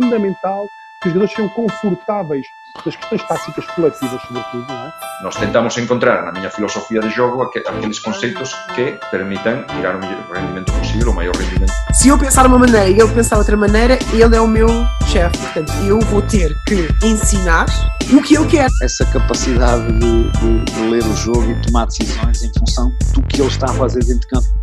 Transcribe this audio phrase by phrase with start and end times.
[0.00, 0.68] fundamental
[1.02, 2.46] que os jogadores sejam confortáveis
[2.84, 4.92] das questões táticas coletivas, sobretudo, não é?
[5.22, 10.30] Nós tentamos encontrar na minha filosofia de jogo aqueles conceitos que permitam tirar o melhor
[10.32, 11.72] rendimento possível, o maior rendimento.
[11.92, 14.46] Se eu pensar de uma maneira e ele pensar de outra maneira, ele é o
[14.46, 14.68] meu
[15.06, 15.36] chefe.
[15.38, 17.66] Portanto, eu vou ter que ensinar
[18.12, 18.68] o que ele quer.
[18.82, 23.40] Essa capacidade de, de, de ler o jogo e tomar decisões em função do que
[23.40, 24.59] ele está a fazer dentro de campo.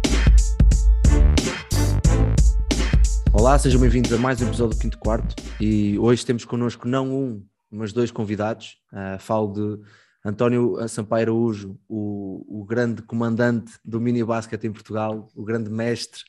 [3.39, 7.15] Olá, sejam bem-vindos a mais um episódio do Quinto Quarto e hoje temos connosco não
[7.15, 8.79] um, mas dois convidados.
[8.91, 9.83] Uh, falo de
[10.25, 16.23] António Sampaio Araújo, o, o grande comandante do mini basquete em Portugal, o grande mestre.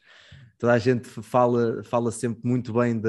[0.58, 3.08] Toda a gente fala, fala sempre muito bem de,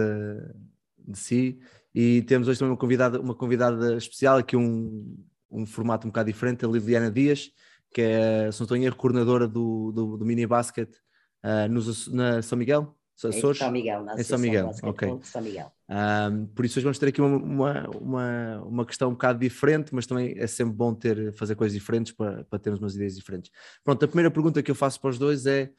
[0.97, 1.59] de si
[1.93, 5.13] e temos hoje também uma convidada, uma convidada especial, aqui um,
[5.51, 7.51] um formato um bocado diferente, a Liliana Dias,
[7.93, 10.95] que é, se não coordenadora do, do, do mini basquete
[11.43, 12.95] uh, nos, na São Miguel.
[13.25, 13.57] Açores?
[13.57, 15.19] Em São Miguel, na em São Miguel, ok.
[15.23, 15.71] São Miguel.
[15.89, 19.93] Um, por isso hoje vamos ter aqui uma, uma, uma, uma, questão um bocado diferente,
[19.93, 23.51] mas também é sempre bom ter, fazer coisas diferentes para, para termos umas ideias diferentes.
[23.83, 25.71] Pronto, a primeira pergunta que eu faço para os dois é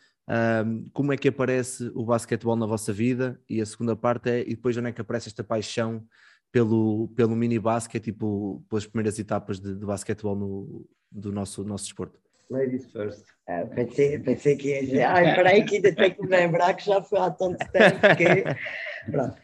[0.64, 3.40] um, como é que aparece o basquetebol na vossa vida?
[3.48, 6.06] E a segunda parte é, e depois onde é que aparece esta paixão
[6.52, 11.84] pelo, pelo mini basquete e pelas primeiras etapas de, de basquetebol no, do nosso, nosso
[11.84, 12.19] desporto?
[12.50, 13.24] Ladies first.
[13.48, 16.84] Ah, pensei, pensei que ia dizer, ai, peraí que ainda tenho que me lembrar que
[16.84, 18.44] já foi há tanto tempo que...
[19.10, 19.36] Pronto.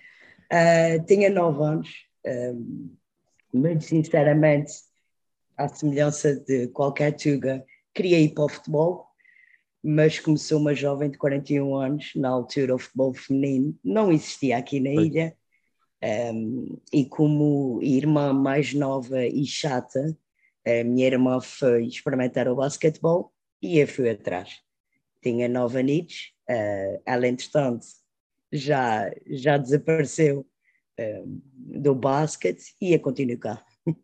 [0.52, 1.88] Uh, tinha nove anos,
[2.26, 2.96] um,
[3.52, 4.72] muito sinceramente,
[5.56, 9.06] à semelhança de qualquer tuga, queria ir para o futebol,
[9.82, 14.80] mas começou uma jovem de 41 anos, na altura o futebol feminino não existia aqui
[14.80, 15.36] na ilha,
[16.32, 20.16] um, e como irmã mais nova e chata,
[20.66, 24.60] a minha irmã foi experimentar o basquetebol e eu fui atrás.
[25.22, 27.86] Tinha nove anos, uh, ela entretanto
[28.52, 30.40] já, já desapareceu
[30.98, 33.64] uh, do basquete e eu continuo cá.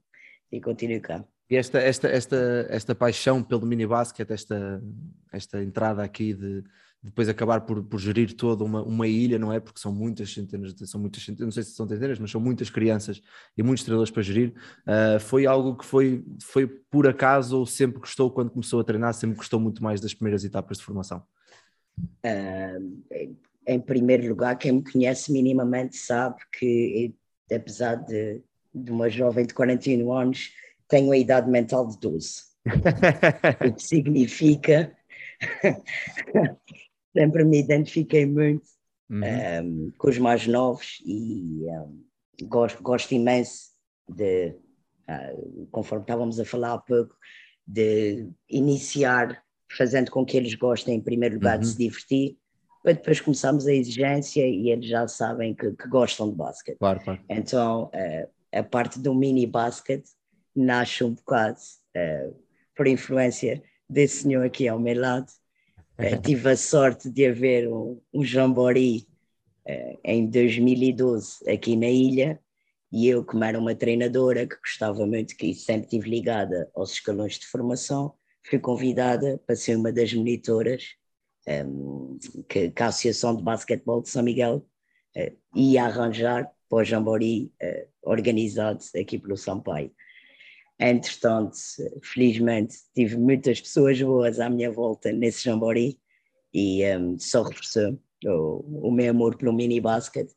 [0.53, 1.25] e continuo cá.
[1.51, 4.83] E esta, esta, esta, esta paixão pelo mini basquete, esta,
[5.33, 6.65] esta entrada aqui de,
[7.03, 9.59] depois acabar por, por gerir toda uma, uma ilha, não é?
[9.59, 12.71] Porque são muitas centenas, de, são muitas não sei se são centenas, mas são muitas
[12.71, 13.21] crianças
[13.57, 14.55] e muitos treinadores para gerir.
[14.83, 19.13] Uh, foi algo que foi, foi por acaso ou sempre gostou quando começou a treinar,
[19.15, 21.25] sempre gostou muito mais das primeiras etapas de formação?
[22.25, 23.35] Uh,
[23.67, 27.13] em primeiro lugar, quem me conhece minimamente sabe que,
[27.53, 28.41] apesar de,
[28.73, 30.53] de uma jovem de 41 anos,
[30.87, 32.53] tenho a idade mental de 12.
[33.67, 34.97] o que significa
[37.13, 38.67] sempre me identifiquei muito
[39.11, 39.19] uhum.
[39.19, 42.05] um, ehm, com os mais novos e um,
[42.41, 43.73] ehm, gosto, gosto imenso
[44.09, 44.57] de,
[45.09, 47.15] uh, conforme estávamos a falar há pouco,
[47.67, 51.61] de iniciar fazendo com que eles gostem, em primeiro lugar, uhum.
[51.61, 52.37] de se divertir,
[52.83, 56.79] para depois começarmos a exigência e eles já sabem que, que gostam de basquete.
[56.79, 57.21] Claro, claro.
[57.29, 60.11] Então, uh, a parte do mini basquete
[60.55, 61.59] nasce um bocado
[61.97, 62.37] uh,
[62.77, 65.31] por influência desse senhor aqui ao meu lado,
[65.99, 69.07] Uh, tive a sorte de haver um, um jamboree
[69.67, 72.41] uh, em 2012 aqui na ilha
[72.91, 77.39] e eu, como era uma treinadora que gostava muito, que sempre estive ligada aos escalões
[77.39, 78.15] de formação,
[78.45, 80.95] fui convidada para ser uma das monitoras
[81.47, 84.67] um, ehm, que, que, a Associação de Basquetebol de São Miguel
[85.17, 87.53] uh, ia arranjar para o jamboree
[88.03, 89.93] organizado aqui pelo Sampaio.
[90.79, 91.57] Entretanto,
[92.03, 95.99] felizmente, tive muitas pessoas boas à minha volta nesse jamboree
[96.53, 100.29] e um, só reforçou o, o meu amor pelo mini basket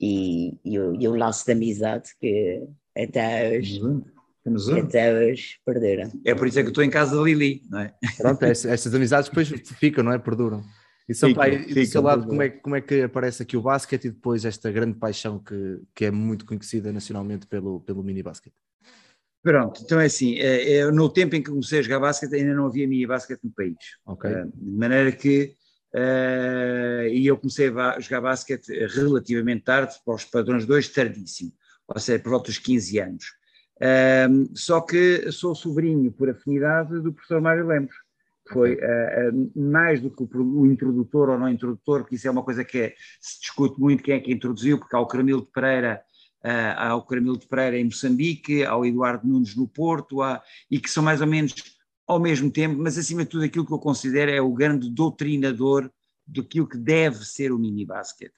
[0.00, 2.62] e, e, o, e o laço de amizade que
[2.96, 4.04] até hoje, uhum.
[4.80, 6.10] até hoje perderam.
[6.24, 7.94] É por isso é que eu estou em casa da Lili, não é?
[8.18, 10.18] Pronto, essas amizades depois ficam, não é?
[10.18, 10.62] Perduram.
[11.08, 14.04] E são pai, do seu lado, como é, como é que aparece aqui o basquete
[14.06, 18.54] e depois esta grande paixão que, que é muito conhecida nacionalmente pelo, pelo mini basquete?
[19.42, 22.54] Pronto, então é assim, é, é, no tempo em que comecei a jogar basquete ainda
[22.54, 23.76] não havia mini basquete no país.
[24.06, 24.30] Okay.
[24.30, 25.56] Uh, de maneira que
[27.10, 31.52] e eu comecei a jogar basquete relativamente tarde, para os padrões 2, tardíssimo,
[31.86, 33.24] ou seja, por volta dos 15 anos.
[33.76, 37.94] Uh, só que sou sobrinho por afinidade do professor Mário Lemos.
[38.50, 38.76] Foi
[39.54, 42.94] mais do que o, introdutor ou não introdutor, porque isso é uma coisa que é,
[43.20, 46.02] se discute muito quem é que introduziu, porque há o Caramilo de Pereira
[46.76, 50.18] ao Caramilo de Pereira em Moçambique, ao Eduardo Nunes no Porto,
[50.70, 51.54] e que são mais ou menos
[52.06, 55.90] ao mesmo tempo, mas acima de tudo aquilo que eu considero é o grande doutrinador
[56.26, 58.32] do que deve ser o mini basket.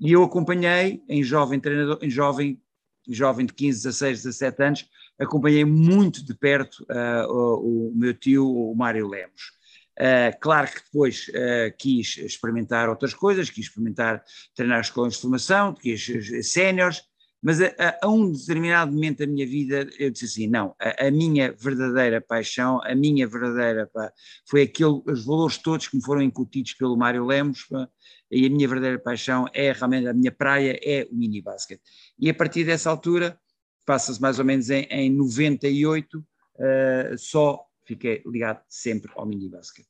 [0.00, 2.60] E eu acompanhei em jovem treinador, em jovem,
[3.08, 8.46] jovem de 15, 16, 17 anos, acompanhei muito de perto uh, o, o, meu tio,
[8.46, 9.54] o Mário Lemos.
[9.98, 15.72] Uh, claro que depois uh, quis experimentar outras coisas, quis experimentar treinar escolas de formação,
[15.72, 16.04] quis
[16.50, 17.02] séniores,
[17.44, 21.08] mas a, a, a, um determinado momento da minha vida eu disse assim, não, a,
[21.08, 24.10] a minha verdadeira paixão, a minha verdadeira, pá,
[24.48, 27.86] foi aquele, os valores todos que me foram incutidos pelo Mário Lemos, pá,
[28.30, 31.78] e a minha verdadeira paixão é realmente, a minha praia é o mini basket.
[32.18, 33.38] E a partir dessa altura,
[33.84, 39.84] passa-se mais ou menos em, em 98, uh, só fiquei ligado sempre ao mini basket.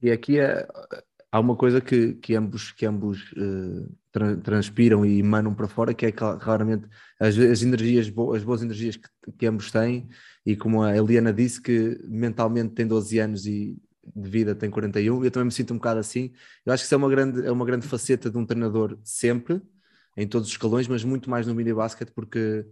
[0.00, 0.66] E aqui é,
[1.30, 5.94] há uma coisa que, que ambos, que ambos uh, tra transpiram e emanam para fora,
[5.94, 6.86] que é claramente
[7.20, 9.08] as, as energias, bo as boas energias que,
[9.38, 10.08] que, ambos têm,
[10.44, 13.76] e como a Eliana disse, que mentalmente tem 12 anos e
[14.14, 16.32] de vida tem 41, eu também me sinto um bocado assim.
[16.64, 19.60] Eu acho que isso é uma grande, é uma grande faceta de um treinador sempre,
[20.16, 22.64] em todos os escalões, mas muito mais no mini basket, porque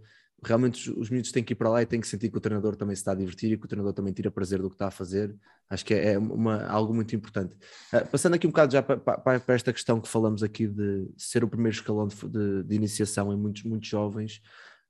[0.43, 2.75] realmente os, miúdos têm que ir para lá e têm que sentir que o treinador
[2.75, 4.87] também se está a divertir e que o treinador também tira prazer do que está
[4.87, 5.35] a fazer.
[5.69, 7.55] Acho que é, é uma, algo muito importante.
[7.91, 11.07] Uh, passando aqui um bocado já para, para, para, esta questão que falamos aqui de
[11.17, 14.41] ser o primeiro escalão de, de, de iniciação em muitos, muitos jovens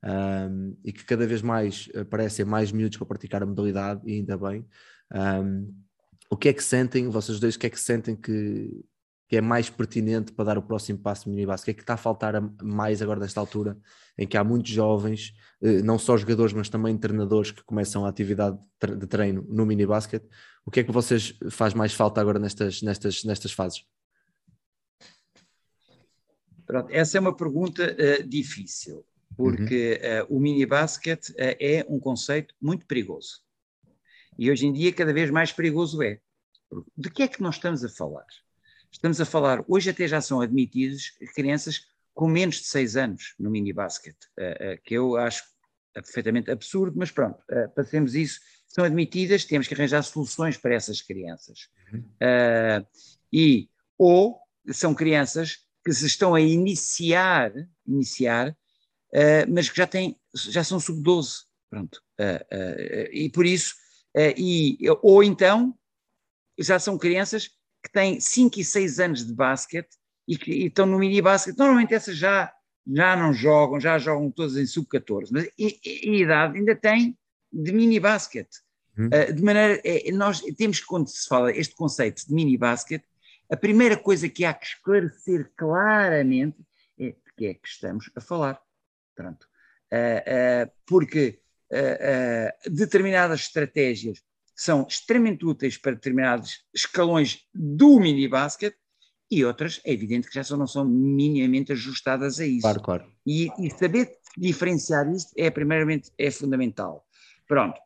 [0.03, 4.37] um, e que cada vez mais aparecem mais miúdos para praticar a modalidade, e ainda
[4.37, 4.65] bem.
[5.13, 5.73] Um,
[6.29, 8.69] o que é que sentem, vocês dois, o que é que sentem que,
[9.27, 11.63] que é mais pertinente para dar o próximo passo no minibasket?
[11.63, 13.77] O que é que está a faltar mais agora nesta altura,
[14.17, 18.09] em que há muitos jovens, eh, não só jogadores, mas também treinadores que começam a
[18.09, 18.57] atividade
[18.97, 20.23] de treino no minibasket?
[20.65, 23.85] O que é que vocês faz mais falta agora nestas, nestas, nestas fases?
[26.65, 30.35] Pronto, essa é uma pergunta uh, difícil, porque uhum.
[30.35, 33.41] uh, o minibasket uh, é um conceito muito perigoso.
[34.37, 36.19] E hoje em dia cada vez mais perigoso é.
[36.95, 38.25] De que é que nós estamos a falar?
[38.97, 41.85] Estamos a falar, hoje até já são admitidas crianças
[42.15, 45.43] com menos de 6 anos no mini basket, uh, uh, que eu acho
[45.93, 50.99] perfeitamente absurdo, mas pronto, uh, passemos isso, são admitidas, temos que arranjar soluções para essas
[50.99, 51.69] crianças.
[51.93, 52.03] Uhum.
[53.31, 54.39] e, ou
[54.71, 57.53] são crianças que se estão a iniciar,
[57.85, 58.57] iniciar
[59.47, 62.01] mas que já, têm, já são sub-12, pronto.
[63.11, 63.75] e por isso,
[64.35, 65.77] e, ou então,
[66.59, 67.56] já são crianças
[67.87, 69.95] que têm 5 e 6 anos de basquete
[70.27, 72.53] e que e estão no mini basquete, normalmente essas já,
[72.85, 77.17] já não jogam, já jogam todas em sub-14, mas e, e, a idade ainda tem
[77.51, 78.57] de mini basquete.
[78.97, 79.07] Hum.
[79.07, 83.05] Uh, de maneira, é, nós temos que, quando se fala este conceito de mini basquete,
[83.49, 86.57] a primeira coisa que há que esclarecer claramente
[86.99, 88.59] é de que é que estamos a falar.
[89.15, 89.47] Pronto.
[89.91, 91.39] Uh, uh, porque
[92.65, 94.23] determinadas estratégias
[94.57, 98.75] são extremamente úteis para determinados escalões do mini basket
[99.29, 102.61] e outras, é evidente que já só não são minimamente ajustadas a isso.
[102.61, 103.13] Claro, claro.
[103.25, 107.05] E, e saber diferenciar isto é, primeiramente, é fundamental.
[107.47, 107.79] Pronto.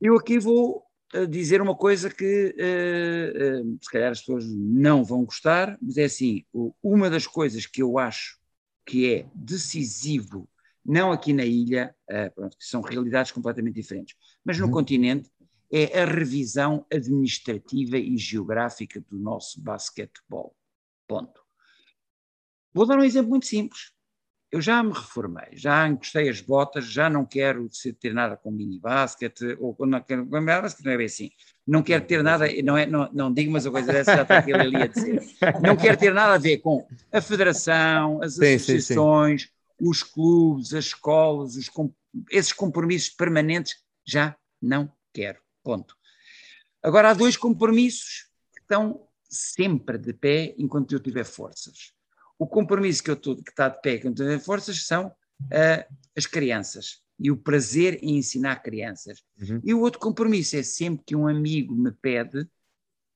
[0.00, 0.82] Eu aqui vou
[1.14, 5.96] uh, dizer uma coisa que uh, uh, se calhar as pessoas não vão gostar, mas
[5.96, 6.44] é assim,
[6.82, 8.38] uma das coisas que eu acho
[8.86, 10.48] que é decisivo,
[10.84, 11.92] não aqui na ilha,
[12.36, 14.14] pronto, que são realidades completamente diferentes,
[14.44, 14.70] mas no uhum.
[14.70, 15.28] continente,
[15.76, 20.56] é a revisão administrativa e geográfica do nosso basquetebol.
[21.06, 21.40] Ponto.
[22.72, 23.92] Vou dar um exemplo muito simples.
[24.50, 27.68] Eu já me reformei, já encostei as botas, já não quero
[28.00, 31.30] ter nada com mini basket, ou não quero com mini basket, não é bem assim.
[31.66, 34.60] Não quero ter nada, não, é, não, não digo uma coisa dessa, já está aquele
[34.60, 35.20] ali a dizer.
[35.60, 39.88] Não quero ter nada a ver com a federação, as sim, associações, sim, sim.
[39.90, 41.70] os clubes, as escolas, os,
[42.30, 43.74] esses compromissos permanentes,
[44.06, 45.45] já não quero.
[45.66, 45.96] Ponto.
[46.80, 51.92] Agora, há dois compromissos que estão sempre de pé enquanto eu tiver forças.
[52.38, 55.94] O compromisso que, eu tô, que está de pé enquanto eu tiver forças são uh,
[56.16, 59.24] as crianças e o prazer em ensinar crianças.
[59.40, 59.60] Uhum.
[59.64, 62.48] E o outro compromisso é sempre que um amigo me pede,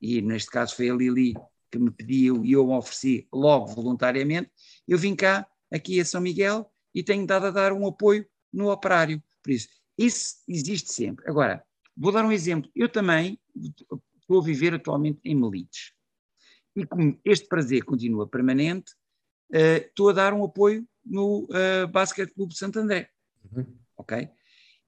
[0.01, 1.35] e neste caso foi a Lili
[1.71, 4.51] que me pediu e eu me ofereci logo voluntariamente,
[4.89, 8.73] eu vim cá, aqui a São Miguel, e tenho dado a dar um apoio no
[8.73, 9.23] operário.
[9.41, 11.31] Por isso, isso existe sempre.
[11.31, 11.65] Agora,
[11.97, 12.71] Vou dar um exemplo.
[12.75, 13.39] Eu também
[14.21, 15.93] estou a viver atualmente em Melites.
[16.75, 18.93] E como este prazer continua permanente,
[19.53, 23.11] uh, estou a dar um apoio no uh, Basket Clube de Santo André.
[23.53, 23.67] Uhum.
[23.97, 24.29] Ok?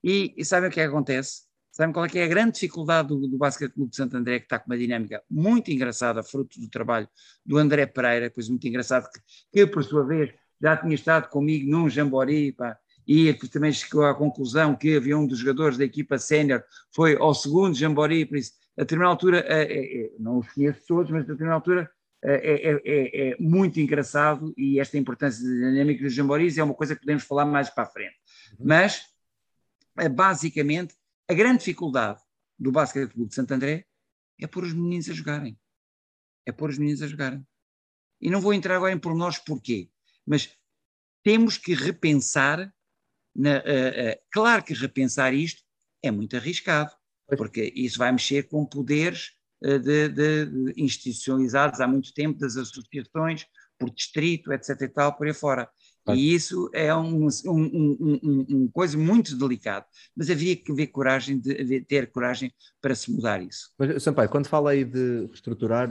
[0.03, 1.43] E, e, sabem o que é que acontece?
[1.71, 4.47] Sabem qual é, é a grande dificuldade do, do Basket Clube de Santo André, que
[4.47, 7.09] está com uma dinâmica muito engraçada, fruto do trabalho
[7.45, 9.21] do André Pereira, pois muito engraçado, que,
[9.53, 14.15] que por sua vez já tinha estado comigo num Jambori, pá, e também chegou à
[14.15, 18.53] conclusão que havia um dos jogadores da equipa sénior, foi ao segundo Jambori, por isso,
[18.77, 21.91] a determinada altura, é, é, não os conheço todos, mas a determinada altura
[22.25, 27.01] é, é, é, muito engraçado e esta importância dinâmica dos Jamboris é uma coisa que
[27.01, 28.15] podemos falar mais para a frente.
[28.59, 28.67] Uhum.
[28.67, 29.03] Mas,
[30.15, 30.95] basicamente,
[31.29, 32.21] a grande dificuldade
[32.59, 33.87] do Basquete Clube de Santo André
[34.41, 35.59] é pôr os meninos a jogarem.
[36.47, 37.45] É pôr os meninos a jogarem.
[38.21, 39.91] E não vou entrar agora em pormenores porquê,
[40.25, 40.57] mas
[41.25, 42.73] temos que repensar,
[43.35, 45.63] na, uh, uh, claro que repensar isto
[46.03, 46.91] é muito arriscado,
[47.37, 49.31] porque isso vai mexer com poderes
[49.65, 53.47] uh, de, de, de institucionalizados há muito tempo, das associações,
[53.79, 55.69] por distrito, etc e tal, por aí fora.
[56.09, 59.87] E isso é um, um, um, um, coisa muito delicado,
[60.17, 63.71] mas havia que coragem, de, ter coragem para se mudar isso.
[63.79, 65.89] Mas, Sampaio, quando fala aí de reestruturar,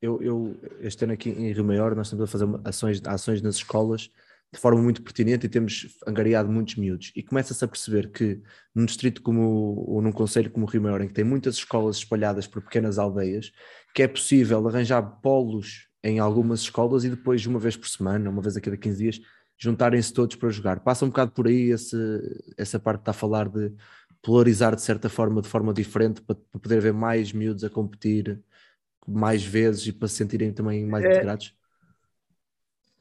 [0.00, 3.56] eu, eu, este ano aqui em Rio Maior, nós estamos a fazer ações, ações nas
[3.56, 4.10] escolas
[4.52, 7.12] de forma muito pertinente e temos angariado muitos miúdos.
[7.14, 8.40] E começa-se a perceber que
[8.74, 11.96] num distrito como, ou num conselho como o Rio Maior, em que tem muitas escolas
[11.96, 13.52] espalhadas por pequenas aldeias,
[13.94, 18.40] que é possível arranjar polos em algumas escolas e depois, uma vez por semana, uma
[18.40, 19.20] vez a cada 15 dias,
[19.58, 20.80] juntarem-se todos para jogar.
[20.80, 21.96] Passa um bocado por aí esse,
[22.56, 23.72] essa parte que está a falar de
[24.22, 28.40] polarizar de certa forma, de forma diferente, para, para poder ver mais miúdos a competir
[29.06, 31.55] mais vezes e para se sentirem também mais é, integrados?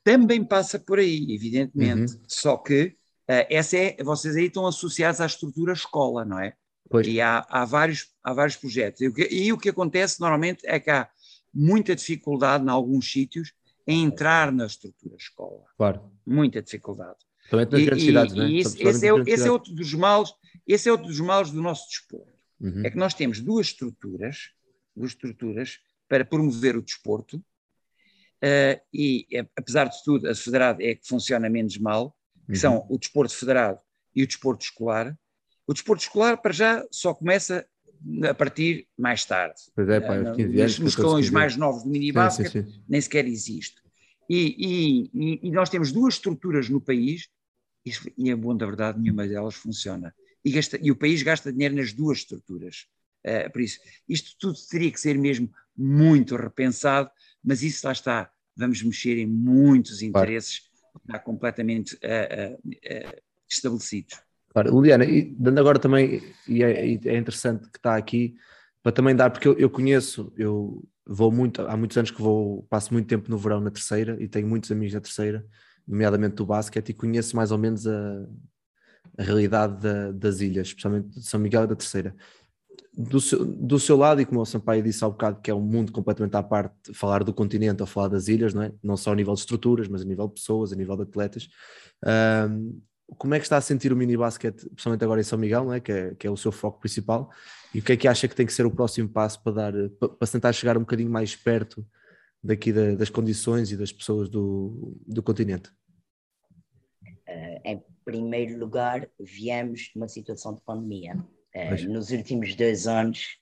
[0.06, 2.14] Também passa por aí, evidentemente.
[2.14, 2.20] Uhum.
[2.28, 2.96] Só que
[3.28, 6.54] uh, essa é, vocês aí estão associados à estrutura escola, não é?
[6.88, 7.08] Pois.
[7.08, 9.02] E há, há, vários, há vários projetos.
[9.02, 11.10] E o, que, e o que acontece normalmente é que há
[11.52, 13.52] muita dificuldade em alguns sítios
[13.88, 15.64] em entrar na estrutura escola.
[15.76, 16.12] Claro.
[16.24, 17.18] Muita dificuldade.
[17.50, 18.52] Também nas grandes cidades, não é?
[18.52, 20.32] Isso, esse, é, esse é outro dos males,
[20.68, 22.32] esse é outro dos males do nosso desporto.
[22.62, 22.84] Uhum.
[22.86, 24.52] É que nós temos duas estruturas,
[24.96, 27.44] duas estruturas para promover o desporto,
[28.94, 29.28] e
[29.58, 32.16] apesar de tudo, a federada é que funciona menos mal,
[32.46, 32.56] que uhum.
[32.58, 33.80] são o desporto federado
[34.16, 35.18] e o desporto escolar.
[35.68, 37.66] O desporto escolar, para já, só começa
[38.30, 39.56] a partir mais tarde.
[39.74, 43.82] Pois é, pá, uh, nos, nos escalões mais novos do minibasket, nem sequer existe.
[44.30, 47.30] E, e, e, nós temos duas estruturas no país,
[48.18, 50.14] e, a boa da verdade, nenhuma delas funciona.
[50.44, 52.88] E, gasta, e o país gasta dinheiro nas duas estruturas.
[53.26, 57.10] Uh, por isso, isto tudo teria que ser mesmo muito repensado,
[57.46, 58.32] mas isso lá está.
[58.58, 60.62] Vamos mexer em muitos interesses
[61.08, 61.24] claro.
[61.24, 64.20] completamente uh, uh, estabelecidos.
[64.50, 68.36] Claro, Liliana, e dando agora também, e é, é, interessante que está aqui,
[68.82, 72.64] para também dar, porque eu, eu, conheço, eu vou muito, há muitos anos que vou,
[72.70, 75.46] passo muito tempo no verão na terceira e tenho muitos amigos na terceira,
[75.86, 78.26] nomeadamente do basquete, e conheço mais ou menos a,
[79.18, 82.16] a realidade da, das ilhas, especialmente de São Miguel e da terceira.
[82.98, 85.54] Do seu, do seu lado, e como o Sampaio disse há um bocado, que é
[85.54, 88.72] um mundo completamente à parte, falar do continente ou falar das ilhas, não é?
[88.82, 91.50] Não só a nível de estruturas, mas a nível de pessoas, a nível de atletas.
[92.50, 92.82] Um,
[93.18, 95.82] como é que está a sentir o mini basquete, principalmente agora em São Miguel, é?
[95.82, 97.30] Que, é, que é o seu foco principal,
[97.74, 99.74] e o que é que acha que tem que ser o próximo passo para dar
[100.00, 101.86] para, para tentar chegar um bocadinho mais perto
[102.42, 105.70] daqui da, das condições e das pessoas do, do continente?
[107.28, 111.18] Uh, em primeiro lugar, viemos de uma situação de pandemia.
[111.56, 113.38] Uh, nos últimos dois anos,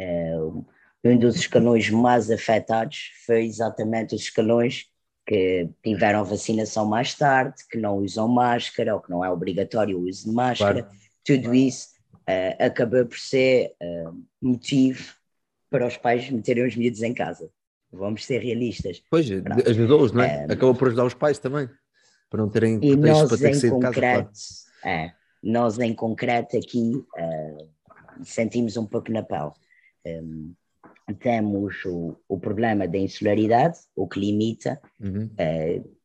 [0.00, 0.64] uh,
[1.02, 4.86] um dos escalões mais afetados foi exatamente os escalões
[5.26, 10.08] que tiveram vacinação mais tarde, que não usam máscara ou que não é obrigatório o
[10.08, 10.98] uso de máscara, claro.
[11.24, 11.88] tudo isso
[12.28, 13.74] uh, acabou por ser
[14.40, 15.14] motivo
[15.68, 17.50] para os pais meterem os miúdos em casa.
[17.92, 19.02] Vamos ser realistas.
[19.10, 19.26] Pois,
[19.66, 20.46] ajudou-os, não é?
[20.46, 21.68] Um, Acabou por ajudar os pais também,
[22.28, 24.24] para não terem nós para ter que sair concreto, de casa.
[24.82, 24.96] Claro.
[24.96, 27.68] É, nós em concreto aqui uh,
[28.22, 29.52] sentimos um pouco na pele.
[30.06, 30.54] Um,
[31.18, 35.26] temos o, o problema da insularidade, o que limita, uhum.
[35.26, 35.96] uh,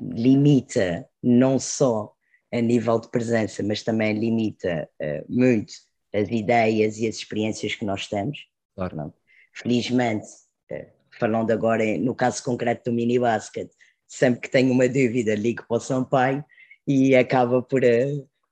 [0.00, 2.12] limita não só
[2.52, 5.72] a nível de presença, mas também limita uh, muito
[6.12, 8.46] as ideias e as experiências que nós temos.
[8.74, 8.96] Claro.
[8.96, 9.14] Não?
[9.52, 10.26] Felizmente,
[10.72, 10.86] uh,
[11.18, 13.70] falando agora no caso concreto do mini basket,
[14.06, 16.44] sempre que tenho uma dúvida ligo para o Sampaio
[16.86, 17.82] e acaba por,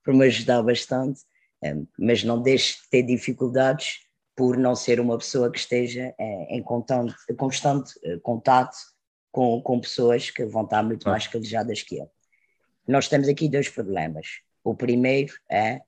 [0.06, 1.20] por me ajudar bastante,
[1.98, 6.62] mas não deixo de ter dificuldades por não ser uma pessoa que esteja é, em
[6.62, 8.76] constante, constante eh, contato
[9.32, 12.08] com, com pessoas que vão estar muito mais calejadas que eu.
[12.86, 14.42] Nós temos aqui dois problemas.
[14.62, 15.80] O primeiro é,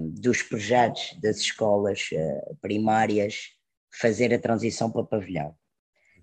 [0.00, 2.08] dos projetos das escolas
[2.60, 3.50] primárias
[3.92, 5.54] fazer a transição para pavilhão.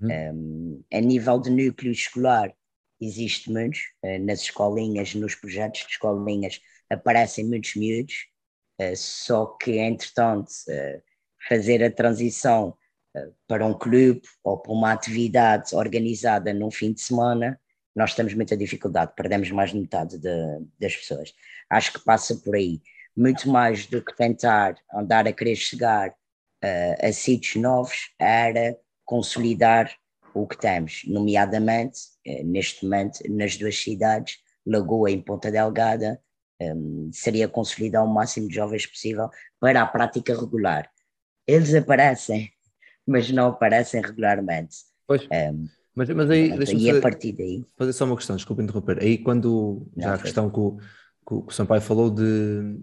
[0.01, 0.83] Uhum.
[0.91, 2.53] a nível de núcleo escolar,
[2.99, 3.79] existe muitos,
[4.21, 8.27] nas escolinhas, nos projetos de escolinhas, aparecem muitos miúdos,
[8.95, 10.51] só que, entretanto,
[11.47, 12.75] fazer a transição
[13.15, 17.59] uh, para um clube ou para uma atividade organizada num fim de semana,
[17.95, 20.29] nós temos muita dificuldade, perdemos mais de metade de,
[20.79, 21.33] das pessoas.
[21.69, 22.81] Acho que passa por aí.
[23.15, 26.13] Muito mais do que tentar andar a querer chegar
[27.01, 28.75] a sítios novos, era
[29.05, 29.95] consolidar
[30.33, 31.99] o que temos, nomeadamente,
[32.43, 36.19] neste momento, nas duas cidades, Lagoa e Ponta Delgada,
[36.61, 40.89] um, seria consolidar o máximo de jovens possível para a prática regular
[41.47, 42.51] eles aparecem
[43.05, 44.77] mas não aparecem regularmente.
[45.07, 45.27] Pois.
[45.31, 48.61] Um, Mas, mas aí, deixa-me e a fazer, partir daí, fazer só uma questão, desculpa
[48.61, 48.99] interromper.
[48.99, 50.77] Aí quando, já Não, a questão que o,
[51.25, 52.77] que o que o Sampaio falou de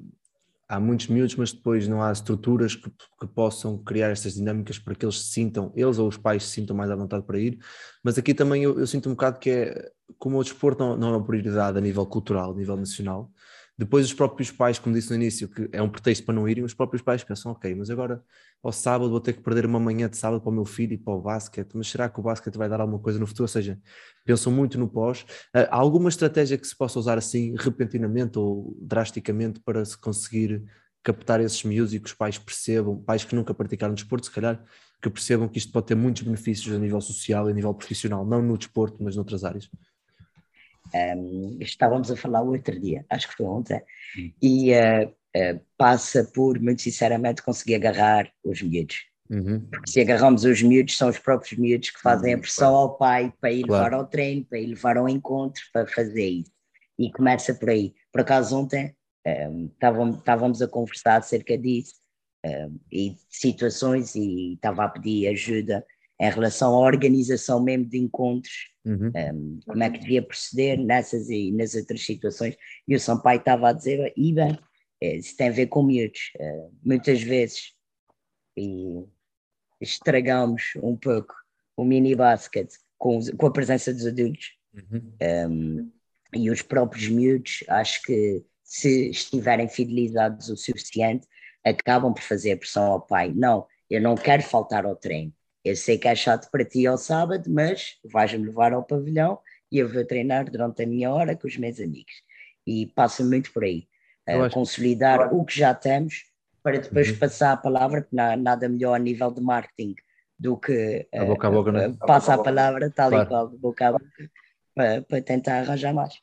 [0.67, 4.95] há muitos miúdos, mas depois não há estruturas que, que possam criar estas dinâmicas para
[4.95, 7.59] que eles se sintam, eles ou os pais se sintam mais à vontade para ir.
[8.03, 11.09] Mas aqui também eu, eu sinto um bocado que é, como o desporto não, não
[11.09, 13.31] é uma prioridade a nível cultural, a nível nacional,
[13.77, 16.63] depois os próprios pais, como disse no início, que é um pretexto para não irem,
[16.63, 18.23] os próprios pais pensam, ok, mas agora
[18.63, 20.99] ao sábado vou ter que perder uma manhã de sábado para o meu filho e
[20.99, 23.45] para o basquete, mas será que o basquete vai dar alguma coisa no futuro?
[23.45, 23.81] Ou seja,
[24.25, 25.27] pensam muito no pós.
[25.53, 30.63] Ah, Há alguma estratégia que se possa usar assim repentinamente ou drasticamente para se conseguir
[31.03, 34.63] captar esses miúdos e que os pais percebam, pais que nunca praticaram desporto, se calhar,
[35.03, 38.25] que percebam que isto pode ter muitos benefícios a nível social e a nível profissional,
[38.25, 39.69] não no desporto, mas noutras áreas.
[40.95, 43.83] Um, estávamos a falar o outro dia, acho que foi ontem,
[44.41, 48.97] e uh, uh, passa por, muito sinceramente, conseguir agarrar os miúdos.
[49.71, 53.33] Porque se agarramos os miúdos, são os próprios miúdos que fazem a pressão ao pai
[53.41, 53.85] para ir Claro.
[53.85, 56.53] levar ao treino, para ir levar ao encontro, para fazer isso.
[56.99, 57.95] E começa por aí.
[58.13, 58.95] Por acaso, ontem
[59.27, 61.95] um, estávamos, estávamos a conversar acerca disso
[62.45, 65.83] um, e de situações, e estava a pedir ajuda
[66.21, 69.13] em relação à organização mesmo de encontros Uhum.
[69.15, 72.57] um, como é que devia proceder nessas e nas outras situações.
[72.87, 74.59] E o Sampaio estava a dizer, e bem,
[75.01, 77.75] eh, isso tem a ver com miúdos, eh, muitas vezes,
[78.57, 79.05] e
[79.81, 81.35] estragamos um pouco
[81.77, 85.13] o mini basket com, com a presença dos adultos Uhum.
[85.51, 85.93] um,
[86.35, 91.27] e os próprios miúdos, acho que se estiverem fidelizados o suficiente,
[91.63, 93.33] acabam por fazer a pressão ao pai.
[93.35, 95.33] Não, eu não quero faltar ao treino.
[95.65, 99.39] Eu sei que é chato para ti ao sábado, mas vais-me levar ao pavilhão
[99.71, 102.13] e eu vou treinar durante a minha hora com os meus amigos.
[102.67, 103.87] E passa muito por aí.
[104.27, 106.25] A consolidar o que já temos
[106.63, 107.19] para depois Uhum.
[107.19, 109.95] passar a palavra, não há nada melhor a nível de marketing
[110.39, 111.85] do que A boca a boca, eh, né?
[111.87, 113.25] eh, passa a palavra tal Claro.
[113.25, 114.31] e qual, boca a boca,
[114.75, 116.15] para, para tentar arranjar mais.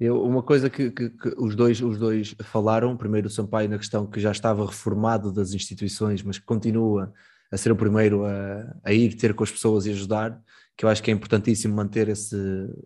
[0.00, 3.78] Eu, uma coisa que, que- que os, dois, os dois falaram, primeiro o Sampaio na
[3.78, 7.12] questão que já estava reformado das instituições, mas que continua
[7.50, 10.40] a ser o primeiro a, a ir ter com as pessoas e ajudar,
[10.76, 12.36] que eu acho que é importantíssimo manter esse,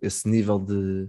[0.01, 1.09] esse nível de,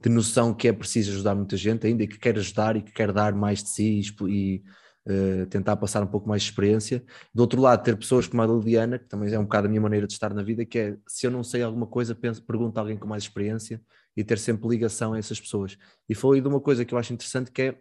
[0.00, 2.92] de noção que é preciso ajudar muita gente ainda e que quer ajudar e que
[2.92, 4.62] quer dar mais de si e, e,
[5.04, 7.04] eh, tentar passar um pouco mais de experiência.
[7.34, 9.80] Do outro lado, ter pessoas como a Liliana, que também é um bocado a minha
[9.80, 12.78] maneira de estar na vida, que é se eu não sei alguma coisa, penso, pergunto
[12.78, 13.80] a alguém com mais experiência
[14.16, 15.76] e ter sempre ligação a essas pessoas.
[16.08, 17.78] E foi de uma coisa que eu acho interessante que é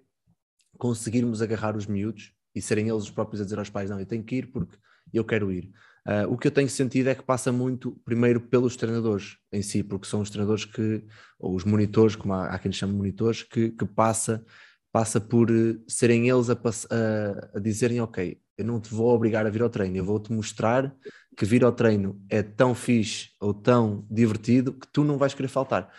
[0.77, 4.05] conseguirmos agarrar os miúdos e serem eles os próprios a dizer aos pais, não, eu
[4.05, 4.75] tenho que ir porque
[5.13, 5.69] eu quero ir.
[6.05, 9.83] Ah, o que eu tenho sentido é que passa muito, primeiro, pelos treinadores em si,
[9.83, 11.03] porque são os treinadores que,
[11.39, 14.43] ou os monitores, como há, há quem chama monitores, que, que passa,
[14.91, 19.45] passa por eh, serem eles a, a- a dizerem, ok, eu não te vou obrigar
[19.45, 20.93] a vir ao treino, eu vou-te mostrar
[21.37, 25.47] que vir ao treino é tão fixe ou tão divertido que tu não vais querer
[25.47, 25.91] faltar.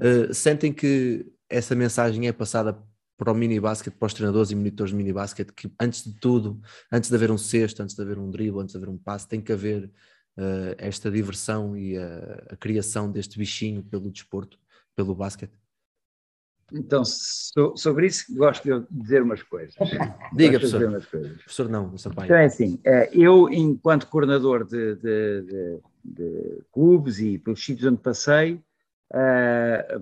[0.00, 2.76] Uh, sentem que essa mensagem é passada
[3.16, 6.12] para o mini basket, para os treinadores e monitores de mini basket, que antes de
[6.20, 6.60] tudo,
[6.92, 9.26] antes de haver um cesto, antes de haver um dribble, antes de haver um passe,
[9.28, 9.84] tem que haver
[10.36, 14.58] uh, esta diversão e a, a criação deste bichinho pelo desporto,
[14.94, 15.52] pelo basquete.
[16.72, 19.72] Então, so- sobre isso, gosto de dizer umas coisas.
[20.34, 20.88] Diga, Gosto professor.
[20.88, 21.36] umas coisas.
[21.38, 22.26] Professor não, Sampaio.
[22.26, 27.86] Então é assim, eh, eu enquanto coordenador de, de- de- de clubes e pelos sítios
[27.90, 28.60] onde passei,
[29.14, 29.98] eh,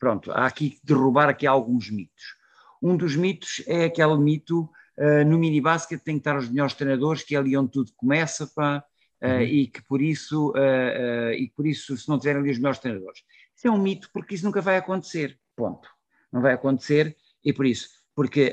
[0.00, 2.34] pronto, há aqui que derrubar aqui alguns mitos.
[2.82, 6.74] Um dos mitos é aquele mito eh, no mini basket tem que estar os melhores
[6.74, 8.82] treinadores, que é ali onde tudo começa, pá,
[9.20, 9.42] eh, Uhum.
[9.42, 13.20] e que por isso, eh, e por isso, se não tiverem ali os melhores treinadores.
[13.54, 15.38] Isso é um mito porque isso nunca vai acontecer.
[15.54, 15.88] Ponto.
[16.32, 18.52] Não vai acontecer, e por isso, porque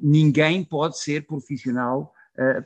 [0.00, 2.14] ninguém pode ser profissional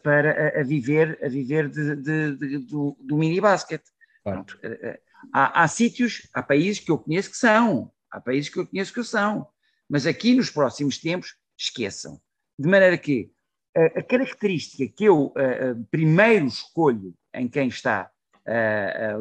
[0.02, 3.82] para a, viver, a viver de- de- de- do, do mini basket.
[4.22, 4.44] Claro.
[5.32, 8.94] Há, há sítios, há países que eu conheço que são, há países que eu conheço
[8.94, 9.46] que são,
[9.88, 12.20] mas aqui nos próximos tempos, esqueçam.
[12.58, 13.30] De maneira que
[13.76, 18.10] a, a característica que eu eh, eh, primeiro escolho em quem está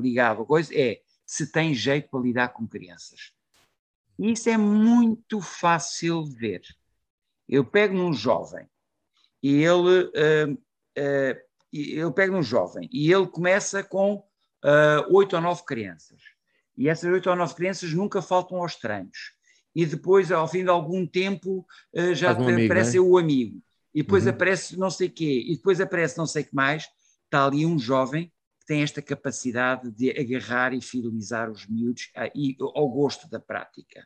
[0.03, 3.33] ligado a coisa é se tem jeito para lidar com crianças.
[4.19, 6.61] E isso é muito fácil de ver.
[7.49, 8.69] Eu pego num jovem
[9.41, 10.11] e ele,
[11.73, 14.23] eu pego num jovem e ele começa com
[15.09, 16.34] oito ou nove crianças.
[16.77, 19.33] E essas oito ou nove crianças nunca faltam aos treinos.
[19.73, 23.61] E depois, ao fim de algum tempo, ah, já um amigo, aparece não o amigo.
[23.93, 24.31] E depois Uhum.
[24.31, 25.43] aparece não sei quê.
[25.47, 26.85] E depois aparece não sei o que mais.
[27.25, 32.29] Está ali um jovem que tem esta capacidade de agarrar e fidelizar os miúdos ah,
[32.73, 34.05] ao gosto da prática.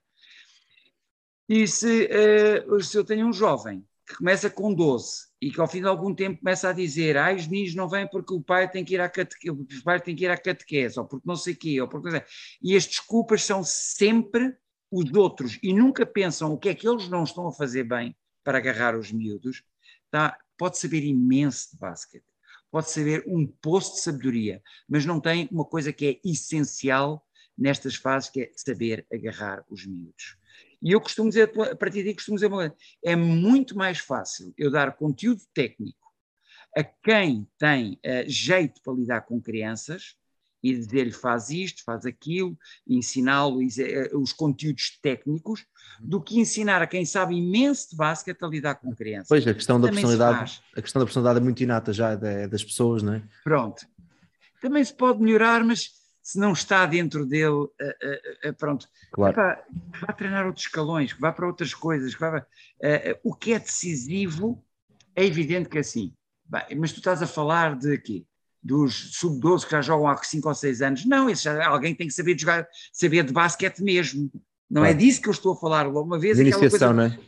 [1.47, 5.67] E se, eh, se eu tenho um jovem que começa com 12 e que ao
[5.67, 8.69] fim de algum tempo começa a dizer ah, os meninos não vêm porque o pai
[8.69, 11.36] tem que ir à catequese, o pai tem que ir à catequese, ou porque não
[11.36, 12.24] sei o quê, ou porque...
[12.60, 14.58] E as desculpas são sempre
[14.91, 18.15] os outros e nunca pensam o que é que eles não estão a fazer bem
[18.43, 19.63] para agarrar os miúdos,
[20.10, 20.36] tá?
[20.58, 22.26] pode saber imenso de basquete,
[22.72, 27.24] pode saber um poço de sabedoria, mas não tem uma coisa que é essencial
[27.56, 30.38] nestas fases, que é saber agarrar os miúdos.
[30.81, 32.51] E eu costumo dizer, a partir daí costumo dizer,
[33.03, 36.09] é muito mais fácil eu dar conteúdo técnico
[36.75, 40.15] a quem tem uh, jeito para lidar com crianças
[40.61, 45.65] e dizer-lhe faz isto, faz aquilo, ensiná-lo uh, os conteúdos técnicos,
[45.99, 49.29] do que ensinar a quem sabe imenso de basquete a lidar com crianças.
[49.29, 53.01] Pois, a questão da personalidade, a questão da personalidade é muito inata já das pessoas,
[53.01, 53.23] não é?
[53.43, 53.85] Pronto.
[54.61, 55.98] Também se pode melhorar, mas
[56.29, 59.35] se não está dentro dele, uh, uh, uh, pronto, claro.
[59.35, 59.63] vá,
[59.99, 62.13] vá, treinar outros escalões, vá para outras coisas.
[62.13, 62.45] Vá,
[63.23, 64.63] o que é decisivo
[65.15, 66.13] é evidente que é assim.
[66.77, 68.25] mas tu estás a falar de quê?
[68.61, 71.05] Dos sub-12 que já jogam há 5 ou 6 anos.
[71.05, 74.31] Não, esse já, alguém tem que saber de jogar, saber de basquete mesmo.
[74.69, 74.99] Não é claro.
[74.99, 75.87] é disso que eu estou a falar.
[75.87, 77.19] Uma vez de iniciação, não é?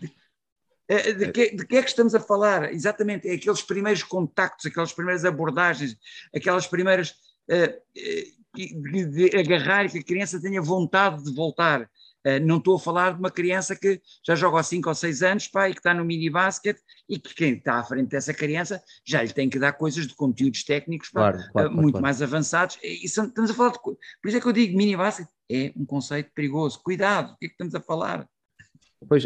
[0.88, 2.72] De, de, que, de que é que estamos a falar?
[2.72, 5.98] Exatamente, é aqueles primeiros contactos, aquelas primeiras abordagens,
[6.36, 7.16] aquelas primeiras.
[7.50, 11.90] Uh, uh, de, de agarrar e que a criança tenha vontade de voltar.
[12.26, 15.24] Uh, não estou a falar de uma criança que já joga há 5 ou 6
[15.24, 16.78] anos, pai, que está no mini basket
[17.10, 20.14] e que quem está à frente dessa criança já lhe tem que dar coisas de
[20.14, 22.04] conteúdos técnicos pá, claro, claro, uh, muito claro.
[22.04, 22.78] mais avançados.
[22.84, 23.80] E, estamos a falar de.
[23.80, 26.80] Por isso é que eu digo mini basket é um conceito perigoso.
[26.84, 28.28] Cuidado, o que é que estamos a falar?
[29.08, 29.26] Pois,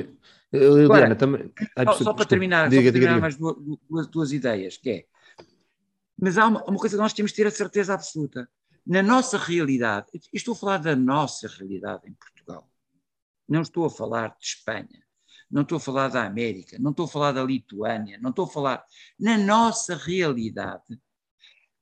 [0.51, 1.51] eu, Diana, também.
[1.75, 3.55] Ai, só, só, para terminar, diga, só para terminar diga, mais duas,
[3.89, 5.05] duas, duas ideias, que é.
[6.17, 8.47] Mas há uma, uma coisa que nós temos de ter a certeza absoluta
[8.85, 12.69] na nossa realidade, estou a falar da nossa realidade em Portugal,
[13.47, 15.03] não estou a falar de Espanha,
[15.49, 18.49] não estou a falar da América, não estou a falar da Lituânia, não estou a
[18.49, 18.85] falar.
[19.19, 20.99] Na nossa realidade,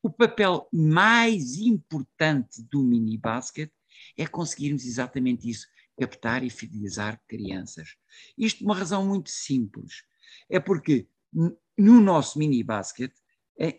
[0.02, 3.72] o papel mais importante do mini basket
[4.18, 5.68] é conseguirmos exatamente isso,
[6.00, 7.96] captar e fidelizar crianças.
[8.38, 10.04] Isto por uma razão muito simples.
[10.50, 11.08] É porque
[11.78, 13.13] no nosso mini basket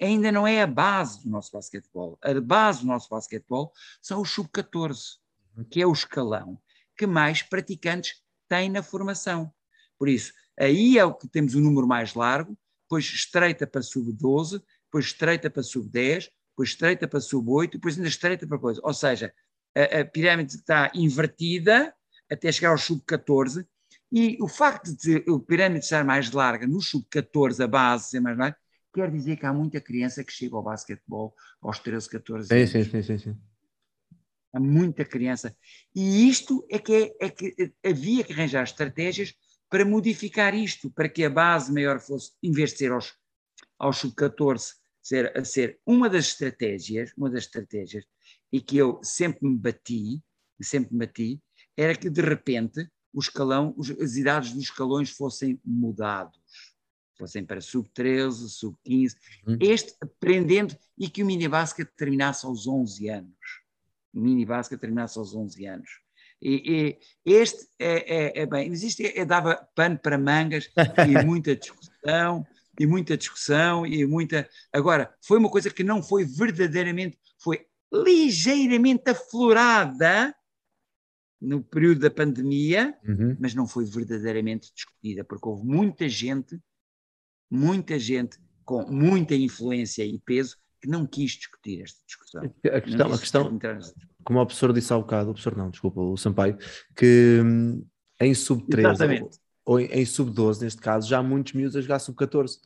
[0.01, 2.19] ainda não é a base do nosso basquetebol.
[2.23, 5.19] A base do nosso basquetebol são os sub-14,
[5.71, 6.61] que é o escalão
[6.97, 9.53] que mais praticantes têm na formação.
[9.99, 13.83] Por isso, aí é o que temos o um número mais largo, depois estreita para
[13.83, 18.81] sub-12, depois estreita para sub-10, depois estreita para sub-8, depois ainda estreita para coisa.
[18.85, 19.33] Ou seja,
[19.75, 21.93] a, a pirâmide está invertida
[22.31, 23.67] até chegar ao sub-14,
[24.13, 28.39] e o facto de a pirâmide estar mais larga no sub-14, a base ser mais
[28.39, 28.57] larga,
[28.95, 32.71] quer dizer que há muita criança que chega ao basquetebol aos 13, 14 anos.
[32.71, 33.37] Sim, sim, sim, sim.
[34.55, 35.55] Há muita criança.
[35.95, 39.35] E isto é que, é, é que havia que arranjar estratégias
[39.69, 43.13] para modificar isto, para que a base maior fosse, em vez de ser aos,
[43.77, 48.05] aos sub-14, ser, a ser uma das estratégias, uma das estratégias,
[48.53, 50.23] e que eu sempre me bati,
[50.63, 51.43] sempre me bati,
[51.77, 56.44] era que de repente o escalão, as idades dos escalões fossem mudados
[57.17, 59.59] fossem para sub-13, sub-15, uhum.
[59.61, 63.63] este aprendendo e que o mini basket terminasse aos 11 anos.
[64.13, 65.91] O mini basket terminasse aos 11 anos.
[66.41, 70.71] E, e este é, é, é, bem, existe, é, dava pano para mangas
[71.09, 72.47] e muita discussão,
[72.79, 74.49] e muita discussão, e muita.
[74.73, 80.35] Agora, foi uma coisa que não foi verdadeiramente, foi ligeiramente aflorada
[81.41, 83.37] no período da pandemia, uhum.
[83.39, 86.59] mas não foi verdadeiramente discutida, porque houve muita gente
[87.51, 92.43] muita gente com muita influência e peso que não quis discutir esta discussão.
[92.73, 93.59] A questão, a questão
[94.25, 96.57] como o professor disse há bocado, o professor não, desculpa, o Sampaio,
[96.97, 97.85] que hum,
[98.21, 99.31] em sub-13 ou,
[99.67, 102.57] ou, em sub-12, neste caso, já há muitos miúdos a jogar sub-14.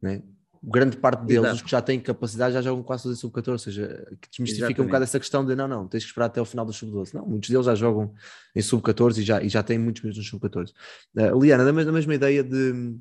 [0.00, 0.22] Né?
[0.64, 1.56] Grande parte deles, Exato.
[1.56, 3.88] os que já têm capacidade, já jogam quase todos em sub-14, ou seja,
[4.20, 4.80] que desmistifica Exatamente.
[4.80, 7.14] um bocado essa questão de não, não, tens que esperar até o final do sub-12.
[7.14, 8.12] Não, muitos deles já jogam
[8.54, 10.72] em sub-14 e já, e já têm muitos miúdos no sub-14.
[11.16, 13.00] Uh, Liana, da mesma, da mesma ideia de hum,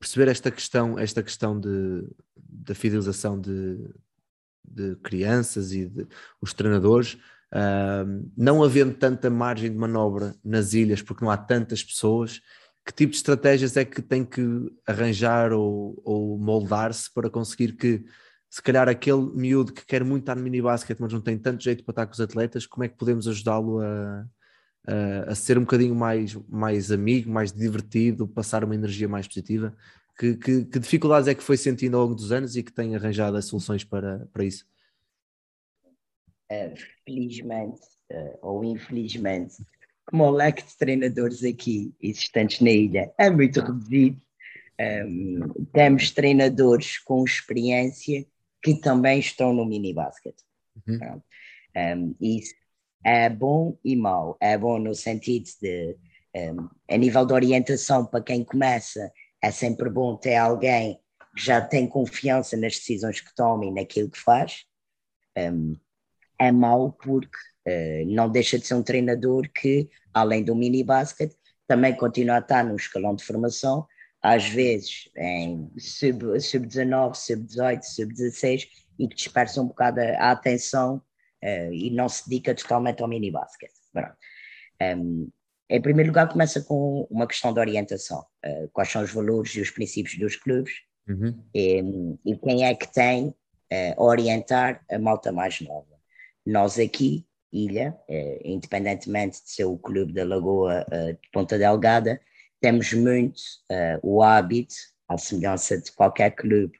[0.00, 3.78] perceber esta questão, esta questão de, da fidelização de,
[4.64, 6.08] de crianças e de,
[6.40, 7.14] os treinadores,
[7.52, 12.40] uh, não havendo tanta margem de manobra nas ilhas, porque não há tantas pessoas,
[12.84, 14.42] que tipo de estratégias é que tem que
[14.86, 18.02] arranjar ou, ou moldar-se para conseguir que,
[18.48, 21.62] se calhar, aquele miúdo que quer muito estar no mini basket, mas não tem tanto
[21.62, 24.24] jeito para estar com os atletas, como é que podemos ajudá-lo a,
[24.86, 29.74] a, a ser um bocadinho mais, mais amigo, mais divertido, passar uma energia mais positiva.
[30.18, 32.94] Que, que, que, dificuldades é que foi sentindo ao longo dos anos e que tem
[32.94, 34.66] arranjado as soluções para, para isso?
[36.52, 37.80] Uh, felizmente
[38.12, 39.56] uh, ou infelizmente,
[40.04, 44.20] como o leque de treinadores aqui existentes na ilha é muito reduzido,
[44.80, 48.26] Um, temos treinadores com experiência
[48.62, 50.34] que também estão no mini basket.
[50.88, 51.20] Uhum.
[51.76, 52.54] Um, isso
[53.04, 54.36] é bom e mau.
[54.40, 55.96] É bom no sentido de,
[56.34, 61.00] um, a nível de orientação para quem começa, é sempre bom ter alguém
[61.34, 64.64] que já tem confiança nas decisões que toma e naquilo que faz.
[65.36, 65.76] Um,
[66.38, 67.36] é mau porque
[67.68, 71.32] uh, não deixa de ser um treinador que, além do mini basket,
[71.66, 73.86] também continua a estar no escalão de formação,
[74.22, 81.00] às vezes em sub-19, sub-18, sub-16, e que dispersa um bocado a atenção
[81.42, 83.70] uh, e não se dedica totalmente ao mini basket.
[84.82, 85.30] Um,
[85.70, 88.26] em primeiro lugar, começa com uma questão de orientação.
[88.44, 90.72] Uh, quais são os valores e os princípios dos clubes
[91.08, 91.44] uhum.
[91.54, 91.80] e,
[92.26, 93.34] e, quem é que tem uh,
[93.96, 95.86] a orientar a malta mais nova.
[96.44, 102.20] Nós aqui, Ilha, uh, independentemente de ser o clube da Lagoa de Ponta Delgada,
[102.60, 103.40] temos muito
[104.02, 104.74] o hábito,
[105.08, 106.78] à semelhança de qualquer clube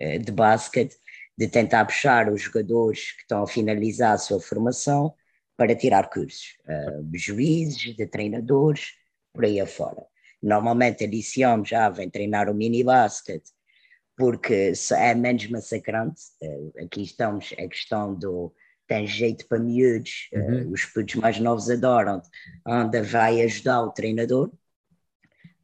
[0.00, 0.96] de basquete,
[1.40, 5.14] de tentar puxar os jogadores que estão a finalizar a sua formação
[5.56, 8.92] para tirar cursos, uh, juízes, de treinadores,
[9.32, 10.04] por aí afora.
[10.42, 13.42] Normalmente aliciamos, já vem treinar o mini basket,
[14.14, 16.20] porque é menos massacrante.
[16.42, 18.52] Uh, aqui estamos, é questão do
[18.86, 20.68] tem jeito para miúdos, uhum.
[20.68, 22.20] uh, os putos mais novos adoram,
[22.66, 24.52] anda, vai ajudar o treinador,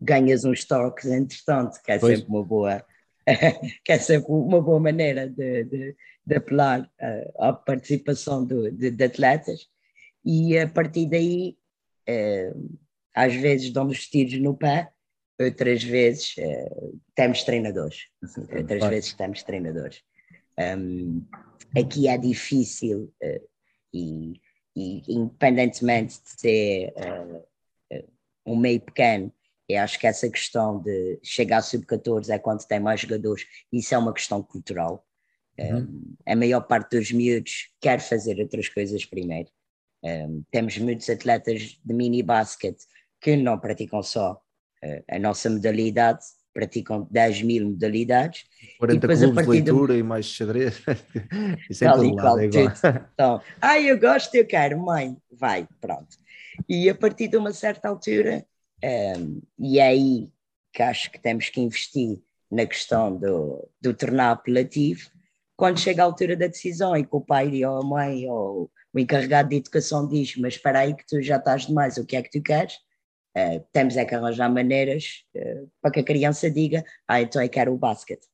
[0.01, 2.21] ganhas uns toques, entretanto, que é pois.
[2.21, 2.83] sempre uma boa,
[3.85, 8.91] que é sempre uma boa maneira de, de, de apelar uh, à participação do, de,
[8.91, 9.69] de, atletas
[10.25, 11.57] e a partir daí,
[12.09, 12.79] uh,
[13.15, 14.91] às vezes damos tiros no pé,
[15.41, 18.95] outras vezes uh, temos treinadores, outras claro.
[18.95, 20.03] vezes temos treinadores.
[20.59, 21.27] Um,
[21.77, 23.49] aqui é difícil uh,
[23.93, 24.41] e,
[24.75, 27.45] e, independentemente de ser uh,
[28.47, 29.33] um meio pequeno,
[29.69, 33.95] eu acho que essa questão de chegar a sub-14 é quando tem mais jogadores, isso
[33.95, 35.05] é uma questão cultural.
[35.59, 35.79] Uhum.
[35.79, 39.49] Um, a maior parte dos miúdos quer fazer outras coisas primeiro.
[40.05, 42.77] Um, temos muitos atletas de mini basket
[43.21, 44.41] que não praticam só
[44.85, 48.45] uh, a nossa modalidade, praticam 10 mil modalidades.
[48.79, 49.99] 40 e clubes de leitura do...
[49.99, 50.81] e mais xadrez.
[51.69, 52.73] Isso é todo lado, é igual.
[53.15, 56.17] Então, ah, eu gosto, eu quero, mãe, vai, pronto.
[56.69, 58.47] E a partir de uma certa altura,
[58.87, 60.33] um, e é aí
[60.73, 65.11] que acho que temos que investir na questão do, do tornar apelativo,
[65.57, 68.99] quando chega a altura da decisão e que o pai ou a mãe ou o
[68.99, 72.23] encarregado de educação diz, mas espera aí que tu já estás demais, o que é
[72.23, 72.75] que tu queres?
[73.37, 77.49] Uh, temos é que arranjar maneiras uh, para que a criança diga, ah, então eu
[77.49, 78.27] quero o basquete.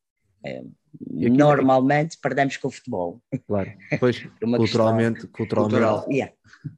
[0.45, 0.73] Uh,
[1.11, 3.23] normalmente perdemos com o futebol.
[3.47, 5.81] Claro, pois culturalmente, culturalmente.
[5.81, 6.07] Cultural.
[6.11, 6.33] Yeah.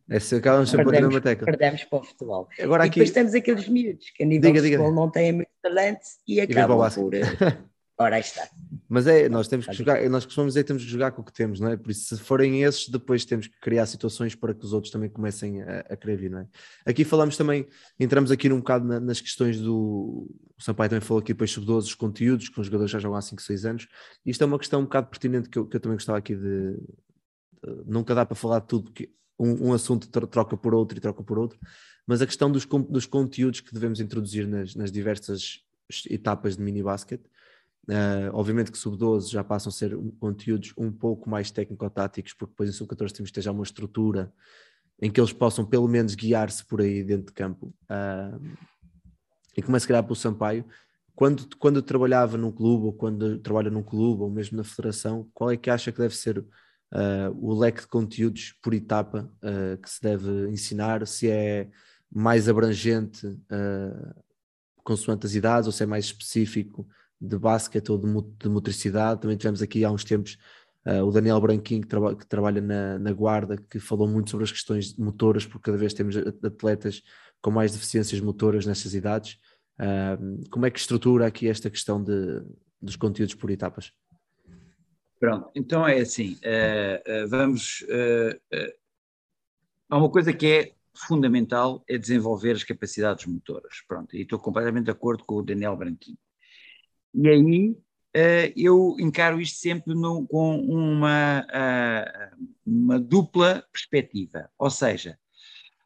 [0.09, 2.48] Essa acabam sempre perdemos, a Perdemos para o futebol.
[2.61, 3.00] Agora e aqui...
[3.00, 5.00] depois temos aqueles miúdos que a nível diga, de futebol diga.
[5.00, 7.12] não têm muito talento e acabam por
[7.98, 8.48] Ora, está.
[8.94, 11.24] Mas é, nós temos que jogar, nós costumamos dizer que temos que jogar com o
[11.24, 11.76] que temos, não é?
[11.76, 15.11] Por isso, se forem esses, depois temos que criar situações para que os outros também
[15.11, 16.48] comecem a, a querer vir, não é?
[16.87, 17.66] Aqui falamos também,
[17.98, 20.33] entramos aqui num bocado na, nas questões do.
[20.57, 23.18] O Sampaio também falou aqui depois sobre 12 os conteúdos, que os jogadores já jogam
[23.18, 23.88] há 5, 6 anos.
[24.24, 26.74] Isto é uma questão um bocado pertinente que eu, que eu também gostava aqui de,
[26.74, 26.80] de.
[27.87, 31.24] Nunca dá para falar de tudo, porque um, um assunto troca por outro e troca
[31.24, 31.59] por outro,
[32.07, 35.64] mas a questão dos, dos conteúdos que devemos introduzir nas, nas diversas
[36.09, 37.20] etapas de mini basket
[37.88, 42.70] Uh, obviamente que sub-12 já passam a ser conteúdos um pouco mais técnico-táticos, porque depois
[42.70, 44.33] em sub-14 temos que ter já uma estrutura
[45.01, 47.75] em que eles possam pelo menos guiar-se por aí dentro de campo.
[47.85, 48.57] Uh,
[49.57, 50.64] e começo a criar pelo Sampaio.
[51.14, 55.51] Quando, quando trabalhava num clube, ou quando trabalha num clube, ou mesmo na federação, qual
[55.51, 56.47] é que acha que deve ser uh,
[57.35, 59.31] o leque de conteúdos por etapa
[59.81, 61.07] que se deve ensinar?
[61.07, 61.68] Se é
[62.11, 63.38] mais abrangente
[64.83, 66.88] consoante as idades, ou se é mais específico
[67.24, 68.06] de basquete ou de,
[68.38, 69.20] de motricidade.
[69.20, 70.38] Também tivemos aqui há uns tempos
[70.87, 74.44] uh, o Daniel Branquinho, que, traba, que trabalha na, na, Guarda, que falou muito sobre
[74.44, 77.02] as questões motoras, porque cada vez temos atletas
[77.40, 79.38] com mais deficiências motoras nessas idades.
[79.78, 82.42] Uh, como é que estrutura aqui esta questão de,
[82.80, 83.92] dos conteúdos por etapas?
[85.18, 87.84] Pronto, então é assim, uh, vamos.
[89.88, 93.82] há uma coisa que é fundamental, é desenvolver as capacidades motoras.
[93.88, 96.18] Pronto, e estou completamente de acordo com o Daniel Branquinho.
[97.14, 104.70] E aí uh, eu encaro isto sempre no, com uma, uh, uma dupla perspectiva, ou
[104.70, 105.18] seja,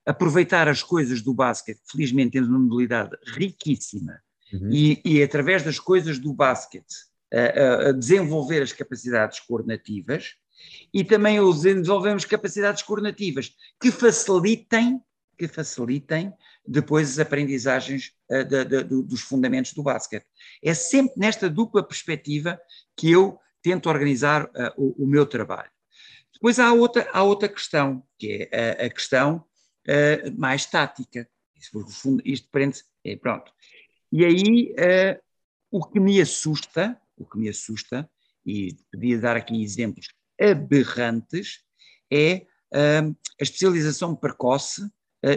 [0.06, 4.20] aproveitar as coisas do basquete, felizmente temos uma modalidade riquíssima,
[4.52, 4.70] uhum.
[4.72, 6.94] e, e, através das coisas do basquete
[7.32, 10.34] uh, desenvolver as capacidades coordenativas
[10.92, 15.00] e também desenvolvemos capacidades coordenativas que facilitem
[15.38, 16.32] que facilitem
[16.68, 20.26] depois as aprendizagens uh, dos fundamentos do basquete.
[20.62, 22.60] É sempre nesta dupla perspectiva
[22.94, 25.70] que eu tento organizar uh, o, o, meu trabalho.
[26.32, 29.44] Depois há outra, há outra questão, que é a, a questão
[29.88, 31.26] uh, mais tática.
[31.56, 33.50] Isto, isto prende é, pronto.
[34.12, 34.74] E aí
[35.70, 38.08] o que me assusta, o que me assusta,
[38.44, 40.08] e podia dar aqui exemplos
[40.40, 41.60] aberrantes,
[42.10, 44.88] é a especialização precoce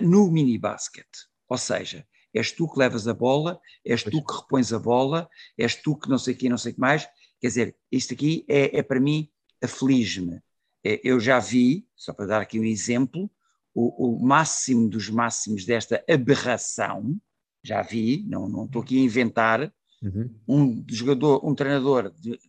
[0.01, 1.07] no mini basket.
[1.49, 5.75] Ou seja, és tu que levas a bola, és tu que repões a bola, és
[5.75, 7.07] tu que não sei o que, não sei o que mais.
[7.39, 9.29] Quer dizer, isto aqui é, é para mim,
[9.61, 10.41] aflige-me.
[10.83, 13.29] É, eu já vi, só para dar aqui um exemplo,
[13.73, 17.19] o, o, máximo dos máximos desta aberração,
[17.63, 20.35] já vi, não, não estou aqui a inventar, uhum.
[20.47, 22.39] um jogador, um treinador de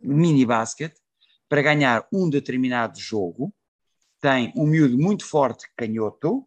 [0.00, 0.94] mini basket,
[1.48, 3.54] para ganhar um determinado jogo,
[4.20, 6.46] tem um miúdo muito forte canhoto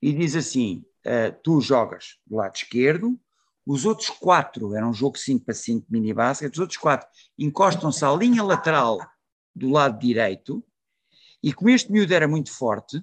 [0.00, 3.18] e diz assim: uh, tu jogas do lado esquerdo,
[3.66, 7.08] os outros quatro, era um jogo 5 para 5 mini basket, os outros quatro
[7.38, 8.98] encostam-se à linha lateral
[9.54, 10.64] do lado direito
[11.42, 13.02] e como este miúdo era muito forte,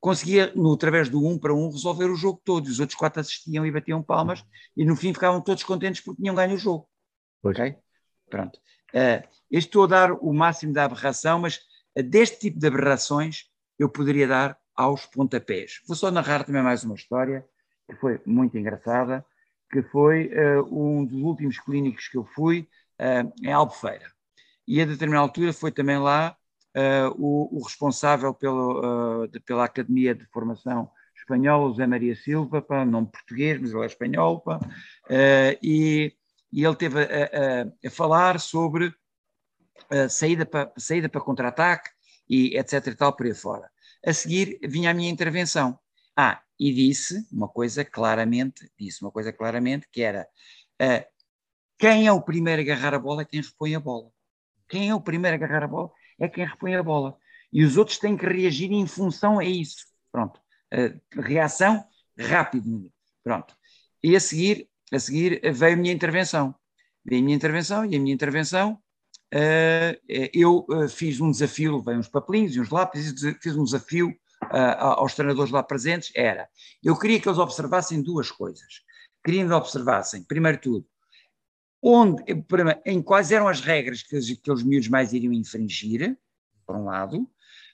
[0.00, 2.66] conseguia, no, através do um para um, resolver o jogo todo.
[2.66, 4.44] Os outros quatro assistiam e batiam palmas
[4.76, 6.88] e no fim ficavam todos contentes porque tinham ganho o jogo.
[7.42, 7.58] Pois.
[7.58, 7.76] Ok?
[8.30, 8.58] Pronto.
[8.94, 11.60] Uh, estou a dar o máximo da aberração, mas
[11.94, 13.44] deste tipo de aberrações
[13.78, 15.80] eu poderia dar aos pontapés.
[15.88, 17.44] Vou só narrar também mais uma história
[17.84, 19.26] que foi muito engraçada,
[19.72, 22.68] que foi uh, um dos últimos clínicos que eu fui
[23.00, 24.06] uh, em Albufeira.
[24.68, 26.36] E a determinada altura foi também lá
[26.76, 32.84] uh, o, o, responsável pelo, de, pela Academia de Formação Espanhola, José Maria Silva, para
[32.86, 34.60] nome português, mas ele é espanhol, pá,
[35.60, 36.14] e,
[36.52, 38.94] e, ele teve a, a, a falar sobre
[40.08, 41.90] saída para, saída para contra-ataque,
[42.28, 43.70] e etc e tal por aí fora.
[44.04, 45.78] A seguir vinha a minha intervenção.
[46.16, 50.26] Ah, e disse uma coisa claramente, disse uma coisa claramente, que era
[50.82, 51.18] uh,
[51.78, 54.10] quem é o primeiro a agarrar a bola é quem repõe a bola.
[54.68, 57.16] Quem é o primeiro a agarrar a bola é quem repõe a bola.
[57.52, 59.86] E os outros têm que reagir em função a isso.
[60.10, 60.40] Pronto.
[60.74, 61.84] Uh, reação
[62.18, 62.92] rápido.
[63.22, 63.56] Pronto.
[64.02, 66.54] E a seguir, a seguir veio a minha intervenção.
[67.04, 68.82] Veio a minha intervenção e a minha intervenção
[70.32, 74.14] eu uh, fiz um desafio, levei uns papelinhos e uns lápis, e fiz um desafio
[74.50, 76.48] aos treinadores lá presentes, era,
[76.82, 78.82] eu queria que eles observassem duas coisas.
[79.24, 80.86] Queria que observassem, primeiro tudo,
[81.82, 82.22] onde,
[82.86, 86.16] em quais eram as regras que, que os miúdos mais iriam infringir,
[86.64, 87.28] por um lado,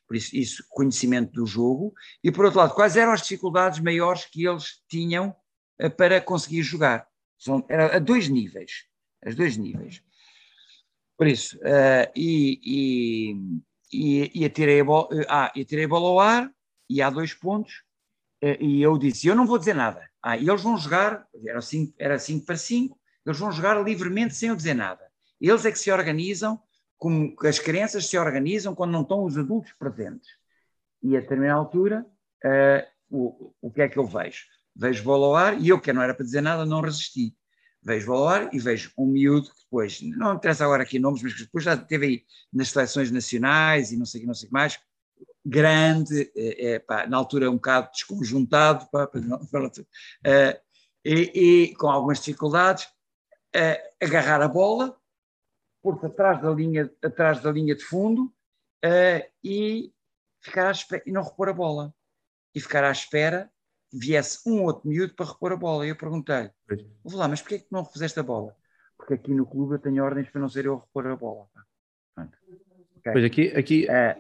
[0.07, 4.25] por isso, isso, conhecimento do jogo, e por outro lado, quais eram as dificuldades maiores
[4.25, 5.35] que eles tinham
[5.97, 7.07] para conseguir jogar.
[7.39, 8.85] São, era a dois níveis,
[9.25, 10.03] a dois níveis.
[11.17, 13.37] Por isso, uh, e,
[13.93, 16.51] e, e, atirei a bola, ah, atirei a bola ao ar
[16.91, 17.85] e há dois pontos,
[18.43, 20.09] uh, e eu disse, eu não vou dizer nada.
[20.21, 24.35] Ah, e eles vão jogar, era 5 era cinco para 5, eles vão jogar livremente
[24.35, 25.05] sem eu dizer nada.
[25.41, 26.61] Eles é que se organizam,
[26.97, 30.29] como as crianças se organizam quando não estão os adultos presentes.
[31.03, 32.05] E a determinada altura,
[32.45, 34.47] uh, o, o que é que eu vejo?
[34.75, 37.37] Vejo bola ao ar e eu, que não era para dizer nada, não resisti
[37.85, 41.45] vejo Valor e vejo um miúdo que depois, não interessa agora aqui nomes, mas que
[41.45, 44.53] depois já teve aí nas seleções nacionais e não sei o que, não sei que
[44.53, 44.81] mais,
[45.45, 49.07] grande, é, pá, na altura um bocado desconjuntado, pá,
[49.51, 49.87] pronto,
[50.25, 50.61] é,
[51.05, 52.89] e, e, com algumas dificuldades,
[53.55, 54.99] é, agarrar a bola,
[55.83, 58.35] pôr-se atrás da linha, atrás da linha de fundo
[58.83, 59.93] é, e
[60.41, 61.95] ficar à espera, e não repor a bola.
[62.55, 63.53] E ficar à espera
[63.95, 65.87] viesse um outro miúdo para repor a bola.
[65.87, 66.51] E eu perguntei-lhe,
[67.03, 68.55] vou lá, mas porquê é que não refizeste a bola?
[68.97, 71.47] Porque aqui no clube eu tenho ordens para não ser eu a repor a bola.
[72.17, 73.13] Okay.
[73.13, 74.17] Pois aqui, aqui é,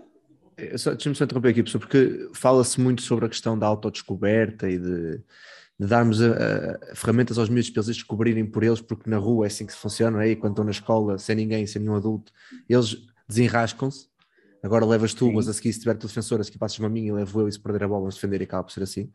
[0.57, 5.19] deixa-me só interromper aqui, pessoal, porque fala-se muito sobre a questão da autodescoberta e de,
[5.79, 6.33] de darmos a,
[6.93, 9.73] a, ferramentas aos miúdos para eles descobrirem por eles, porque na rua é assim que
[9.73, 10.31] funciona, é?
[10.31, 12.33] e quando estão na escola, sem ninguém, sem nenhum adulto,
[12.69, 12.97] eles
[13.29, 14.09] desenrascam-se
[14.65, 15.35] Agora levas tu, Sim.
[15.35, 17.49] mas a seguir, se tiver tu defensor, a seguir passas-me a mim e levo eu
[17.49, 19.13] e se perder a bola, vamos defender e acaba por ser assim.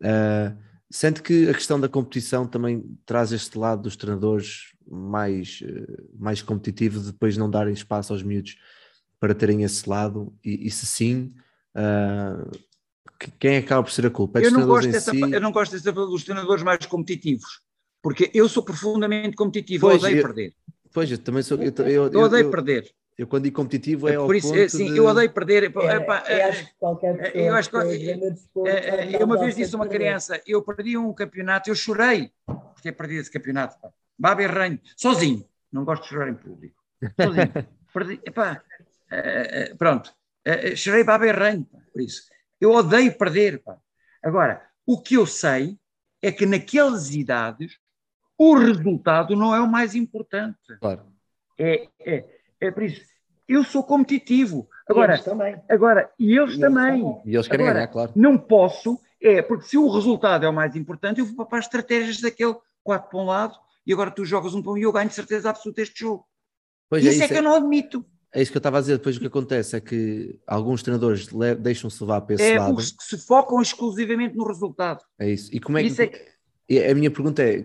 [0.00, 0.56] Uh,
[0.90, 6.40] sente que a questão da competição também traz este lado dos treinadores mais, uh, mais
[6.40, 8.56] competitivo, de depois não darem espaço aos miúdos
[9.20, 11.34] para terem esse lado, e, e se sim,
[11.76, 12.50] uh,
[13.38, 14.40] quem acaba por ser a culpa?
[14.40, 15.20] É eu, não gosto dessa, si?
[15.20, 17.60] eu não gosto dessa, dos treinadores mais competitivos,
[18.02, 20.54] porque eu sou profundamente competitivo, pois, eu odeio eu, perder.
[20.90, 21.58] Pois, eu também sou.
[21.58, 22.90] Eu, eu, eu odeio perder.
[23.18, 24.98] Eu quando digo competitivo é, é por isso, é, sim, de...
[24.98, 25.64] eu odeio perder.
[25.64, 29.78] É, Epá, eu acho que qualquer pessoa eu acho que, eu uma vez disse a
[29.78, 33.76] uma criança, eu perdi um campeonato, eu chorei por ter perdido esse campeonato.
[34.18, 35.48] Baba e ranho, sozinho.
[35.72, 36.76] Não gosto de chorar em público.
[37.18, 37.52] Sozinho.
[37.92, 38.62] perdi, epá,
[39.78, 40.12] pronto.
[40.76, 42.22] Chorei baba e ranho, por isso.
[42.60, 43.62] Eu odeio perder.
[43.62, 43.78] Pá.
[44.22, 45.78] Agora, O que eu sei
[46.22, 47.78] é que naquelas idades
[48.38, 50.76] o resultado não é o mais importante.
[50.80, 51.06] Claro.
[51.58, 52.35] É, é,
[52.66, 53.00] é por isso.
[53.48, 54.68] Eu sou competitivo.
[54.88, 55.56] Agora, Eles também.
[55.68, 57.00] agora e eles E eles também.
[57.02, 57.22] também.
[57.24, 58.12] E eles querem Agora, ganhar, claro.
[58.14, 61.64] Não posso, é, porque se o resultado é o mais importante, eu vou para as
[61.64, 62.54] estratégias daquele
[62.84, 63.54] 4 para um lado
[63.86, 66.24] e agora tu jogas um para um e eu ganho de certeza absoluta este jogo.
[66.88, 68.04] Pois isso, é, é isso que eu não admito.
[68.32, 68.98] é isso que eu estava a dizer.
[68.98, 72.76] Depois o que acontece é que alguns treinadores deixam-se levar para esse É lado.
[72.76, 75.04] os que se focam exclusivamente no resultado.
[75.18, 75.50] É isso.
[75.54, 75.88] E como é que.
[75.88, 76.24] Isso é que-
[76.68, 77.64] E A minha pergunta é: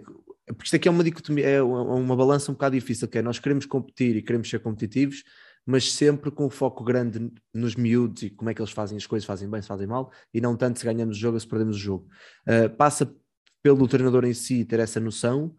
[0.53, 3.21] porque isto aqui é uma dicotomia, é uma, uma balança um bocado difícil, que é
[3.21, 5.23] nós queremos competir e queremos ser competitivos,
[5.65, 9.05] mas sempre com um foco grande nos miúdos e como é que eles fazem as
[9.05, 11.47] coisas, fazem bem, se fazem mal, e não tanto se ganhamos o jogo ou se
[11.47, 12.07] perdemos o jogo.
[12.47, 13.13] Uh, passa
[13.61, 15.55] pelo treinador em si ter essa noção,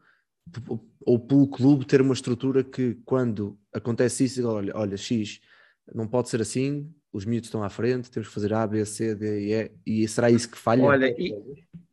[1.01, 5.41] ou pelo clube ter uma estrutura que quando acontece isso, olha, olha, X,
[5.95, 9.15] não pode ser assim, os miúdos estão à frente, temos que fazer A, B, C,
[9.15, 10.83] D e E, e será isso que falha?
[10.83, 11.33] Olha, e-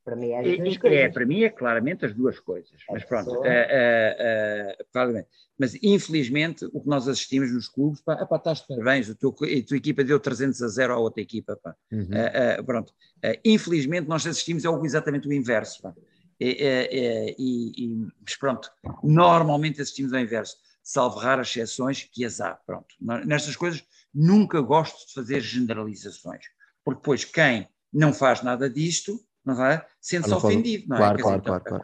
[0.09, 1.13] Para mim é as É, duas é, coisas.
[1.13, 2.81] para mim é claramente as duas coisas.
[2.89, 5.27] Mas A pronto, pessoa- é, é, é, claramente.
[5.57, 9.31] Mas infelizmente o que nós assistimos nos clubes, pá, epá, estás de parabéns, a tua,
[9.31, 11.55] a tua equipa deu 300 a 0 à outra equipa.
[11.61, 11.75] Pá.
[11.91, 12.07] Uhum.
[12.11, 12.91] É, é, pronto.
[13.21, 15.81] É, infelizmente nós assistimos é o- exatamente o inverso.
[15.83, 15.93] Pá.
[16.39, 16.97] É, é,
[17.29, 18.71] é, e, e- mas pronto,
[19.03, 22.59] normalmente assistimos ao inverso, salvo raras exceções, que azar.
[22.65, 22.95] Pronto.
[23.25, 23.83] Nestas coisas
[24.13, 26.45] nunca gosto de fazer generalizações,
[26.83, 29.19] porque depois quem não faz nada disto,
[29.55, 29.85] não é?
[29.99, 30.99] Sente-se ofendido, não é?
[30.99, 31.83] Claro, claro, dizer, claro, claro.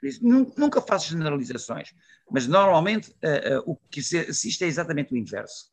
[0.00, 1.94] por isso, nu- nunca faço generalizações,
[2.30, 5.72] mas normalmente eh, eh, o que se assiste é exatamente o inverso.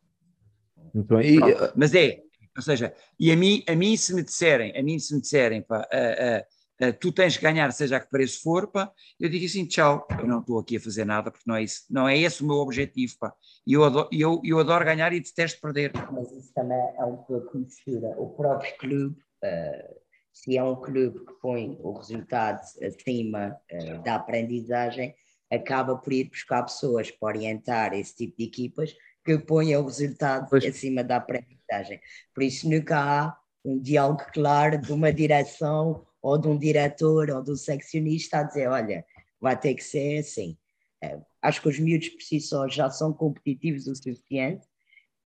[0.93, 1.35] Muito bem.
[1.35, 2.21] E, Pronto, uh, mas é,
[2.55, 5.61] ou seja, e a mim, a mim se me disserem, a mim se me disserem,
[5.61, 9.65] pá, ah, tu tens que ganhar, seja a que preço for, pá, eu digo assim,
[9.65, 12.43] tchau, eu não estou aqui a fazer nada, porque não é, isso, não é esse
[12.43, 13.33] o meu objetivo, pá.
[13.65, 15.91] E eu adoro, eu, eu adoro ganhar e detesto perder.
[16.11, 18.09] Mas isso também é um pouco mistura.
[18.17, 19.95] O próprio clube, eh,
[20.37, 25.15] se é um clube que põe o resultado acima eh, da aprendizagem,
[25.51, 30.47] acaba por ir buscar pessoas para orientar esse tipo de equipas que ponham o resultado
[30.47, 30.63] Pois.
[30.63, 31.99] acima da aprendizagem.
[32.35, 37.41] Por isso nunca há um diálogo claro de uma direção ou de um diretor ou
[37.41, 39.03] de um seccionista a dizer, olha,
[39.41, 40.55] vai ter que ser assim.
[41.01, 44.67] Eh, acho que os miúdos por si só já são competitivos o suficiente.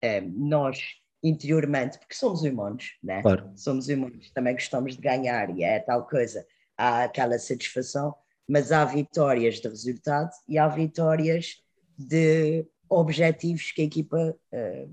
[0.00, 3.22] Eh, nós, interiormente, porque somos humanos, né?
[3.22, 3.52] claro.
[3.56, 6.44] somos humanos, também gostamos de ganhar e é tal coisa,
[6.76, 8.14] há aquela satisfação,
[8.48, 11.62] mas há vitórias de resultado e há vitórias
[11.96, 14.88] de objetivos que a equipa eh,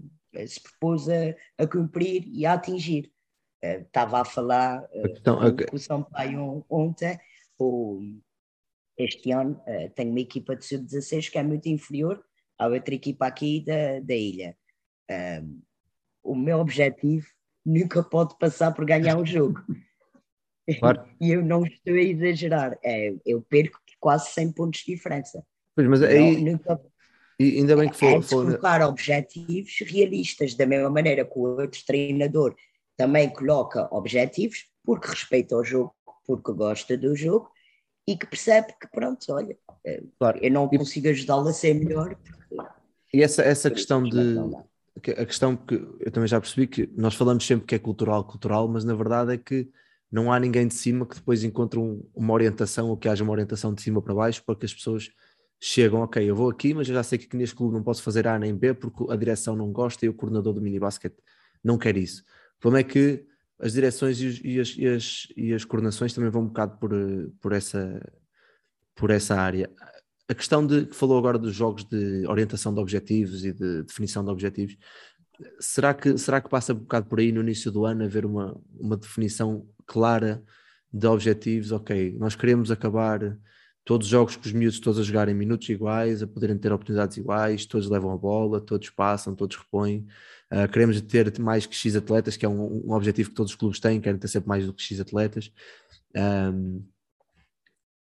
[0.47, 3.11] se propôs a, a cumprir e a atingir.
[3.61, 7.19] Eh, Estava a falar eh, A questão- a- com o Sampaio on- ontem,
[7.57, 7.99] o,
[8.97, 12.23] este ano eh, tenho uma equipa de sub-16 que é muito inferior
[12.57, 14.55] à outra equipa aqui da, da ilha.
[16.23, 17.27] O meu objetivo
[17.65, 19.61] nunca pode passar por ganhar um jogo.
[20.79, 21.03] Claro.
[21.19, 22.77] E eu não estou a exagerar.
[22.83, 25.43] É, eu perco quase 100 pontos de diferença.
[25.75, 26.79] Pois, mas Não, aí, nunca
[27.39, 28.21] e ainda bem que é foi.
[28.21, 32.53] foi colocar objetivos realistas, da mesma maneira que o outro treinador
[32.97, 35.95] também coloca objetivos, porque respeita o jogo,
[36.27, 37.49] porque gosta do jogo
[38.05, 40.37] e que percebe que, pronto, olha, eh, claro.
[40.41, 42.17] eu não consigo ajudá-lo a ser melhor.
[43.13, 44.35] E essa, essa questão de.
[45.11, 48.67] A questão que eu também já percebi que nós falamos sempre que é cultural, cultural,
[48.67, 49.69] mas na verdade é que
[50.11, 53.31] não há ninguém de cima que depois encontre um- uma orientação ou que haja uma
[53.33, 55.09] orientação de cima para baixo para que as pessoas
[55.61, 58.27] chegam, ok, eu vou aqui, mas eu já sei que neste clube não posso fazer
[58.27, 61.13] A nem B porque a direção não gosta e o coordenador do minibasket
[61.63, 62.23] não quer isso.
[62.57, 63.25] O problema é que
[63.59, 66.77] as direções e, os- e as, e, as, e as coordenações também vão um bocado
[66.77, 68.01] por, eh, por, essa,
[68.95, 69.69] por essa área.
[70.29, 74.23] A questão de que falou agora dos jogos de orientação de objetivos e de definição
[74.23, 74.77] de objetivos,
[75.59, 78.55] será que, será que passa um bocado por aí no início do ano haver uma,
[78.79, 80.43] uma definição clara
[80.93, 81.71] de objetivos?
[81.71, 83.37] Ok, nós queremos acabar
[83.83, 87.17] todos os jogos com os miúdos todos a jogarem minutos iguais, a poderem ter oportunidades
[87.17, 90.05] iguais, todos levam a bola, todos passam, todos repõem.
[90.51, 93.57] Ah, queremos ter mais que X atletas, que é um, um objetivo que todos os
[93.57, 95.51] clubes têm, querem ter sempre mais do que X atletas.
[96.15, 96.81] Ahm,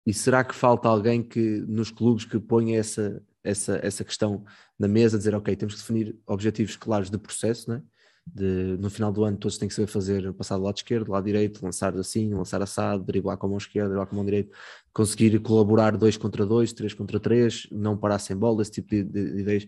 [0.06, 4.43] e será que falta alguém que nos clubes que ponha essa, essa, essa questão
[4.78, 7.82] na mesa, dizer, ok, temos que definir objetivos claros de processo, né?
[8.26, 11.12] de, no final do ano todos têm que saber fazer, passar do lado esquerdo, do
[11.12, 14.26] lado direito, lançar assim, lançar assado, driblar com a mão esquerda, driblar com a mão
[14.26, 14.56] direita,
[14.93, 19.04] conseguir colaborar dois contra dois, três contra três, não parar sem bola, esse tipo de,
[19.04, 19.68] de- de ideias.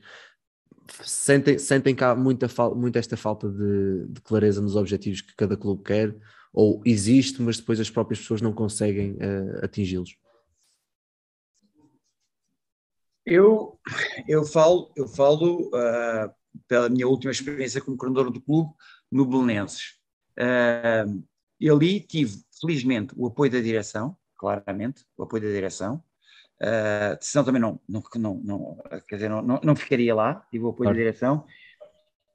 [1.03, 5.83] Sentem, sentem cá muita, muita esta falta de, de clareza nos objetivos que cada clube
[5.83, 6.15] quer,
[6.53, 10.15] ou existe, mas depois as próprias pessoas não conseguem eh, atingi-los.
[13.25, 13.79] Eu,
[14.27, 16.31] eu falo, eu falo ah,
[16.67, 18.71] pela minha última experiência como coordenador do clube
[19.11, 19.95] no Belenenses.
[20.37, 21.05] Ah,
[21.59, 26.03] e ali tive, felizmente, o apoio da direção, claramente, o apoio da direção.
[26.61, 30.63] Uh, senão também não, não, não, não, quer dizer, não, não, não ficaria lá, tive
[30.63, 30.97] o apoio claro.
[30.97, 31.45] da direção.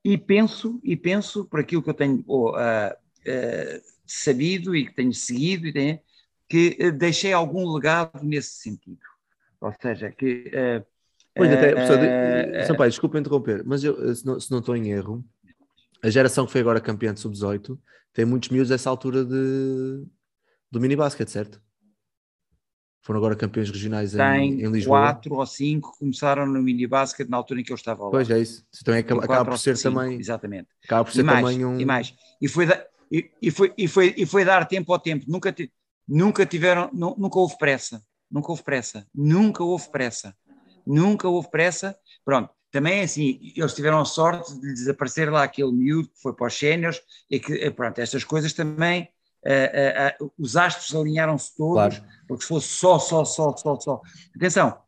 [0.05, 4.95] E penso, e penso, por aquilo que eu tenho oh, uh, uh, sabido e que
[4.95, 6.01] tenho seguido, e tenho,
[6.49, 9.01] que deixei algum legado nesse sentido.
[9.61, 10.51] Ou seja, que.
[11.35, 15.25] Pois até, professor, Sampaio, desculpa interromper, mas eu, se não, se não estou em erro,
[16.03, 17.79] a geração que foi agora campeã de sub-18
[18.13, 20.05] tem muitos miúdos dessa altura de,
[20.71, 21.63] do mini basket, certo?
[23.03, 25.01] Foram agora campeões regionais em, em Lisboa.
[25.01, 28.11] quatro ou cinco começaram no mini basket na altura em que eu estava lá.
[28.11, 28.65] Pois é isso.
[28.81, 30.19] Então é, acaba, acaba por ser cinco, também.
[30.19, 30.69] Exatamente.
[30.85, 31.81] Acaba por ser mais, também um.
[31.81, 32.15] E mais.
[32.41, 35.25] E foi, da, e, e, foi, e, foi, e foi dar tempo ao tempo.
[35.29, 35.55] Nunca,
[36.07, 36.91] nunca tiveram.
[36.93, 38.03] Nunca houve pressa.
[38.31, 39.07] Nunca houve pressa.
[39.15, 40.37] Nunca houve pressa.
[40.87, 41.97] Nunca houve pressa.
[42.25, 42.51] Pronto.
[42.71, 46.57] Também assim, eles tiveram a sorte de desaparecer lá aquele miúdo que foi para os
[46.57, 49.09] séniores e que, eh, pronto, estas coisas também
[49.45, 52.15] uh, uh, uh, os astros alinharam-se todos, claro.
[52.29, 54.01] porque se fosse só, só, só, só, só.
[54.37, 54.81] Atenção,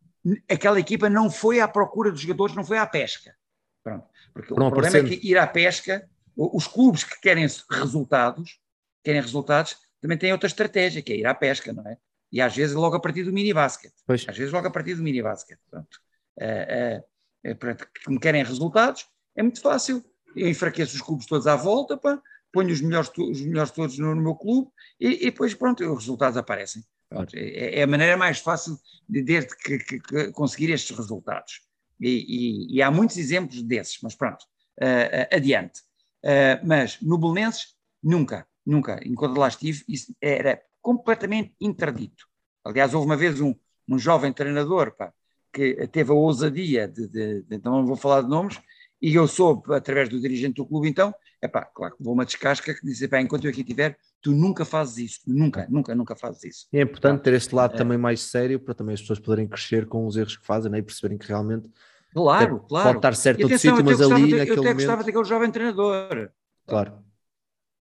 [0.49, 3.35] aquela equipa não foi à procura dos jogadores, não foi à pesca.
[3.83, 4.07] Pronto.
[4.33, 8.61] Porque não, o problema é que ir à pesca, os clubes que querem resultados,
[9.03, 11.97] querem resultados, também têm outra estratégia, que é ir à pesca, não é?
[12.33, 13.93] E às vezes logo a partir do mini basket.
[14.07, 14.25] Pois.
[14.27, 15.59] Às vezes logo a partir do mini basket.
[15.71, 15.99] Pronto.
[16.41, 17.87] Uh, uh, pronto.
[18.05, 19.07] Como querem resultados,
[19.37, 20.03] é muito fácil.
[20.35, 22.21] Eu enfraqueço os clubes todos à volta, pá,
[22.53, 24.71] ponho os melhores, os melhores todos no, meu clube
[25.01, 26.83] e, e, depois, pronto, os resultados aparecem.
[27.09, 28.79] Pronto, é, é, a maneira mais fácil
[29.09, 31.61] de, que, que, que conseguir estes resultados.
[32.01, 34.43] E, e, e, há muitos exemplos desses, mas pronto,
[34.81, 35.81] uh, uh, adiante.
[36.25, 42.27] Uh, mas no Belenenses, nunca, nunca, enquanto lá estive, isso era completamente interdito.
[42.65, 43.55] Aliás, houve uma vez um,
[43.89, 45.13] um jovem treinador pá,
[45.53, 48.61] que teve a ousadia de, de, de, não vou falar de nomes,
[49.01, 52.73] e eu soube, através do dirigente do clube, então, é pá, claro vou uma descasca
[52.73, 56.45] que diz, pá, enquanto eu aqui estiver, tu nunca fazes isso, nunca, nunca, nunca fazes
[56.45, 56.69] isso.
[56.73, 57.79] E é importante ter este lado é.
[57.79, 60.79] também mais sério para também as pessoas poderem crescer com os erros que fazem né,
[60.79, 61.69] e perceberem que realmente
[62.13, 62.85] claro, claro.
[62.87, 64.75] pode estar certo outro sítio, mas ali naquele Eu até momento...
[64.75, 66.31] gostava daquele jovem treinador.
[66.67, 67.03] Claro.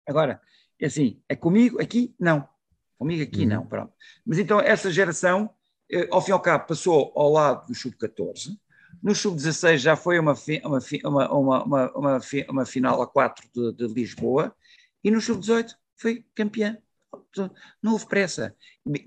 [0.07, 0.41] Agora,
[0.81, 2.49] é assim, é comigo aqui, não.
[3.01, 3.49] Comigo aqui, uhum.
[3.49, 3.95] não, pronto.
[4.27, 5.49] Mas então essa geração,
[5.91, 8.59] eh, ao fim e ao cabo, passou ao lado do Sub-14,
[9.03, 10.35] no Sub-16 já foi uma,
[11.03, 14.55] uma, uma, uma, uma, final a 4 de, de Lisboa
[15.03, 16.77] e no Sub-18 foi campeã.
[17.83, 18.55] Não houve pressa.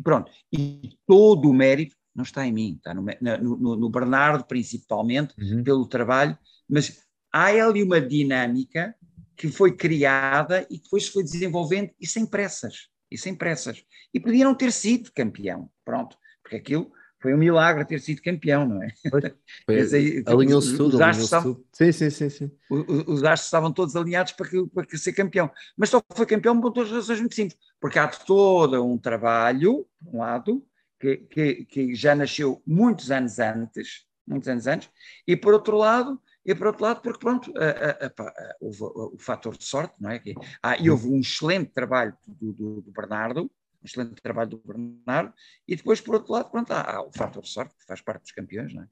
[0.04, 0.32] Pronto.
[0.52, 5.64] E todo o mérito não está em mim, está no, no, no Bernardo, principalmente, uhum.
[5.64, 6.36] pelo trabalho,
[6.68, 7.00] mas
[7.32, 8.96] há ali uma dinâmica
[9.38, 12.88] que foi criada e depois foi desenvolvendo e sem pressas.
[13.14, 13.86] E sem pressas.
[14.12, 15.70] E podia não ter sido campeão.
[15.86, 16.18] Pronto.
[16.42, 16.92] Porque aquilo
[17.22, 18.90] foi um milagre ter sido campeão, não é?
[20.26, 21.66] Alinhou-se tudo, alinhou tudo.
[21.72, 22.52] Sim, sim, sim, sim.
[22.70, 25.50] Os, os astros estavam todos alinhados para, que, para que ser campeão.
[25.78, 27.58] Mas só foi campeão por duas razões muito simples.
[27.80, 30.66] Porque há todo um trabalho, por um lado,
[31.00, 34.90] que, que, que já nasceu muitos anos antes, muitos anos antes,
[35.28, 39.18] e por outro lado, e por outro lado, porque pronto, a, a, a, houve o,
[39.18, 40.22] fator de sorte, não é?
[40.62, 45.34] Ah, e houve um excelente trabalho do, do, do Bernardo, um excelente trabalho do Bernardo,
[45.68, 48.32] e depois, por outro lado, pronto, há, há o fator sorte, que faz parte dos
[48.32, 48.88] campeões, não é?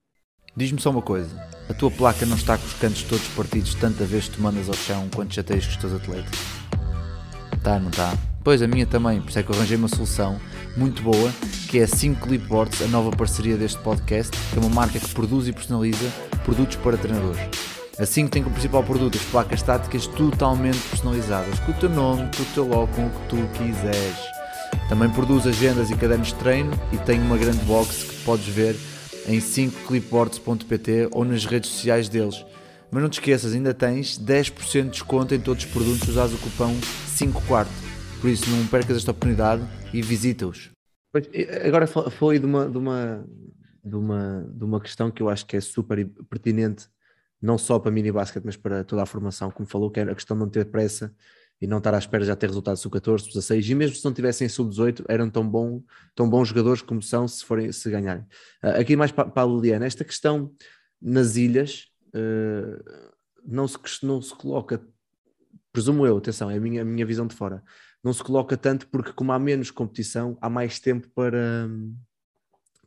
[0.56, 1.34] Diz-me só uma coisa,
[1.70, 4.68] a tua placa não está com os cantos todos partidos tanta vez que tu mandas
[4.68, 6.39] ao chão quando chateias com os teus atletas?
[7.64, 8.12] Tá, não tá?
[8.43, 10.38] Pois a minha também, por isso é que eu arranjei uma solução
[10.78, 11.32] muito boa,
[11.70, 15.10] que é a 5 Clipboards, a nova parceria deste podcast, que é uma marca que
[15.14, 16.12] produz e personaliza
[16.44, 17.40] produtos para treinadores.
[18.00, 22.30] A 5 tem como principal produto as placas estáticas totalmente personalizadas, com o teu nome,
[22.36, 24.18] com o teu logo, com o que tu quiseres.
[24.90, 28.76] Também produz agendas e cadernos de treino e tem uma grande box que podes ver
[29.28, 32.44] em 5clipboards.pt ou nas redes sociais deles.
[32.90, 36.38] Mas não te esqueças, ainda tens 10% de desconto em todos os produtos usados o
[36.38, 36.76] cupom
[37.08, 37.91] 5 quarto.
[38.22, 40.70] Por isso não percas esta oportunidade e visita-os.
[41.66, 43.28] Agora falei de uma, de, uma,
[43.84, 46.88] de, uma, de uma questão que eu acho que é super pertinente,
[47.42, 50.14] não só para mini basket, mas para toda a formação, como falou, que é a
[50.14, 51.12] questão de não ter pressa
[51.60, 54.48] e não estar à espera já ter resultados sub-14, sub-16, e mesmo se não tivessem
[54.48, 55.82] sub-18, eram tão, bom,
[56.14, 58.22] tão bons jogadores como são se, forem, se ganharem.
[58.64, 60.54] Uh, aqui mais para, para a Liliana, esta questão
[61.02, 63.12] nas ilhas uh,
[63.44, 64.80] não, se, não se coloca,
[65.74, 67.64] presumo eu, atenção, é a minha, a minha visão de fora,
[68.04, 71.70] não se coloca tanto porque como há menos competição, há mais tempo para,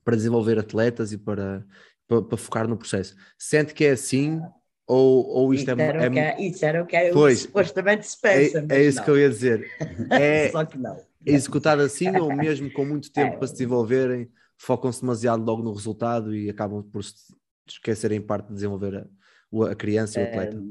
[0.04, 1.64] para desenvolver atletas e para,
[2.06, 3.14] para, para focar no processo.
[3.38, 4.40] Sente que é assim
[4.86, 8.06] ou, ou isto isso é, era é, que, é, isso era o que pois, supostamente
[8.06, 8.66] se pensa.
[8.68, 9.04] É, é isso não.
[9.04, 9.70] que eu ia dizer.
[10.10, 10.96] É, Só que não.
[11.26, 13.36] É executado assim ou mesmo com muito tempo é.
[13.38, 17.34] para se desenvolverem, focam-se demasiado logo no resultado e acabam por se
[17.66, 20.62] esquecerem parte de desenvolver a, a criança e o atleta?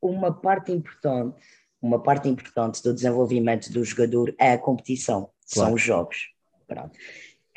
[0.00, 1.42] Uma parte importante
[1.80, 5.68] uma parte importante do desenvolvimento do jogador é a competição, Claro.
[5.68, 6.28] são os jogos.
[6.66, 6.96] Pronto.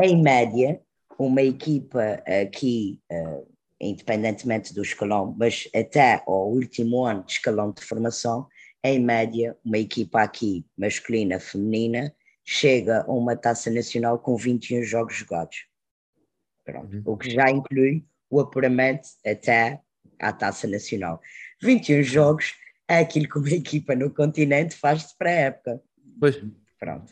[0.02, 0.82] Em média,
[1.20, 3.44] uma equipa aqui, eh,
[3.80, 8.48] independentemente do escalão, mas até ao último ano de escalão de formação,
[8.84, 12.14] em média, uma equipa aqui, masculina, feminina,
[12.44, 15.68] chega a uma taça nacional com 21 jogos jogados.
[16.66, 16.96] Pronto.
[16.96, 17.04] Uhum.
[17.06, 19.80] O que já inclui o apuramento até
[20.20, 21.22] à taça nacional.
[21.62, 22.56] 21 jogos
[22.88, 25.82] aquilo que uma equipa no continente faz de pré-época.
[26.20, 26.42] Pois,
[26.80, 27.12] Pronto.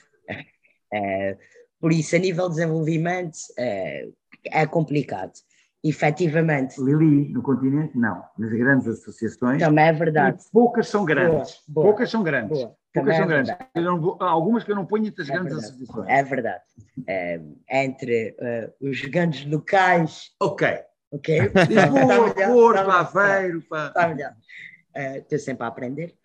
[0.94, 1.38] Eh,
[1.80, 4.10] por isso, a nível de desenvolvimento, eh,
[4.46, 5.32] é complicado.
[5.84, 8.24] Efetivamente, Lili, no continente, não.
[8.38, 10.44] Nas grandes associações, também é verdade.
[10.52, 11.54] poucas são grandes.
[11.68, 11.86] Boa, boa.
[11.88, 12.60] poucas são grandes.
[12.60, 12.76] Boa.
[12.94, 13.48] Poucas são é grandes.
[13.50, 13.70] verdade.
[13.74, 15.74] Eu não vou- há algumas que eu não ponho entre as É grandes verdade.
[15.74, 16.10] associações.
[16.10, 16.64] É verdade.
[17.08, 17.42] Eh,
[17.72, 20.68] entre eh, os gigantes locais, Ok.
[21.12, 21.40] ok?
[21.70, 23.00] Lisboa, melhor, Porto, tá.
[23.00, 23.88] Aveiro, pá.
[23.88, 24.34] está melhor.
[24.94, 26.16] Eh, Estou sempre a aprender.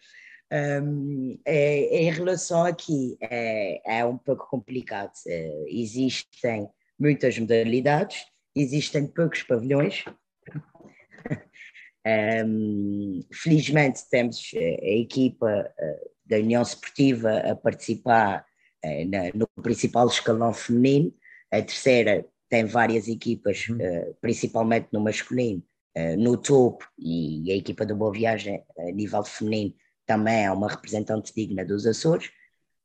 [0.53, 5.13] Um, é- em relação aqui, é, é um pouco complicado.
[5.27, 10.05] Eh, existem muitas modalidades, existem poucos pavilhões.
[12.09, 15.75] Um, felizmente temos eh, a equipa
[16.25, 18.47] da União Esportiva a participar
[19.09, 21.13] na- no principal escalão feminino.
[21.51, 24.15] A terceira tem várias equipas, Uhum.
[24.21, 25.61] principalmente no masculino,
[25.97, 29.75] eh, no topo, e a equipa do Boa Viagem, a nível feminino,
[30.05, 32.31] também é uma representante digna dos Açores,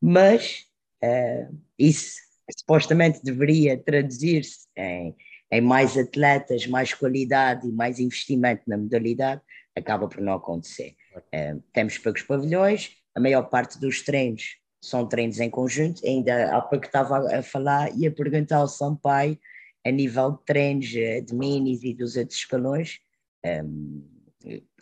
[0.01, 0.65] mas
[1.03, 2.15] eh, isso
[2.57, 5.13] supostamente deveria traduzir-se em,
[5.51, 9.41] em mais atletas, mais qualidade e mais investimento na modalidade,
[9.75, 10.95] acaba por não acontecer.
[11.33, 16.61] Eh, temos poucos pavilhões, a maior parte dos treinos são treinos em conjunto, ainda há
[16.61, 19.37] pouco estava a falar e a perguntar ao Sampaio,
[19.85, 22.99] a nível de treinos eh, de minis e dos outros escalões,
[23.43, 24.01] ehm,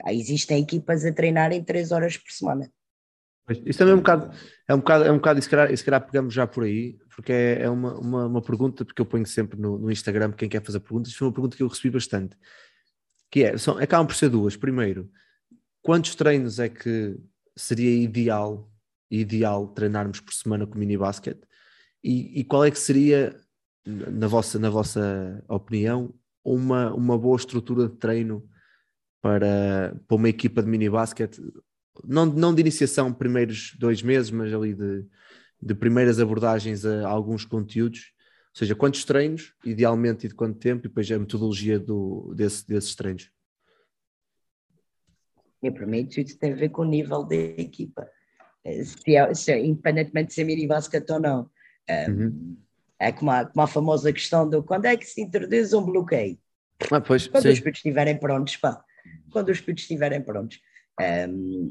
[0.08, 2.72] existem equipas a treinarem três horas por semana.
[3.66, 4.32] Isso também é um bocado,
[4.68, 7.00] é um bocado, é um bocado e se calhar, se calhar pegamos já por aí,
[7.16, 10.48] porque é, é uma, uma, uma pergunta, porque eu ponho sempre no, no Instagram quem
[10.48, 12.38] quer fazer perguntas, foi uma pergunta que eu recebi bastante,
[13.32, 14.56] que é, são, acabam por ser duas.
[14.56, 15.10] Primeiro,
[15.82, 17.18] quantos treinos é que
[17.56, 18.72] seria ideal,
[19.10, 21.42] ideal treinarmos por semana com mini basquete?
[22.04, 23.36] E, e qual é que seria,
[23.86, 26.14] na vossa, na vossa opinião,
[26.44, 28.48] uma, uma boa estrutura de treino
[29.22, 31.42] para, para uma equipa de mini basquete
[32.04, 35.06] não, não de iniciação primeiros dois meses, mas ali de,
[35.62, 38.14] de primeiras abordagens a alguns conteúdos,
[38.54, 42.68] ou seja, quantos treinos, idealmente e de quanto tempo, e depois a metodologia do, desse,
[42.68, 43.32] desses treinos.
[45.62, 48.10] E para mim tudo tem a ver com o nível da equipa.
[48.64, 51.50] Eh, Se é, se é, independentemente de ser mini basquete ou não.
[51.88, 52.58] Eh, Uhum.
[53.00, 56.38] É como a, como a famosa questão do quando é que se introduz um bloqueio?
[56.92, 57.50] Ah, pois, Quando sim.
[57.52, 58.84] os putos estiverem prontos, pá.
[59.32, 60.60] Quando os putos estiverem prontos.
[61.02, 61.70] Um,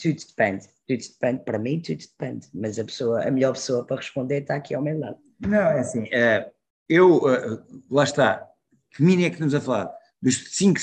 [0.00, 3.96] tudo depende, tudo depende, para mim tudo depende, mas a pessoa, a melhor pessoa para
[3.96, 5.16] responder está aqui ao meu lado.
[5.40, 6.48] Não, é assim, eh,
[6.88, 7.58] eu, eh,
[7.90, 8.46] lá está,
[8.92, 9.92] que mini é que estamos a falar?
[10.22, 10.78] Dos 5,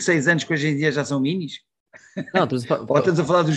[0.00, 1.60] 6 anos que hoje em dia já são minis?
[2.32, 3.56] Não, estamos a falar- Ou estamos a falar dos,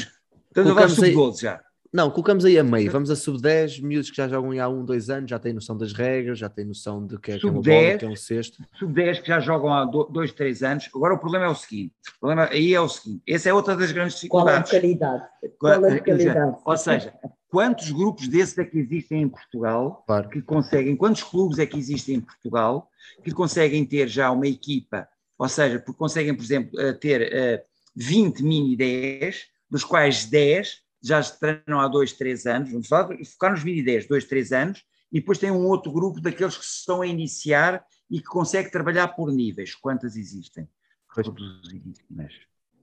[0.49, 1.63] estamos a falar dos Colocamos aí- sub-12 já?
[1.93, 5.09] Não, colocamos aí a meio, vamos a sub-10, miúdos que já jogam há um, dois
[5.09, 7.61] anos, já têm noção das regras, já têm noção de que é, que é uma
[7.61, 7.97] bola, Sub-10.
[7.99, 8.63] que é um cesto.
[8.79, 10.89] Sub-10 que já jogam há 2, 3 anos.
[10.95, 13.75] Agora o problema é o seguinte, o problema aí é o seguinte, essa é outra
[13.75, 14.71] das grandes Qual é a dificuldades.
[14.71, 15.23] qualidade?
[15.59, 16.57] Qual é a Qual- qualidade?
[16.63, 17.13] Ou seja,
[17.49, 20.29] quantos grupos desses é que existem em Portugal Claro.
[20.29, 22.89] que conseguem, quantos clubes é que existem em Portugal
[23.23, 27.65] que conseguem ter já uma equipa, ou seja, porque conseguem, por exemplo, eh, ter eh,
[27.95, 33.17] 20 mini 10, dos quais 10 já se treinam há 2, 3 anos, vamos falar,
[33.25, 36.65] focar nos mini 10, 2, 3 anos, e depois tem um outro grupo daqueles que
[36.65, 39.75] se estão a iniciar e que consegue trabalhar por níveis.
[39.75, 40.69] Quantas existem?
[41.09, 42.33] Reduzidíssimas.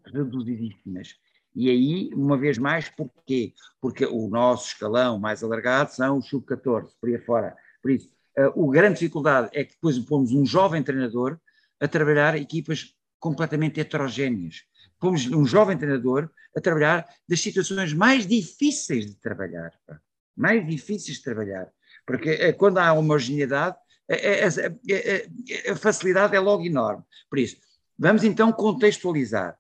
[0.05, 1.16] Reduzidíssimas.
[1.55, 3.55] E aí, uma vez mais, porquê?
[3.81, 7.57] Porque o nosso escalão mais alargado são os sub-14, por aí fora.
[7.83, 11.39] Por isso, eh, a grande dificuldade é que depois pomos um jovem treinador
[11.81, 14.62] a trabalhar equipas completamente heterogéneas.
[14.99, 19.73] Pomos um jovem treinador a trabalhar das situações mais difíceis de trabalhar.
[19.87, 20.01] pá.
[20.37, 21.69] Mais difíceis de trabalhar.
[22.07, 23.77] Porque eh, quando há homogeneidade,
[24.09, 24.49] eh,
[24.89, 27.03] eh, a facilidade é logo enorme.
[27.29, 27.57] Por isso,
[27.99, 29.59] vamos então contextualizar.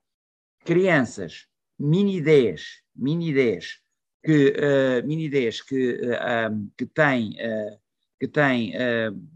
[0.64, 1.46] Crianças,
[1.78, 3.80] mini 10, mini 10,
[4.22, 7.78] que, eh, mini 10 que, eh, um, que têm, eh,
[8.20, 8.72] que têm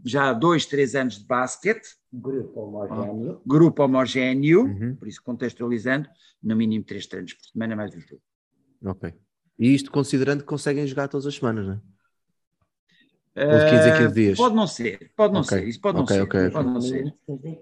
[0.03, 3.41] já dois, três anos de basquete, Grupo homogéneo.
[3.43, 4.95] grupo homogéneo, Uhum.
[4.95, 6.07] por isso contextualizando,
[6.43, 8.21] no mínimo três treinos por semana mais o jogo.
[8.85, 9.11] Ok.
[9.57, 11.81] E isto considerando que conseguem jogar todas as semanas, não é?
[13.35, 14.37] Ou de 15 em 15 dias?
[14.37, 16.81] Pode não ser, pode não Ok, ser, isso pode não ok, ser, ok, pode não
[16.81, 17.15] ser.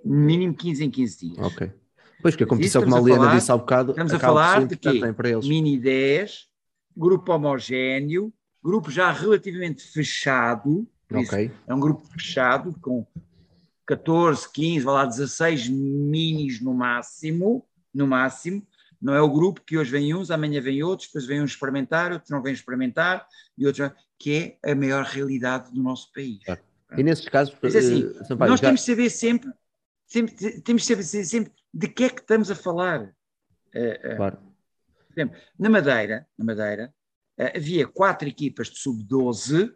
[0.04, 1.38] Mínimo 15 em 15 dias.
[1.40, 1.72] Ok.
[2.22, 5.00] Pois, que a competição, como a Liana disse há bocado, Estamos a falar de quê?
[5.30, 5.48] eles.
[5.48, 6.50] Mini 10,
[6.96, 13.08] grupo homogéneo, grupo já relativamente fechado, por isso Ok, é um grupo fechado com
[13.92, 18.66] 14, 15, vai lá 16 minis no máximo, no máximo.
[19.02, 22.14] Não é o grupo que hoje vem uns, amanhã vem outros, depois vem uns experimentar,
[22.14, 23.28] outros não vêm experimentar,
[23.58, 26.42] e outros que é a maior realidade do nosso país.
[26.46, 26.62] Claro.
[26.98, 29.52] e nesses casos, Mas assim, eh, Sampaio, Nós já- temos de saber sempre,
[30.06, 33.14] sempre, temos de saber sempre de que é que estamos a falar.
[33.74, 34.38] Eh, eh, claro,
[35.60, 36.94] na Madeira, na Madeira
[37.56, 39.74] havia quatro equipas de sub-12,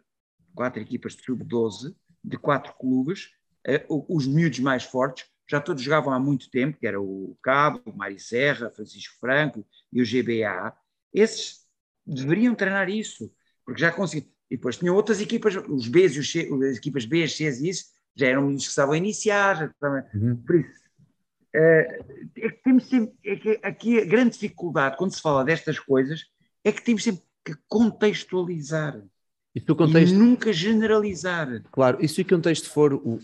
[0.54, 3.30] quatro equipas de sub-12, de quatro clubes,
[3.88, 7.96] os miúdos mais fortes, já todos jogavam há muito tempo, que era o Cabo, o
[7.96, 10.72] Mário Serra, Francisco Franco e o GBA.
[11.12, 11.64] Esses
[12.04, 13.32] deveriam treinar isso,
[13.64, 14.30] porque já conseguiam.
[14.48, 17.68] E depois tinham outras equipas, os Bs e os C, as equipas B, Cs e
[17.68, 19.74] isso, já eram meninos que estavam a iniciar.
[20.14, 20.36] Uhum.
[20.36, 20.70] Por isso,
[21.52, 22.04] eh,
[22.36, 26.26] é que temos sempre, é que aqui a grande dificuldade quando se fala destas coisas
[26.62, 29.02] é que temos sempre que contextualizar
[29.54, 31.62] e contexto, e nunca generalizar.
[31.72, 33.18] claro, e se o contexto for o,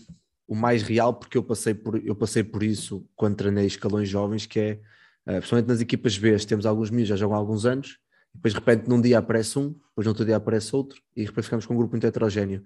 [0.47, 4.45] o mais real, porque eu passei por, eu passei por isso quando treinei escalões jovens,
[4.45, 4.79] que é,
[5.25, 7.97] eh, principalmente nas equipas B, temos alguns miúdos já jogam há alguns anos,
[8.33, 11.45] depois de repente num dia aparece um, depois no outro dia aparece outro, e depois
[11.45, 12.63] ficamos com um grupo muito heterogéneo.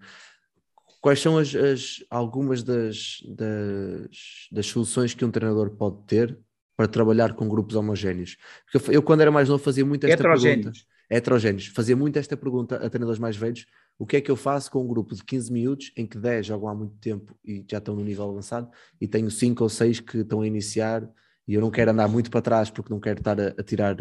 [1.01, 6.37] Quais são as, as- algumas das, das, das soluções que um treinador pode ter
[6.75, 8.37] para trabalhar com grupos homogéneos?
[8.71, 10.85] Porque eu, eu, quando era mais novo, fazia muito esta pergunta Heterogéneos.
[11.09, 11.67] heterogéneos.
[11.67, 13.65] Fazia muito esta pergunta a treinadores mais velhos:
[13.97, 16.45] o que é que eu faço com um grupo de 15 minutos em que 10
[16.45, 18.69] jogam há muito tempo e já estão no nível avançado,
[19.01, 21.07] e tenho 5 ou 6 que estão a iniciar
[21.47, 23.95] e eu não quero andar muito para trás porque não quero estar a, a tirar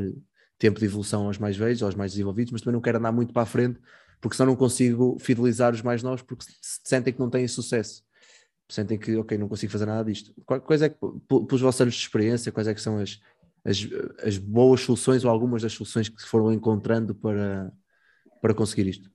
[0.58, 3.32] tempo de evolução aos mais velhos, aos mais desenvolvidos, mas também não quero andar muito
[3.32, 3.80] para a frente
[4.20, 7.46] porque senão não consigo fidelizar os mais novos porque se- se sentem que não têm
[7.46, 8.02] sucesso.
[8.68, 10.34] Sentem que, ok, não consigo fazer nada disto.
[10.44, 10.96] Quais é que,
[11.28, 13.20] pelos vossos anos de experiência, quais é que são as,
[13.64, 13.78] as,
[14.24, 17.72] as boas soluções ou algumas das soluções que foram encontrando para,
[18.40, 19.10] para conseguir isto?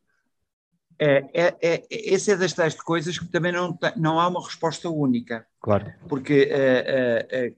[1.03, 4.43] É, é, é, esse é das tais de coisas que também não, não há uma
[4.45, 5.91] resposta única, Claro.
[6.07, 7.53] porque eh,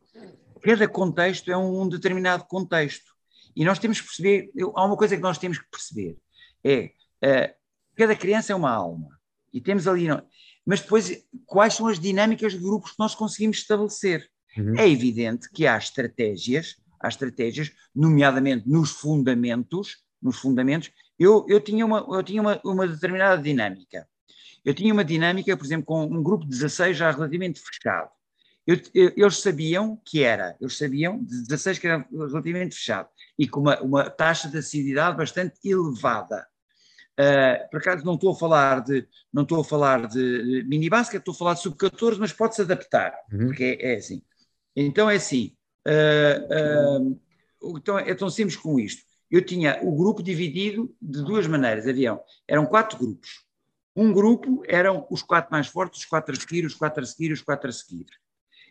[0.62, 3.12] cada contexto é um determinado contexto.
[3.54, 6.18] E nós temos que perceber, eu- há uma coisa que nós temos que perceber,
[6.64, 6.92] é
[7.98, 9.10] cada criança é uma alma.
[9.52, 10.08] E temos ali.
[10.08, 10.26] não-
[10.66, 11.12] Mas depois,
[11.46, 14.26] quais são as dinâmicas de grupos que nós conseguimos estabelecer?
[14.58, 14.78] Uhum.
[14.80, 20.90] É evidente que há estratégias, há estratégias, nomeadamente nos fundamentos, nos fundamentos,
[21.20, 24.08] eu, eu tinha, uma, eu tinha uma, uma determinada dinâmica.
[24.66, 28.10] Eu tinha uma dinâmica, por exemplo, com um grupo de 16 já relativamente fechado.
[28.66, 33.46] Eu- eu- eles sabiam que era, eles sabiam de 16 que era relativamente fechado e
[33.48, 36.48] com uma, uma taxa de assiduidade bastante elevada.
[37.20, 41.20] Uh, por acaso não estou a falar de não estou a falar de mini basket,
[41.20, 43.48] estou a falar de sub-14, mas pode-se adaptar, Uhum.
[43.48, 44.24] porque é, é assim.
[44.76, 45.56] Então é assim,
[45.88, 47.06] uh,
[47.70, 49.04] uh, então é tão simples com isto.
[49.34, 53.44] Eu tinha o grupo dividido de duas maneiras, haviam, eram quatro grupos.
[53.96, 57.32] Um grupo eram os quatro mais fortes, os quatro a seguir, os quatro a seguir,
[57.32, 58.06] os quatro a seguir.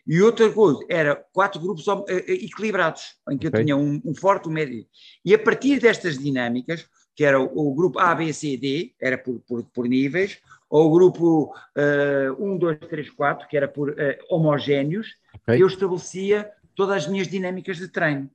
[0.07, 4.15] E outra coisa, era quatro grupos eh, eh, equilibrados, em que eu tinha um, um
[4.15, 4.87] forte, um médio.
[5.25, 9.17] E a partir destas dinâmicas, que era o, o grupo A, B, C, D, era
[9.17, 10.39] por, por, por níveis,
[10.69, 15.61] ou o grupo eh, 1, 2, 3, 4, que era por eh, homogéneos, Ok.
[15.61, 18.31] eu estabelecia todas as minhas dinâmicas de treino.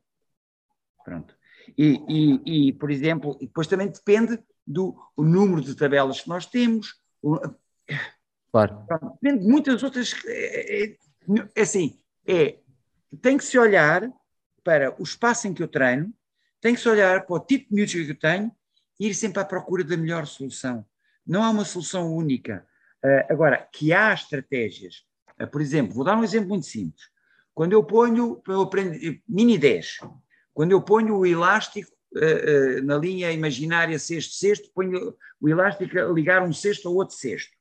[1.02, 1.37] Pronto.
[1.76, 6.46] E, e, e, por exemplo, e depois também depende do número de tabelas que nós
[6.46, 7.38] temos, o-
[8.50, 8.86] Claro.
[9.20, 10.14] Depende de muitas outras.
[10.26, 10.96] É, é-
[11.54, 12.58] é assim, é,
[13.20, 14.10] tem que se olhar
[14.64, 16.12] para o espaço em que eu treino,
[16.60, 18.50] tem que se olhar para o tipo de minutos que eu tenho
[18.98, 20.84] e ir sempre à procura da melhor solução.
[21.26, 22.66] Não há uma solução única.
[23.04, 25.04] Ah, agora, que há estratégias.
[25.38, 27.10] Ah, por exemplo, vou dar um exemplo muito simples.
[27.54, 28.96] Quando eu ponho, eu aprendo,
[29.28, 29.98] mini 10,
[30.58, 36.06] quando eu ponho o elástico ah, ah, na linha imaginária sexto-sexto, ponho o elástico a
[36.06, 37.52] ligar um sexto ao outro sexto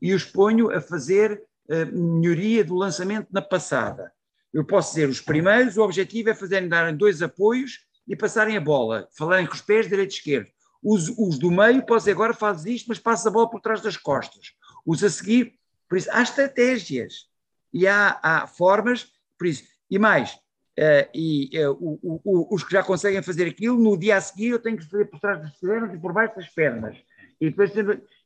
[0.00, 4.12] e os ponho a fazer eh, melhoria do lançamento na passada.
[4.54, 8.60] Eu posso dizer, os primeiros, o objetivo é fazerem darem dois apoios e passarem a
[8.60, 10.46] bola, falarem com os pés direito e esquerdo.
[10.80, 13.80] Os, os do meio, posso dizer, agora fazes isto, mas passa a bola por trás
[13.80, 14.52] das costas.
[14.86, 15.54] Os a seguir,
[15.88, 17.26] por isso, há estratégias
[17.72, 20.38] e há, há formas, por isso, e mais,
[20.76, 24.48] eh, e eh, o- o- os que já conseguem fazer aquilo, no dia a seguir
[24.48, 26.96] eu tenho que fazer por trás das pernas e por baixo das pernas.
[27.40, 27.72] E depois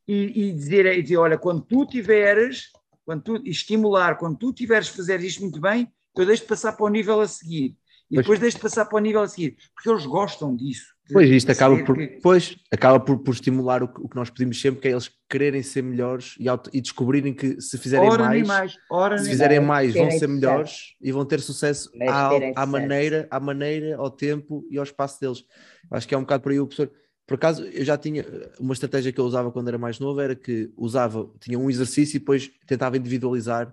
[0.08, 2.70] e, e dizer, e dizer, olha, quando tu tiveres,
[3.04, 6.86] quando tu, estimular, quando tu tiveres fazer isto muito bem, eu deixo de passar para
[6.86, 7.76] o nível a seguir.
[8.10, 8.24] E Pois.
[8.26, 11.50] depois deixo de passar para o nível a seguir, porque eles gostam disso, Pois isto
[11.50, 14.60] acaba perceber por, que- pois, acaba por, por estimular o que, o que nós pedimos
[14.60, 18.22] sempre, que é eles quererem ser melhores e, auto- e descobrirem que se fizerem ora
[18.24, 20.32] mais, mais, ora se fizerem mais, vão ser sucesso.
[20.32, 25.20] melhores e vão ter sucesso à, à maneira, à maneira, ao tempo e ao espaço
[25.20, 25.44] deles.
[25.90, 26.90] Acho que é um bocado por aí o professor.
[27.26, 28.24] Por acaso, eu já tinha
[28.58, 32.16] uma estratégia que eu usava quando era mais novo, era que usava, tinha um exercício
[32.16, 33.72] e depois tentava individualizar,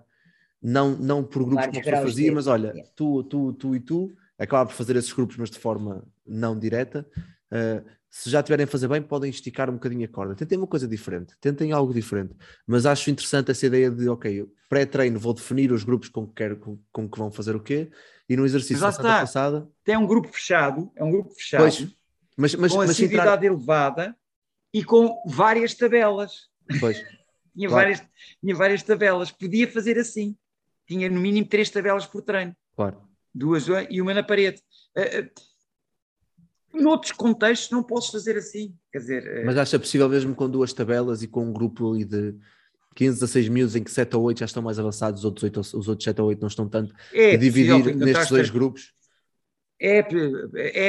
[0.62, 3.80] não, não por grupos Vários que a pessoa fazia, mas olha, tu, tu, tu e
[3.80, 7.06] tu, acabava por fazer esses grupos, mas de forma não direta.
[7.52, 10.34] Uh, se já tiverem a fazer bem, podem esticar um bocadinho a corda.
[10.34, 12.34] Tentem uma coisa diferente, tentem algo diferente.
[12.66, 16.56] Mas acho interessante essa ideia de, ok, pré-treino vou definir os grupos com que, quero,
[16.58, 17.90] com, com que vão fazer o quê,
[18.28, 19.20] e no exercício da semana está.
[19.20, 21.86] passada, Tem um grupo fechado, é um grupo fechado, pois,
[22.36, 24.16] mas, mas, com mas se entrar- elevada
[24.72, 26.48] e com várias tabelas.
[26.80, 26.98] pois,
[27.54, 27.88] Tinha, Claro.
[27.88, 28.08] várias,
[28.40, 29.32] tinha várias tabelas.
[29.32, 30.36] Podia fazer assim.
[30.86, 32.54] Tinha no mínimo três tabelas por treino.
[32.74, 33.02] claro.
[33.34, 34.62] Duas e uma na parede.
[34.96, 35.30] Eh, eh,
[36.82, 38.74] Noutros contextos não posso fazer assim.
[38.92, 42.04] Quer dizer, eh, Mas acha possível mesmo com duas tabelas e com um grupo ali
[42.04, 42.34] de
[42.94, 45.44] 15 a 6 miúdos em que 7 ou 8 já estão mais avançados, os outros,
[45.44, 48.42] 8, ou- os outros 7 ou 8 não estão tanto, é e dividir nestes dois
[48.46, 48.92] estra- grupos?
[49.80, 49.98] É,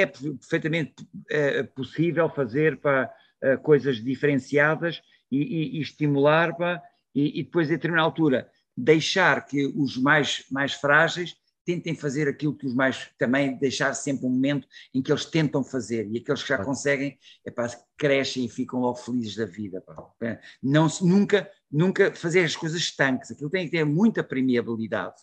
[0.01, 0.93] é perfeitamente
[1.29, 3.11] eh, possível fazer para
[3.41, 6.81] eh, coisas diferenciadas e, e- e estimular para,
[7.13, 11.35] e, e depois, a determinada altura, deixar que os mais, mais frágeis
[11.69, 13.11] tentem fazer aquilo que os mais.
[13.17, 17.19] também deixar sempre um momento em que eles tentam fazer e aqueles que já conseguem
[17.45, 19.79] epá, crescem e ficam logo felizes da vida.
[19.81, 19.95] pá.
[20.23, 25.21] É, Não, se- nunca, nunca fazer as coisas estanques, aquilo tem que ter muita permeabilidade.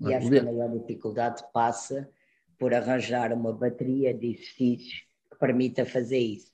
[0.00, 2.08] E acho que a maior dificuldade passa
[2.58, 6.50] por arranjar uma bateria de exercícios que permita fazer isso.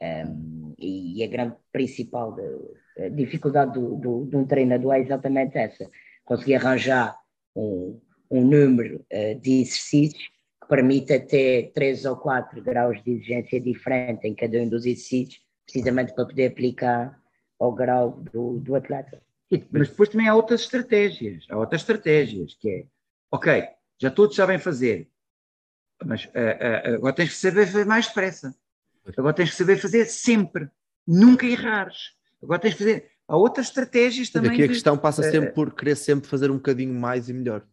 [0.00, 5.56] Um, e a grande principal de- a dificuldade do, do- de um treinador é exatamente
[5.56, 5.90] essa:
[6.24, 7.16] conseguir arranjar
[7.56, 8.00] um,
[8.30, 10.22] um número eh, de exercícios
[10.60, 15.40] que permita ter três ou quatro graus de exigência diferente em cada um dos exercícios,
[15.64, 17.18] precisamente para poder aplicar
[17.58, 19.20] ao grau do, do atleta.
[19.50, 21.44] E- Mas depois também há outras estratégias.
[21.48, 22.84] Há outras estratégias, que é,
[23.30, 23.64] ok,
[23.98, 25.08] já todos sabem fazer,
[26.04, 28.54] mas ah, ah, agora tens que saber fazer mais depressa.
[29.16, 30.68] Agora tens que saber fazer sempre.
[31.06, 32.12] Nunca errares.
[32.42, 33.10] Agora tens que fazer.
[33.26, 34.52] Há outras estratégias também.
[34.52, 37.66] Aqui a de- questão passa sempre por querer sempre fazer um bocadinho mais e melhor.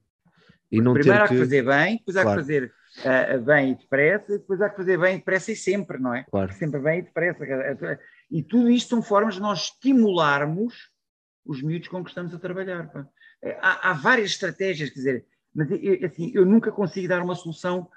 [0.72, 1.40] E não Primeiro há que que...
[1.40, 2.38] fazer bem, depois há Claro.
[2.40, 2.74] que fazer
[3.06, 6.24] ah, bem e depressa, depois há que fazer bem e depressa e sempre, não é?
[6.24, 6.54] Claro.
[6.54, 8.00] Sempre bem e depressa.
[8.32, 10.90] E tudo isto são formas de nós estimularmos
[11.46, 12.90] os miúdos com que estamos a trabalhar.
[13.44, 15.68] Eh, Há, há várias estratégias, quer dizer, mas
[16.04, 17.88] assim, eu nunca consigo dar uma solução.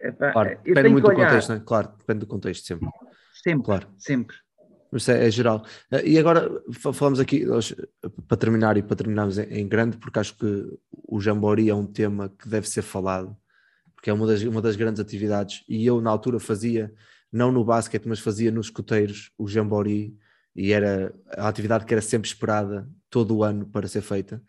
[0.00, 1.60] eh, Claro, eu depende muito do contexto, não é?
[1.60, 2.88] Claro, depende do contexto sempre.
[3.42, 3.88] sempre, Claro.
[3.98, 4.36] sempre.
[4.92, 5.64] Mas é, é geral.
[5.90, 7.46] Eh, E agora fa- falamos aqui,
[8.28, 10.78] para terminar e para terminarmos em, em grande, porque acho que
[11.08, 13.34] o Jambori é um tema que deve ser falado,
[13.94, 15.64] porque é uma das, uma das grandes atividades.
[15.68, 16.92] E eu, na altura, fazia,
[17.32, 20.14] não no basquete, mas fazia nos escuteiros o Jambori,
[20.54, 24.42] e era a atividade que era sempre esperada todo o ano para ser feita,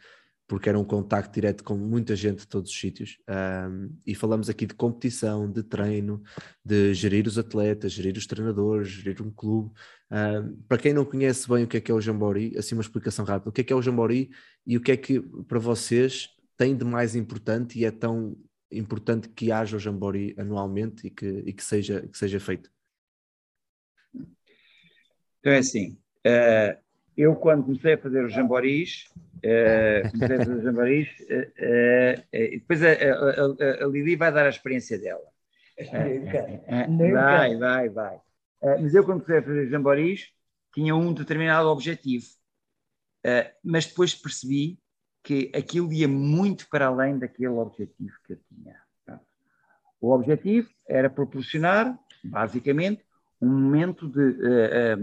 [0.54, 3.18] porque era um contacto direto com muita gente de todos os sítios.
[3.28, 6.22] Ahm, e falamos aqui de competição, de treino,
[6.64, 9.72] de gerir os atletas, gerir os treinadores, gerir um clube.
[10.12, 12.84] Ahm, para quem não conhece bem o que é que é o Jambori, assim uma
[12.84, 14.30] explicação rápida, o que é que é o Jambori
[14.64, 18.38] e o que é que para vocês tem de mais importante e é tão
[18.72, 22.70] importante que haja o Jambori anualmente e que, e que, seja, que seja feito.
[25.40, 26.78] Então é assim, eh,
[27.18, 29.06] eu quando comecei a fazer os jamboris,
[29.44, 34.16] eh, comecei a fazer os jamboris, eh, eh, eh, e depois a, a- a- Lili
[34.16, 35.24] vai dar a experiência dela.
[35.78, 35.88] Eh,
[36.20, 36.48] Nunca.
[37.14, 38.22] Vai, vai, vai.
[38.62, 40.32] Eh, mas eu, quando comecei a fazer jamboris,
[40.74, 42.26] tinha um determinado objetivo.
[43.24, 44.80] Eh, mas depois percebi
[45.24, 48.82] que aquilo ia muito para além daquele objetivo que eu tinha.
[50.02, 53.06] O objetivo era proporcionar, basicamente,
[53.44, 54.96] um momento de, eh, eh,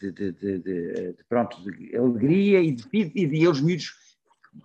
[0.00, 3.94] de, de- de- de- pronto, de alegria e de, e de eles miúdos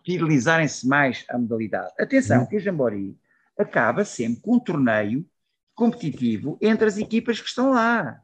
[0.05, 1.91] fidelizarem-se mais à modalidade.
[1.99, 3.17] Atenção, que o Jambori
[3.57, 5.25] acaba sempre com um torneio
[5.75, 8.19] competitivo entre as equipas que estão lá.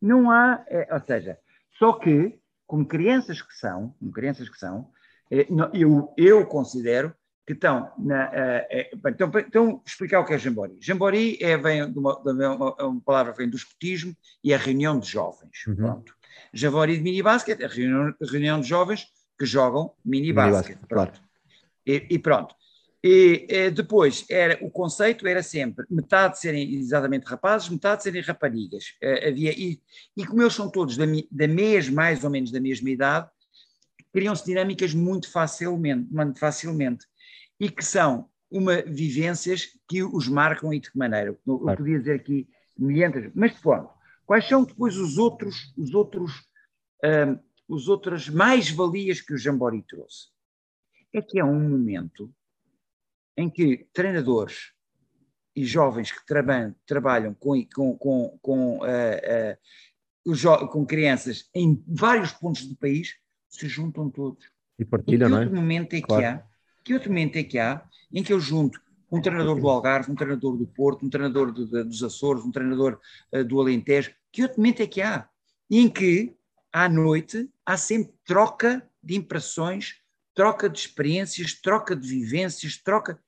[0.00, 1.38] Não há, eh, ou seja,
[1.78, 4.90] só que, como crianças que são, como crianças que são,
[5.30, 7.14] eh, não- eu, eu considero
[7.46, 8.28] que estão na.
[8.96, 10.76] bem, então, então, explicar o que é Jambori.
[10.80, 14.56] Jambori é, vem de uma, de uma, uma palavra que vem do escotismo e é
[14.56, 15.64] a reunião de jovens.
[15.66, 15.76] Uhum.
[15.76, 16.16] Pronto.
[16.52, 19.06] Jambori de mini basquete é a reunião, reunião de jovens
[19.38, 21.12] que jogam mini, Mini claro.
[21.86, 22.54] E, e pronto.
[23.04, 28.94] E, eh, depois, era, o conceito era sempre metade serem exatamente rapazes, metade serem raparigas.
[29.00, 29.80] Havia, e,
[30.16, 33.28] e como eles são todos da, da mesma, mais ou menos da mesma idade,
[34.12, 37.06] criam-se dinâmicas muito facilmente, muito facilmente
[37.58, 41.36] e que são uma vivências que os marcam e de que maneira.
[41.46, 41.78] Eu Claro.
[41.78, 43.30] podia dizer aqui semelhantes.
[43.34, 43.90] Mas pronto,
[44.24, 46.32] quais são depois os outros, os outros,
[47.04, 47.38] um,
[47.68, 50.28] os outras mais-valias que o Jambori trouxe?
[51.12, 52.32] É que é um momento
[53.36, 54.72] em que treinadores
[55.54, 62.32] e jovens que trabalham, trabalham com, com, com, com, uh, uh, com crianças em vários
[62.32, 63.16] pontos do país
[63.48, 64.44] se juntam todos.
[64.78, 65.46] E partilham, não é?
[65.46, 66.22] Momento é claro.
[66.22, 66.46] que há,
[66.86, 68.80] que outro momento é que há em que eu junto
[69.10, 72.52] um treinador do Algarve, um treinador do Porto, um treinador de, de, dos Açores, um
[72.52, 73.00] treinador
[73.32, 75.28] uh, do Alentejo, que outro momento é que há?
[75.68, 76.36] Em que,
[76.72, 79.96] à noite, há sempre troca de impressões,
[80.32, 83.20] troca de experiências, troca de vivências, troca.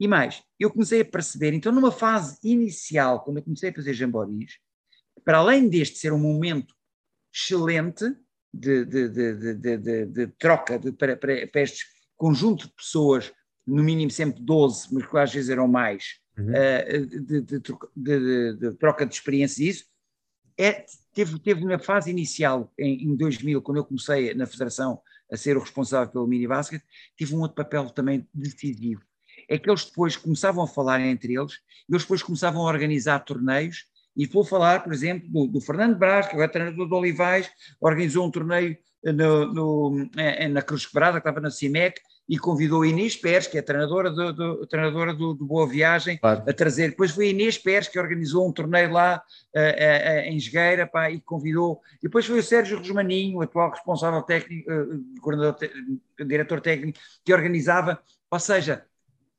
[0.00, 3.92] E mais, eu comecei a perceber, então, numa fase inicial, quando eu comecei a fazer
[3.92, 4.58] jamboris,
[5.22, 6.74] para além deste ser um momento
[7.30, 8.04] excelente
[8.54, 11.91] de, de, de, de troca para, para, para este
[12.22, 13.32] conjunto de pessoas
[13.66, 16.50] no mínimo sempre 12, mas que às vezes eram mais, uhum.
[16.50, 17.58] uh, de, de,
[17.96, 19.86] de, de, troca de experiência isso,
[20.56, 25.00] é, teve, teve na fase inicial, em, em 2000, quando eu comecei na Federação
[25.32, 26.80] a ser o responsável pelo mini basket,
[27.16, 29.02] tive um outro papel também decisivo.
[29.48, 31.54] É que eles depois começavam a falar entre eles,
[31.88, 35.98] e eles depois começavam a organizar torneios, e vou falar, por exemplo, do, do Fernando
[35.98, 37.50] Brás, que é treinador do Olivais,
[37.80, 40.10] organizou um torneio no, no,
[40.50, 42.00] na Cruz Quebrada, que estava na CIMEC,
[42.32, 46.16] e convidou a Inês Pérez, que é treinadora do, do treinadora do, do, Boa Viagem,
[46.16, 46.42] claro.
[46.48, 46.88] a trazer.
[46.88, 49.22] Depois foi a Inês Pérez que organizou um torneio lá
[49.54, 51.82] uh, uh, em Jogueira pá, e convidou.
[51.98, 58.00] E depois foi o Sérgio Rosmaninho, o atual responsável técnico, uh, diretor técnico, que organizava.
[58.30, 58.86] Ou seja,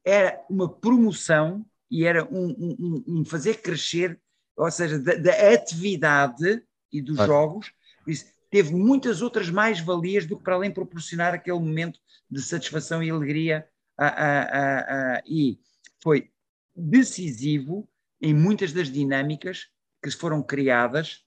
[0.06, 2.46] era uma promoção e era um,
[2.80, 4.20] um, um fazer crescer,
[4.56, 7.32] ou seja, da, da atividade e dos claro.
[7.32, 7.72] jogos.
[8.06, 12.00] Isso, teve muitas outras mais-valias do que para além proporcionar aquele momento
[12.30, 15.60] de satisfação e alegria a, a, a, e
[16.00, 16.30] foi
[16.76, 17.90] decisivo
[18.22, 19.70] em muitas das dinâmicas
[20.04, 21.26] que foram criadas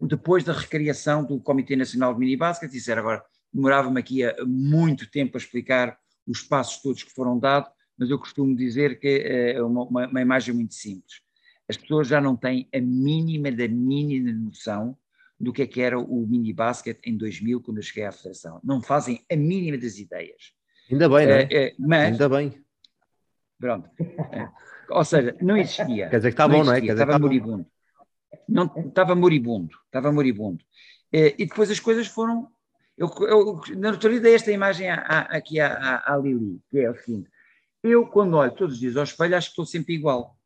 [0.00, 4.32] depois da recriação do Comitê Nacional de Mini Basket, isso era agora, demorava-me aqui a,
[4.46, 9.24] muito tempo a explicar os passos todos que foram dados, mas eu costumo dizer que
[9.26, 11.22] é uma, uma, uma imagem muito simples.
[11.68, 14.96] As pessoas já não têm a mínima da mínima noção
[15.40, 18.60] do que é que era o mini basket em 2000, quando eu cheguei à Federação.
[18.62, 20.52] Não fazem a mínima das ideias.
[20.90, 21.48] Ainda bem, não é?
[21.50, 22.62] é, mas, Ainda bem.
[23.58, 23.90] Pronto.
[23.98, 24.48] É,
[24.90, 26.10] ou seja, não existia.
[26.10, 26.80] Quer dizer que está bom, não é?
[26.80, 27.66] Quer estava moribundo.
[28.48, 29.76] Não, estava moribundo.
[29.86, 30.62] Estava moribundo.
[31.12, 32.48] E depois as coisas foram.
[32.98, 37.30] Eu, eu, na natureza, esta imagem aqui à, à Lili, que é o seguinte:
[37.82, 40.36] eu, quando olho todos os dias ao espelho, acho que estou sempre igual.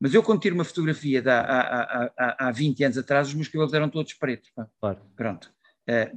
[0.00, 3.34] Mas eu, quando tiro uma fotografia de há, há, há, há 20 anos atrás, os
[3.34, 4.50] meus cabelos eram todos pretos.
[4.80, 5.00] Claro.
[5.16, 5.52] Pronto.
[5.86, 6.12] É,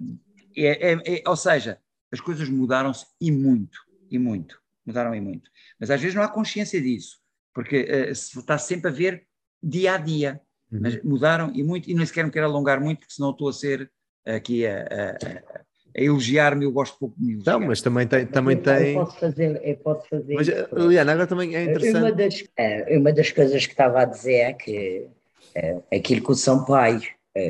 [0.55, 1.80] é, é, ou seja,
[2.11, 4.59] as coisas mudaram-se e muito, e muito.
[4.86, 5.49] Mudaram e muito.
[5.80, 7.19] Mas às vezes não há consciência disso,
[7.53, 9.27] porque uh, se está sempre a ver
[9.61, 10.41] dia a dia.
[10.71, 10.80] Uhum.
[10.82, 13.53] Mas mudaram e muito, e nem sequer me quero alongar muito, porque senão estou a
[13.53, 13.91] ser
[14.25, 15.65] aqui a, a, a
[16.03, 17.59] elogiar-me, eu gosto pouco de me elogiar.
[17.59, 18.25] Não, mas também tem.
[18.25, 18.93] Também eu, tem...
[18.93, 19.61] eu posso fazer.
[19.63, 20.47] Eu posso fazer mas,
[20.87, 21.97] Liana, agora também é interessante.
[21.97, 25.07] Uma das, é, uma das coisas que estava a dizer é que
[25.55, 27.01] é, aquilo que o Sampaio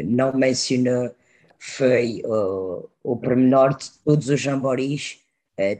[0.05, 1.13] não mencionou
[1.57, 5.19] foi o, o pormenor de todos os jamboris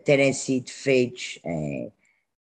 [0.04, 1.92] terem sido feitos em,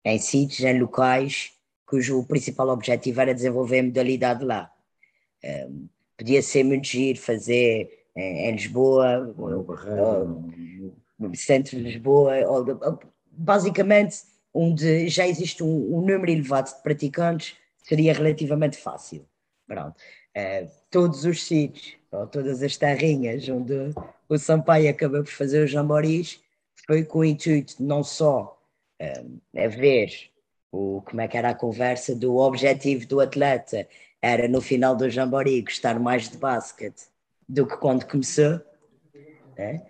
[0.05, 1.53] em sítios, em locais,
[1.87, 4.71] cujo principal objetivo era desenvolver a modalidade lá.
[6.17, 9.35] podia ser muito giro fazer em, Lisboa,
[11.19, 12.35] no centro de Lisboa,
[13.31, 19.25] basicamente onde já existe um, um, número elevado de praticantes, seria relativamente fácil.
[19.67, 19.97] Pronto.
[20.37, 23.93] Uh, todos os sítios, ou todas as terrinhas onde
[24.29, 26.41] o Sampaio acabou por fazer os jamboris,
[26.87, 28.61] foi com o intuito de não só
[29.01, 30.11] uh, ver
[30.73, 33.87] o, como é que era a conversa do objetivo do atleta,
[34.21, 37.07] era no final do jambori gostar mais de basquete
[37.49, 38.61] do que quando começou.
[39.57, 39.83] Né?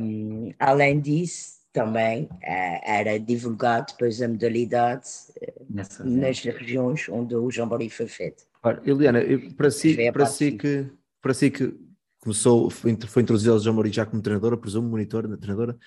[0.00, 5.08] Um, além disso, também uh, era divulgado depois a modalidade
[5.40, 8.44] uh, nas regiões onde o Jambori foi feito.
[8.62, 9.20] Ora, Eliana,
[9.56, 10.86] para si, para si, que,
[11.22, 11.74] para si que
[12.18, 15.78] começou, foi, foi introduzida ao Jambori já como treinadora, presumo, monitora, treinadora,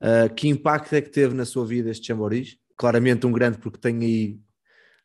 [0.00, 2.56] uh, que impacto é que teve na sua vida este Jamboris?
[2.76, 4.38] Claramente um grande porque tem aí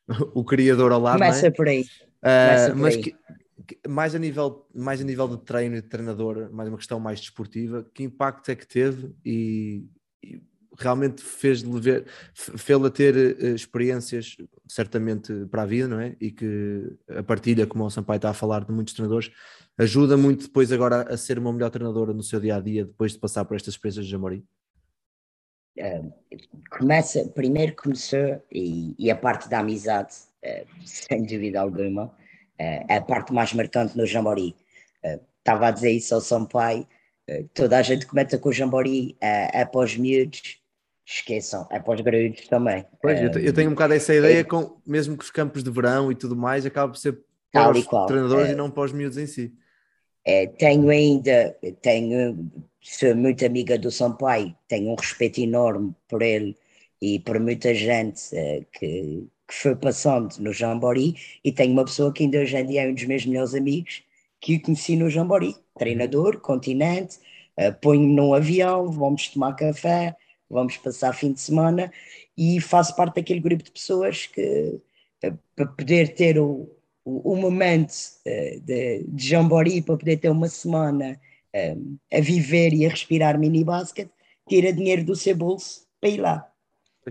[0.36, 1.52] o criador ao lado, Começa é?
[1.52, 1.86] por aí.
[2.22, 3.02] Começa por mas aí.
[3.02, 3.16] Que,
[3.88, 7.20] mais a nível mais a nível de treino e de treinador, mais uma questão mais
[7.20, 9.86] desportiva, que impacto é que teve e,
[10.24, 10.42] e
[10.78, 14.38] realmente fez-lhe ver, fê-la ter uh, experiências
[14.68, 16.16] certamente para a vida, não é?
[16.20, 19.32] E que a partilha, como o Sampaio está a falar de muitos treinadores,
[19.78, 23.14] ajuda muito depois agora a ser uma melhor treinadora no seu dia a dia, depois
[23.14, 24.44] de passar por estas experiências de Jamori.
[25.78, 26.14] Uh,
[26.72, 30.14] começa, primeiro começou, e, e, a parte da amizade,
[30.44, 32.16] uh, sem dúvida alguma,
[32.90, 34.56] a parte mais marcante no Jambori.
[35.40, 36.88] Estava a dizer isso ao Sampaio,
[37.54, 40.60] toda a gente comenta com o Jambori é, é para os miúdos,
[41.06, 42.86] esqueçam, é para os graúdos também.
[43.02, 46.12] Pois, eu, eu tenho um bocado essa ideia, com, mesmo que os campos de verão
[46.12, 47.20] e tudo mais, acaba por ser
[47.52, 49.54] para os treinadores e não para os miúdos em si.
[50.26, 52.52] É, tenho ainda, tenho,
[52.82, 56.58] sou muito amiga do Sampaio, tenho um respeito enorme por ele
[57.00, 58.24] e por muita gente
[58.74, 62.84] que, que foi passando no Jambori e tenho uma pessoa que ainda hoje em dia
[62.84, 64.04] é um dos meus melhores amigos
[64.42, 67.18] que conheci no Jambori, treinador, continente,
[67.58, 70.16] uh, ponho num avião, vamos tomar café,
[70.50, 71.92] vamos passar fim de semana
[72.38, 74.80] e faço parte daquele grupo de pessoas que
[75.24, 76.70] uh, para poder ter o,
[77.04, 81.20] o, o momento uh, de, de Jambori, para poder ter uma semana
[82.12, 84.10] a viver e a respirar mini basket,
[84.46, 86.55] tira dinheiro do seu bolso para ir lá.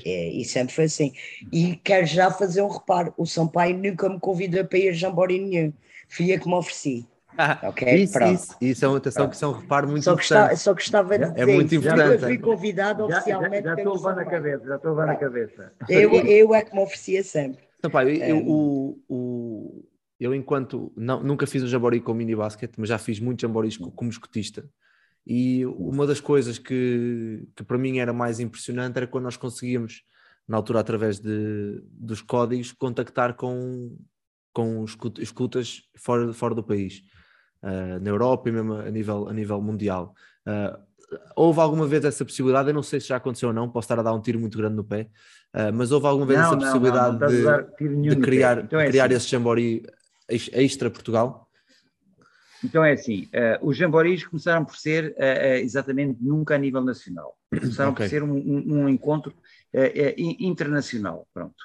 [0.05, 1.13] É, e sempre foi assim.
[1.53, 5.39] E quero já fazer um reparo: o Sampaio nunca me convidou para ir a Jambori
[5.39, 5.73] nenhum.
[6.09, 7.07] Fui eu que me ofereci.
[7.37, 8.35] Ah, ok, isso, pronto.
[8.35, 10.51] Isso, isso é uma atenção que são um reparo muito só importante.
[10.51, 12.23] Gostava, só gostava de dizer É muito importante.
[12.23, 13.65] Eu fui convidado oficialmente.
[13.65, 15.73] Já, já, já estou a levar na cabeça, já estou a levar na cabeça.
[15.89, 17.65] Eu, eu é que me oferecia sempre.
[17.83, 19.85] Sampaio, eu, eu, o, o,
[20.21, 23.77] eu enquanto não, nunca fiz um jambori com mini basket, mas já fiz muitos jamboris
[23.77, 24.65] como escotista.
[25.27, 30.03] E uma das coisas que, que para mim era mais impressionante era quando nós conseguíamos,
[30.47, 33.97] na altura, através de, dos códigos, contactar com,
[34.53, 34.85] com
[35.19, 37.03] escutas fora, fora do país,
[37.63, 40.15] uh, na Europa e mesmo a nível, a nível mundial.
[40.47, 40.79] Uh,
[41.35, 42.69] houve alguma vez essa possibilidade?
[42.69, 44.59] Eu não sei se já aconteceu ou não, posso estar a dar um tiro muito
[44.59, 45.09] grande no pé,
[45.55, 48.89] uh, mas houve alguma vez não, essa não, possibilidade não, de, de, criar, então é
[48.89, 49.15] criar assim.
[49.15, 49.87] esse jambori
[50.29, 51.44] extra Portugal?
[52.65, 56.81] Então é assim, uh, os jamboris começaram por ser uh, uh, exatamente nunca a nível
[56.81, 57.39] nacional.
[57.51, 58.07] Começaram okay.
[58.07, 59.35] por ser um, um, um encontro
[60.39, 61.57] internacional, pronto.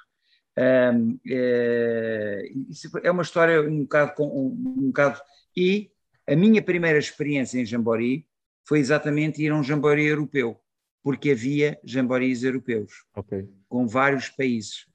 [2.70, 4.47] Isso é uma história um bocado, com, um,
[4.78, 5.22] um bocado...
[5.56, 5.91] E
[6.28, 8.26] a minha primeira experiência em jambori
[8.68, 10.60] foi exatamente ir a um jambori europeu,
[11.04, 13.47] porque havia jamboris europeus, okay.
[13.68, 14.88] com vários países.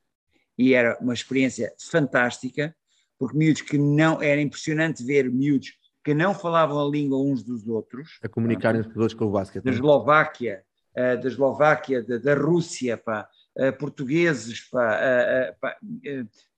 [0.59, 2.75] E era uma experiência fantástica,
[3.19, 4.21] porque miúdos que não...
[4.21, 5.73] Era impressionante ver miúdos
[6.05, 8.19] que não falavam a língua uns dos outros.
[8.23, 9.65] A comunicarem os todos com o basquete.
[9.65, 9.75] Da é?
[9.75, 13.27] Eslováquia, uh, da Eslováquia, da, da Rússia, pá,
[13.57, 15.77] uh, portugueses, pá, uh, pá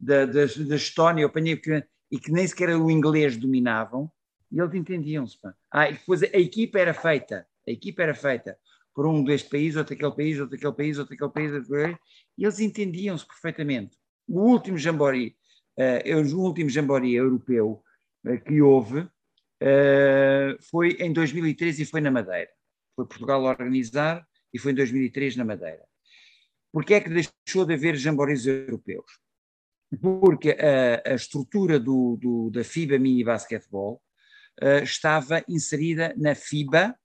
[0.00, 4.10] da, da, da Estónia, eu apanhei que, e que nem sequer o inglês dominavam,
[4.50, 5.38] e eles entendiam-se.
[5.70, 8.58] Ah, e depois a, equipa era feita, a equipa era feita
[8.94, 11.94] por um deste país, outro daquele país, outro daquele país, outro daquele país, outro daquele
[11.94, 11.98] país
[12.38, 13.96] e eles entendiam-se perfeitamente.
[14.28, 15.36] O último jambori,
[15.78, 17.82] uh, o último jambori europeu
[18.24, 19.08] uh, que houve,
[19.62, 22.50] uh, foi em 2013 e foi na Madeira.
[22.94, 25.84] Foi Portugal a organizar e foi em 2003 na Madeira.
[26.72, 29.18] Porquê é que deixou de haver jamborees europeus?
[30.00, 34.02] Porque a, a estrutura do, do, da FIBA Mini Basketball
[34.62, 36.98] uh, estava inserida na FIBA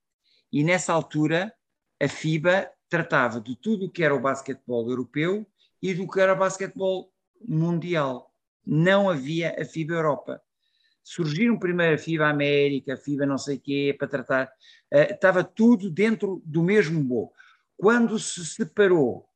[0.52, 1.54] e nessa altura
[2.02, 5.48] a FIBA tratava de tudo o que era o basquetebol europeu
[5.82, 7.12] e do que era o basquetebol
[7.48, 8.34] mundial.
[8.66, 10.42] Não havia a FIBA Europa
[11.04, 14.46] surgiram primeiro a FIBA América, a FIBA não sei o quê, para tratar,
[14.94, 17.32] uh, estava tudo dentro do mesmo bolo.
[17.78, 19.28] Quando se separou,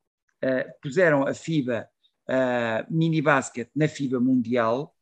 [0.43, 1.87] uh, puseram a FIBA
[2.29, 4.95] uh, Mini Basket na FIBA Mundial,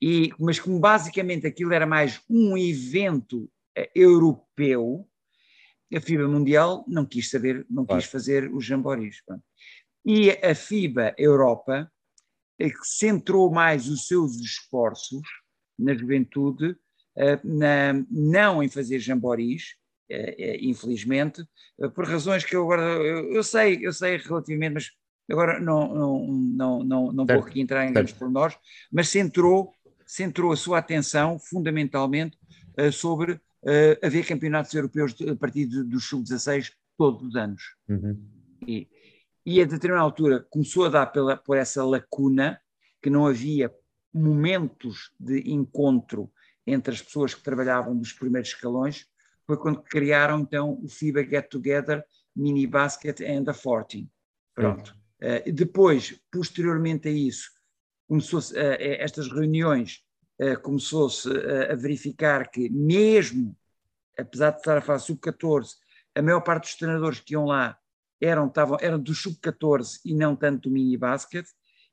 [0.00, 3.48] e, mas como basicamente aquilo era mais um evento
[3.94, 5.08] europeu,
[5.94, 9.22] a FIBA Mundial não quis saber, não quis fazer os jamboris.
[10.04, 11.88] E a FIBA Europa,
[12.58, 15.22] que centrou mais os seus esforços
[15.82, 16.76] na juventude,
[17.16, 19.74] eh, na, não em fazer jamboris,
[20.08, 21.44] eh, eh, infelizmente,
[21.94, 24.90] por razões que eu agora, eu, eu sei, eu sei relativamente, mas
[25.30, 28.56] agora não, não, não, não, não vou aqui entrar em grandes pormenores,
[28.90, 29.72] mas centrou,
[30.06, 32.38] centrou a sua atenção fundamentalmente
[32.92, 33.40] sobre
[34.02, 37.62] haver campeonatos europeus a partir dos sub-16 todos os anos.
[37.88, 38.18] Uhum.
[38.66, 38.88] E,
[39.44, 42.60] e a determinada altura começou a dar pela, por essa lacuna
[43.02, 43.72] que não havia
[44.12, 46.30] momentos de encontro
[46.66, 49.06] entre as pessoas que trabalhavam dos primeiros escalões,
[49.46, 54.08] foi quando criaram então o FIBA Get Together Mini Basket and the 14.
[54.54, 54.96] Pronto.
[55.20, 57.50] Uh, depois, posteriormente a isso,
[58.08, 60.02] começou-se uh, estas reuniões,
[60.40, 61.28] uh, começou-se
[61.70, 63.56] a verificar que mesmo,
[64.18, 65.74] apesar de estar a falar sub-14,
[66.14, 67.78] a maior parte dos treinadores que iam lá
[68.20, 71.46] eram, tavam, eram do sub-14 e não tanto do mini basket,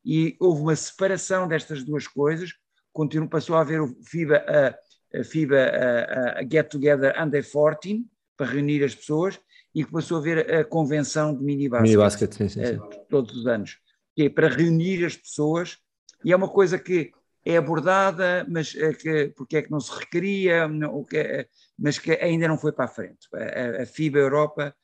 [0.03, 2.51] e houve uma separação destas duas coisas,
[2.91, 8.05] continua, passou a haver o FIBA, a, a FIBA a, a Get Together Under 14,
[8.37, 9.39] para reunir as pessoas,
[9.75, 12.79] e que passou a haver a convenção de mini basket, mini basket sim, sim, sim.
[13.09, 13.77] todos os anos,
[14.15, 15.77] que é para reunir as pessoas,
[16.23, 17.11] e é uma coisa que
[17.45, 21.47] é abordada, mas é que, porque é que não se requeria, não, que é,
[21.77, 23.27] mas que ainda não foi para a frente.
[23.33, 24.75] A, a FIBA Europa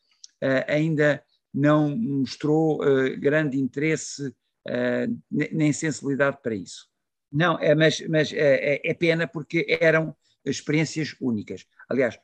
[0.67, 1.23] ainda
[1.53, 2.79] não mostrou
[3.19, 4.33] grande interesse
[4.67, 6.87] uh, nem sensibilidade para isso.
[7.31, 10.15] Não, é, mas, mas é, é pena porque eram
[10.45, 11.65] experiências únicas.
[11.89, 12.17] Aliás,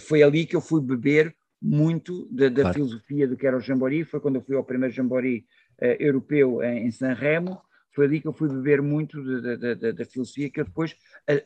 [0.00, 2.74] foi ali que eu fui beber muito da, da claro.
[2.74, 5.44] filosofia do que era o Jambori, foi quando eu fui ao primeiro Jambori
[5.98, 7.60] europeu em, em San Remo,
[7.94, 10.96] foi ali que eu fui beber muito da, da, da, da filosofia que eu depois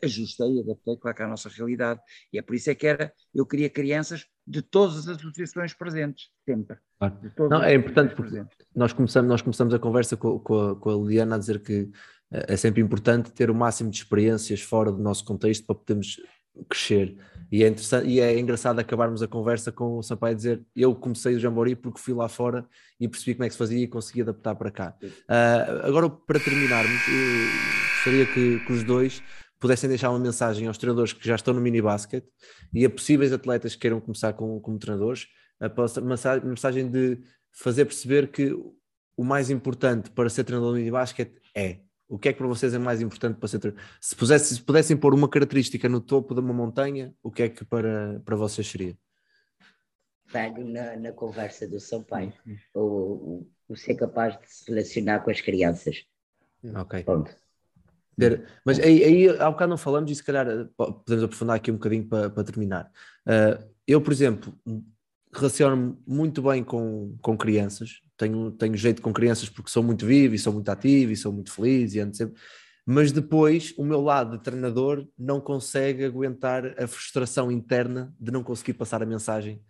[0.03, 2.01] ajustei, adaptei, claro, à nossa realidade.
[2.33, 6.31] E é por isso é que era, eu queria crianças de todas as associações presentes,
[6.45, 6.77] sempre.
[6.99, 7.17] Claro.
[7.51, 8.45] Não, é importante porque
[8.75, 11.91] nós começamos, nós começamos a conversa com, com, a, com a Liliana a dizer que
[12.31, 16.19] eh, é sempre importante ter o máximo de experiências fora do nosso contexto para podermos
[16.69, 17.17] crescer.
[17.51, 21.35] E é, interessante, e é engraçado acabarmos a conversa com o Sampaio dizer eu comecei
[21.35, 22.67] o Jambori porque fui lá fora
[22.99, 24.95] e percebi como é que se fazia e consegui adaptar para cá.
[25.03, 27.01] Uh, agora, para terminarmos,
[27.95, 29.23] gostaria que, que, os dois
[29.65, 32.23] pudessem deixar uma mensagem aos treinadores que já estão no mini basket
[32.71, 35.27] e a possíveis atletas que queiram começar com, como treinadores,
[35.59, 37.19] a mensagem de
[37.51, 38.53] fazer perceber que
[39.17, 42.47] o mais importante para ser treinador no mini basket é o que é que para
[42.47, 43.87] vocês é mais importante para ser treinador?
[44.03, 47.49] Se, pusesse, se pudessem pôr uma característica no topo de uma montanha, o que é
[47.49, 48.95] que para, para vocês seria?
[50.31, 52.57] Pego na, na conversa do São Pai, uhum.
[52.75, 56.05] o, o, o, ser capaz de se relacionar com as crianças.
[56.63, 57.03] Ok.
[57.05, 57.35] Ponto.
[58.65, 61.75] Mas aí, aí há bocado não falamos e se calhar eh, podemos aprofundar aqui um
[61.75, 62.91] bocadinho para, para terminar.
[63.27, 64.55] Uh, eu, por exemplo,
[65.33, 70.35] relaciono-me muito bem com, com crianças, tenho, tenho jeito com crianças porque sou muito vivo
[70.35, 72.41] e sou muito ativo e sou muito feliz e ando sempre.
[72.87, 78.43] Mas depois o meu lado de treinador não consegue aguentar a frustração interna de não
[78.43, 79.61] conseguir passar a mensagem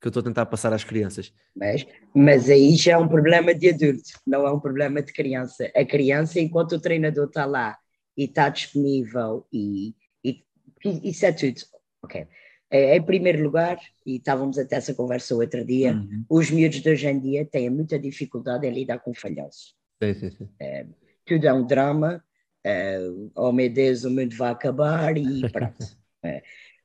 [0.00, 1.32] que eu estou a tentar passar às crianças.
[1.56, 1.84] Mas,
[2.14, 5.70] mas aí já é um problema de adulto, não é um problema de criança.
[5.74, 7.76] A criança, enquanto o treinador está lá
[8.18, 10.44] e está disponível e, e,
[10.84, 11.60] e isso é tudo.
[12.02, 12.26] Ok.
[12.70, 16.24] É, em primeiro lugar, e estávamos até essa conversa outro dia, uhum.
[16.28, 19.74] os miúdos de hoje em dia têm muita dificuldade em lidar com falhanços.
[20.02, 20.48] Sim, sim, sim.
[20.60, 20.84] É,
[21.24, 22.22] tudo é um drama,
[22.64, 22.98] é,
[23.34, 25.78] oh meu Deus, o mundo vai acabar e pronto.
[26.22, 26.42] é,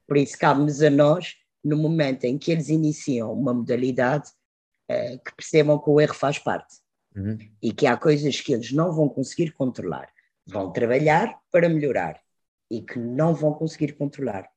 [0.08, 4.30] por isso cabe-nos a nós, no momento em que eles iniciam uma modalidade,
[4.88, 6.76] é, que percebam que o erro faz parte
[7.16, 7.38] uhum.
[7.62, 10.08] e que há coisas que eles não vão conseguir controlar.
[10.46, 12.20] Vão trabalhar para melhorar
[12.70, 14.50] e que não vão conseguir controlar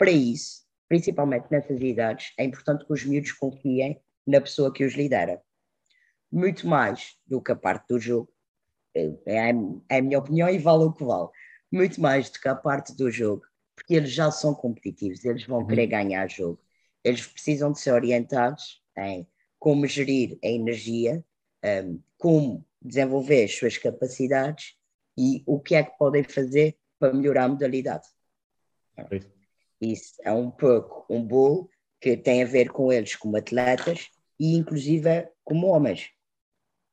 [0.00, 4.94] para isso, principalmente nessas idades, é importante que os miúdos confiem na pessoa que os
[4.94, 5.42] lidera.
[6.32, 8.32] Muito mais do que a parte do jogo,
[8.96, 9.50] é, é,
[9.90, 11.28] é a minha opinião e vale o que vale.
[11.70, 13.42] Muito mais do que a parte do jogo,
[13.76, 15.66] porque eles já são competitivos, eles vão uhum.
[15.66, 16.58] querer ganhar jogo.
[17.04, 19.28] Eles precisam de ser orientados em
[19.58, 21.22] como gerir a energia,
[21.62, 24.79] um, como desenvolver as suas capacidades
[25.20, 28.08] e o que é que podem fazer para melhorar a modalidade.
[29.78, 31.68] Isso é um pouco um bolo
[32.00, 36.08] que tem a ver com eles como atletas e inclusive como homens.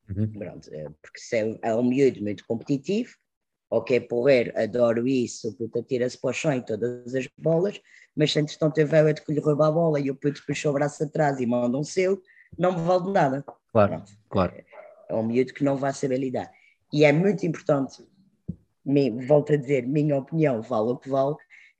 [0.09, 0.29] Uhum.
[0.31, 3.15] Pronto, é, porque se é, é um miúdo muito competitivo,
[3.69, 7.79] ok, porrer, adoro isso, o puto atira-se para o chão em todas as bolas,
[8.13, 11.03] mas se entretanto tiver que lhe rouba a bola e o puto puxa o braço
[11.03, 12.21] atrás e manda um seu,
[12.57, 13.45] não me vale nada.
[13.71, 14.11] Claro, Pronto.
[14.29, 14.53] claro.
[14.55, 14.65] É,
[15.09, 16.51] é um miúdo que não vai saber lidar.
[16.91, 18.01] E é muito importante,
[19.25, 21.35] volto a dizer, minha opinião, vale o que vale,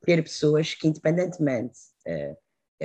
[0.05, 2.33] ter pessoas que, independentemente, uh,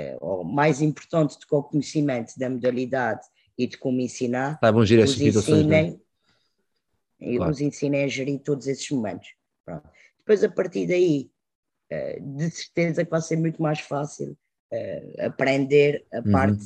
[0.01, 3.25] uh, ou mais importante do que o conhecimento da modalidade
[3.57, 4.59] e de como ensinar,
[5.03, 6.01] os ensinem,
[7.19, 7.35] é?
[7.35, 7.51] claro.
[7.51, 9.29] os ensinem a gerir todos esses momentos.
[9.65, 9.89] Pronto.
[10.19, 11.29] Depois, a partir daí,
[11.91, 14.37] uh, de certeza que vai ser muito mais fácil
[15.19, 16.31] aprender a uhum.
[16.31, 16.63] parte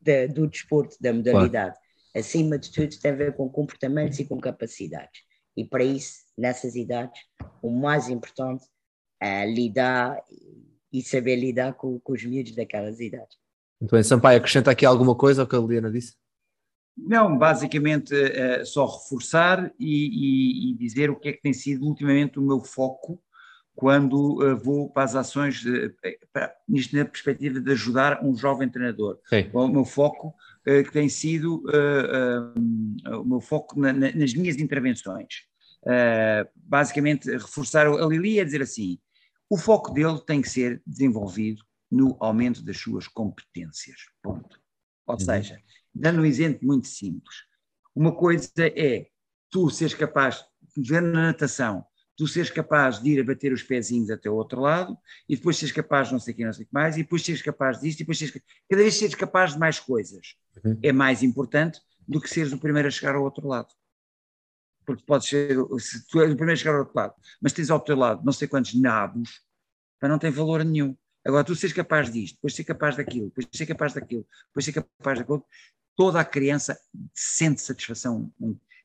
[0.00, 1.76] de, do desporto, da modalidade.
[1.76, 1.90] Claro.
[2.16, 5.20] Acima de tudo, tem a ver com comportamentos e com capacidades.
[5.60, 7.20] E para isso, nessas idades,
[7.60, 8.64] o mais importante
[9.20, 10.18] a lidar
[10.90, 13.36] e saber lidar com, com os miúdos daquelas idades.
[13.78, 16.14] Muito bem, Sampaio, acrescenta aqui alguma coisa ao que a Liliana disse?
[16.96, 21.86] Não, basicamente é só reforçar e, e, e, dizer o que é que tem sido
[21.86, 23.22] ultimamente o meu foco
[23.74, 25.94] quando uh, vou para as ações, de,
[26.32, 29.18] para, nisto na perspectiva de ajudar um jovem treinador.
[29.26, 29.48] Sim.
[29.52, 31.62] O meu foco uh, que tem sido
[33.06, 35.49] o meu foco na, na, nas minhas intervenções.
[36.54, 38.98] Basicamente, reforçar a Lili é dizer assim:
[39.48, 43.96] o foco dele tem que ser desenvolvido no aumento das suas competências.
[44.22, 44.60] Ponto.
[45.06, 45.20] Ou uhum.
[45.20, 45.60] seja,
[45.94, 47.36] dando um exemplo muito simples,
[47.94, 49.08] uma coisa é
[49.50, 50.44] tu seres capaz,
[50.76, 51.84] ver na natação,
[52.16, 54.96] tu seres capaz de ir a bater os pezinhos até o outro lado,
[55.28, 57.02] e depois seres capaz de não sei o que, não sei o que mais, e
[57.02, 60.36] depois seres capaz disto, e depois seres, cada vez seres capaz de mais coisas.
[60.64, 60.78] Uhum.
[60.82, 63.74] É mais importante do que seres o primeiro a chegar ao outro lado.
[64.94, 67.70] Porque pode ser, se tu és o primeiro a chegar ao outro lado, mas tens
[67.70, 69.40] ao teu lado não sei quantos nabos,
[70.02, 70.96] não tem valor nenhum.
[71.24, 74.72] Agora, tu seres capaz disto, depois ser capaz daquilo, depois ser capaz daquilo, depois ser
[74.72, 75.44] capaz daquilo,
[75.96, 76.78] toda a criança
[77.14, 78.32] sente satisfação,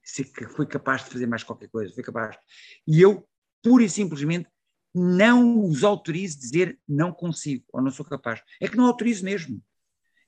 [0.03, 2.37] se foi capaz de fazer mais qualquer coisa, foi capaz.
[2.85, 3.27] E eu,
[3.63, 4.49] pura e simplesmente,
[4.93, 8.41] não os autorizo dizer não consigo ou não sou capaz.
[8.61, 9.61] É que não autorizo mesmo.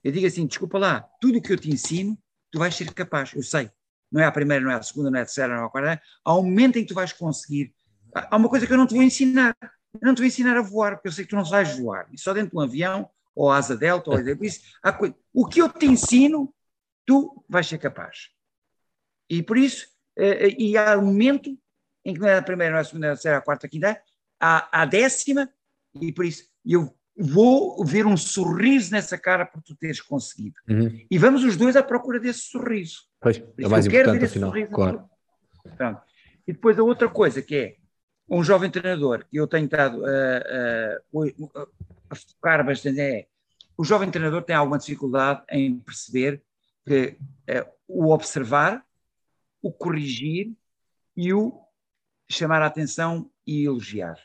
[0.04, 2.18] Eu digo assim: desculpa lá, tudo o que eu te ensino,
[2.52, 3.34] tu vais ser capaz.
[3.34, 3.70] Eu sei.
[4.12, 5.70] Não é a primeira, não é a segunda, não é a terceira, não é a
[5.70, 6.02] quarta.
[6.24, 7.74] Há um momento em que tu vais conseguir.
[8.14, 9.56] Há uma coisa que eu não te vou ensinar.
[9.62, 12.08] Eu não te vou ensinar a voar, porque eu sei que tu não sabes voar.
[12.12, 15.16] E só dentro de um avião, ou asa delta, ou isso, há coisa.
[15.34, 16.54] O que eu te ensino,
[17.06, 18.30] tu vais ser capaz.
[19.30, 21.58] E por isso, eh, e há um momento
[22.04, 23.42] em que não é a primeira, não é a segunda, não é a terceira, a
[23.42, 24.02] quarta, a quinta,
[24.40, 25.50] há a décima,
[26.02, 30.56] e por isso eu vou ver um sorriso nessa cara por tu teres conseguido.
[30.70, 31.06] Uhum.
[31.10, 33.08] E vamos os dois à procura desse sorriso.
[33.20, 34.72] Pois, é mais eu quero importante ver afinal, sorriso.
[34.72, 35.10] claro.
[35.76, 36.02] Pronto.
[36.48, 37.76] E depois a outra coisa que é
[38.30, 41.62] um jovem treinador que eu tenho estado a, a-
[42.12, 43.28] a- focar bastante é
[43.78, 46.42] o jovem treinador tem alguma dificuldade em perceber
[46.86, 47.18] que
[47.48, 48.84] eh, o observar,
[49.62, 50.54] o corrigir
[51.16, 51.60] e o
[52.30, 54.18] chamar a atenção e elogiar.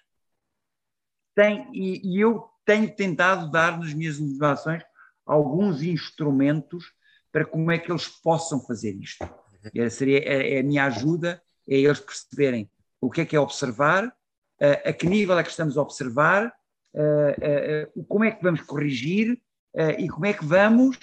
[1.34, 4.82] Tem, e, e eu tenho tentado dar nas minhas legislações
[5.26, 6.92] alguns instrumentos
[7.30, 9.28] para como é que eles possam fazer isto.
[9.74, 12.70] É, seria, é, é a minha ajuda, é eles perceberem
[13.00, 14.12] o que é que é observar,
[14.60, 16.52] eh, a que nível é que estamos a observar,
[16.94, 19.40] eh, eh, como é que vamos corrigir
[19.98, 20.98] e como é que vamos,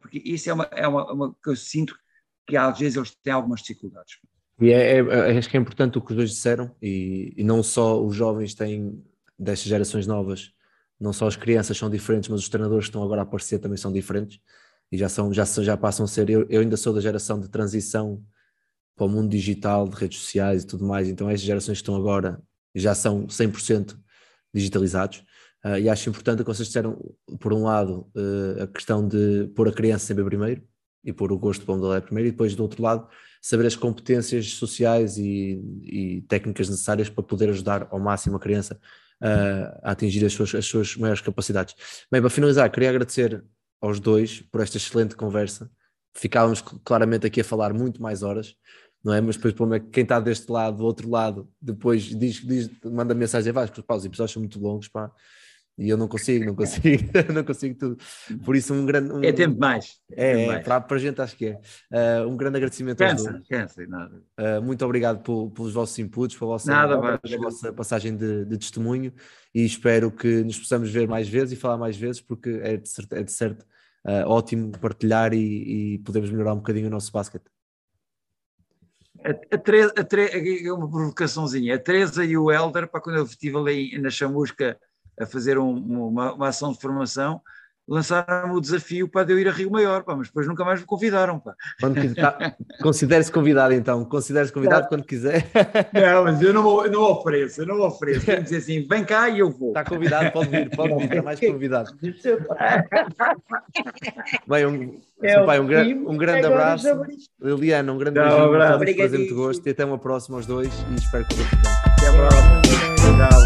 [0.00, 1.98] porque isso é uma, é uma, uma que eu sinto
[2.46, 4.18] que às vezes eles têm algumas dificuldades.
[4.60, 7.60] E é, é- acho que é importante o que os dois disseram, e, e não
[7.60, 9.04] só os jovens têm
[9.36, 10.52] destas gerações novas,
[11.00, 13.76] não só as crianças são diferentes, mas os treinadores que estão agora a aparecer também
[13.76, 14.40] são diferentes
[14.90, 16.28] e já, são, já, já passam a ser.
[16.30, 18.22] Eu, eu ainda sou da geração de transição
[18.96, 21.94] para o mundo digital, de redes sociais e tudo mais, então as gerações que estão
[21.94, 22.42] agora
[22.74, 23.96] já são 100%
[24.52, 25.24] digitalizados.
[25.62, 26.98] Ah, e acho importante o que vocês disseram,
[27.40, 30.62] por um lado, eh, a questão de pôr a criança sempre primeiro
[31.04, 33.08] e pôr o gosto para onde ela é primeiro, e depois, do outro lado,
[33.40, 38.80] saber as competências sociais e, e técnicas necessárias para poder ajudar ao máximo a criança
[39.20, 41.74] a atingir as suas, as suas maiores capacidades.
[42.10, 43.44] Bem, para finalizar, queria agradecer
[43.80, 45.70] aos dois por esta excelente conversa.
[46.14, 48.54] Ficávamos cl- claramente aqui a falar muito mais horas,
[49.04, 49.20] não é?
[49.20, 52.70] Mas depois, como é que quem está deste lado, do outro lado, depois diz, diz,
[52.84, 55.12] manda mensagem, vai, pá, os episódios são muito longos, pá.
[55.78, 57.96] E eu não consigo, não consigo, não consigo tudo.
[58.44, 59.12] Por isso, um grande.
[59.12, 60.00] Um, É tempo mais.
[60.10, 60.64] é, tempo é, mais.
[60.64, 61.60] para, para a gente acho que é.
[61.92, 63.26] Ah, um grande agradecimento aos dois.
[63.28, 64.22] Cansa, cansa, nada.
[64.38, 67.38] Uh, muito obrigado por- pelos vossos inputs, pela vossa, Nada, pela Vasco.
[67.40, 69.12] vossa passagem de, de testemunho
[69.54, 72.88] e espero que nos possamos ver mais vezes e falar mais vezes, porque é de
[72.88, 73.62] certo, é de certo,
[74.04, 77.44] uh, ótimo partilhar e, e podemos melhorar um bocadinho o nosso basquete.
[79.24, 81.74] A, a, Teresa, a é uma provocaçãozinha.
[81.74, 84.76] A Teresa e o Helder, para quando eu estive ali na Chamusca
[85.20, 85.76] a fazer um-
[86.08, 87.40] uma, uma ação de formação,
[87.90, 90.78] lançaram o desafio para de eu ir a Rio Maior, pá, mas depois nunca mais
[90.78, 91.38] me convidaram.
[91.40, 91.54] Pá.
[92.14, 95.46] Tá, Considere-se convidado então, considere-se convidado quando quiser.
[95.94, 98.26] Não, mas eu não, eu não ofereço, eu não ofereço.
[98.26, 99.68] Tenho que dizer assim, vem cá e eu vou.
[99.68, 101.90] Está convidado, pode vir, pode vir, está mais convidado.
[104.46, 107.00] Bem, um, É o um, gra- um grande agora abraço.
[107.40, 108.76] Liliana, um grande beijinho, abraço.
[108.78, 109.36] muito prazer, muito Obrigadíssimo.
[109.46, 111.72] gosto e até uma próxima aos dois e espero que tudo bem.
[111.96, 112.62] Até a próxima.
[113.30, 113.37] Tchau.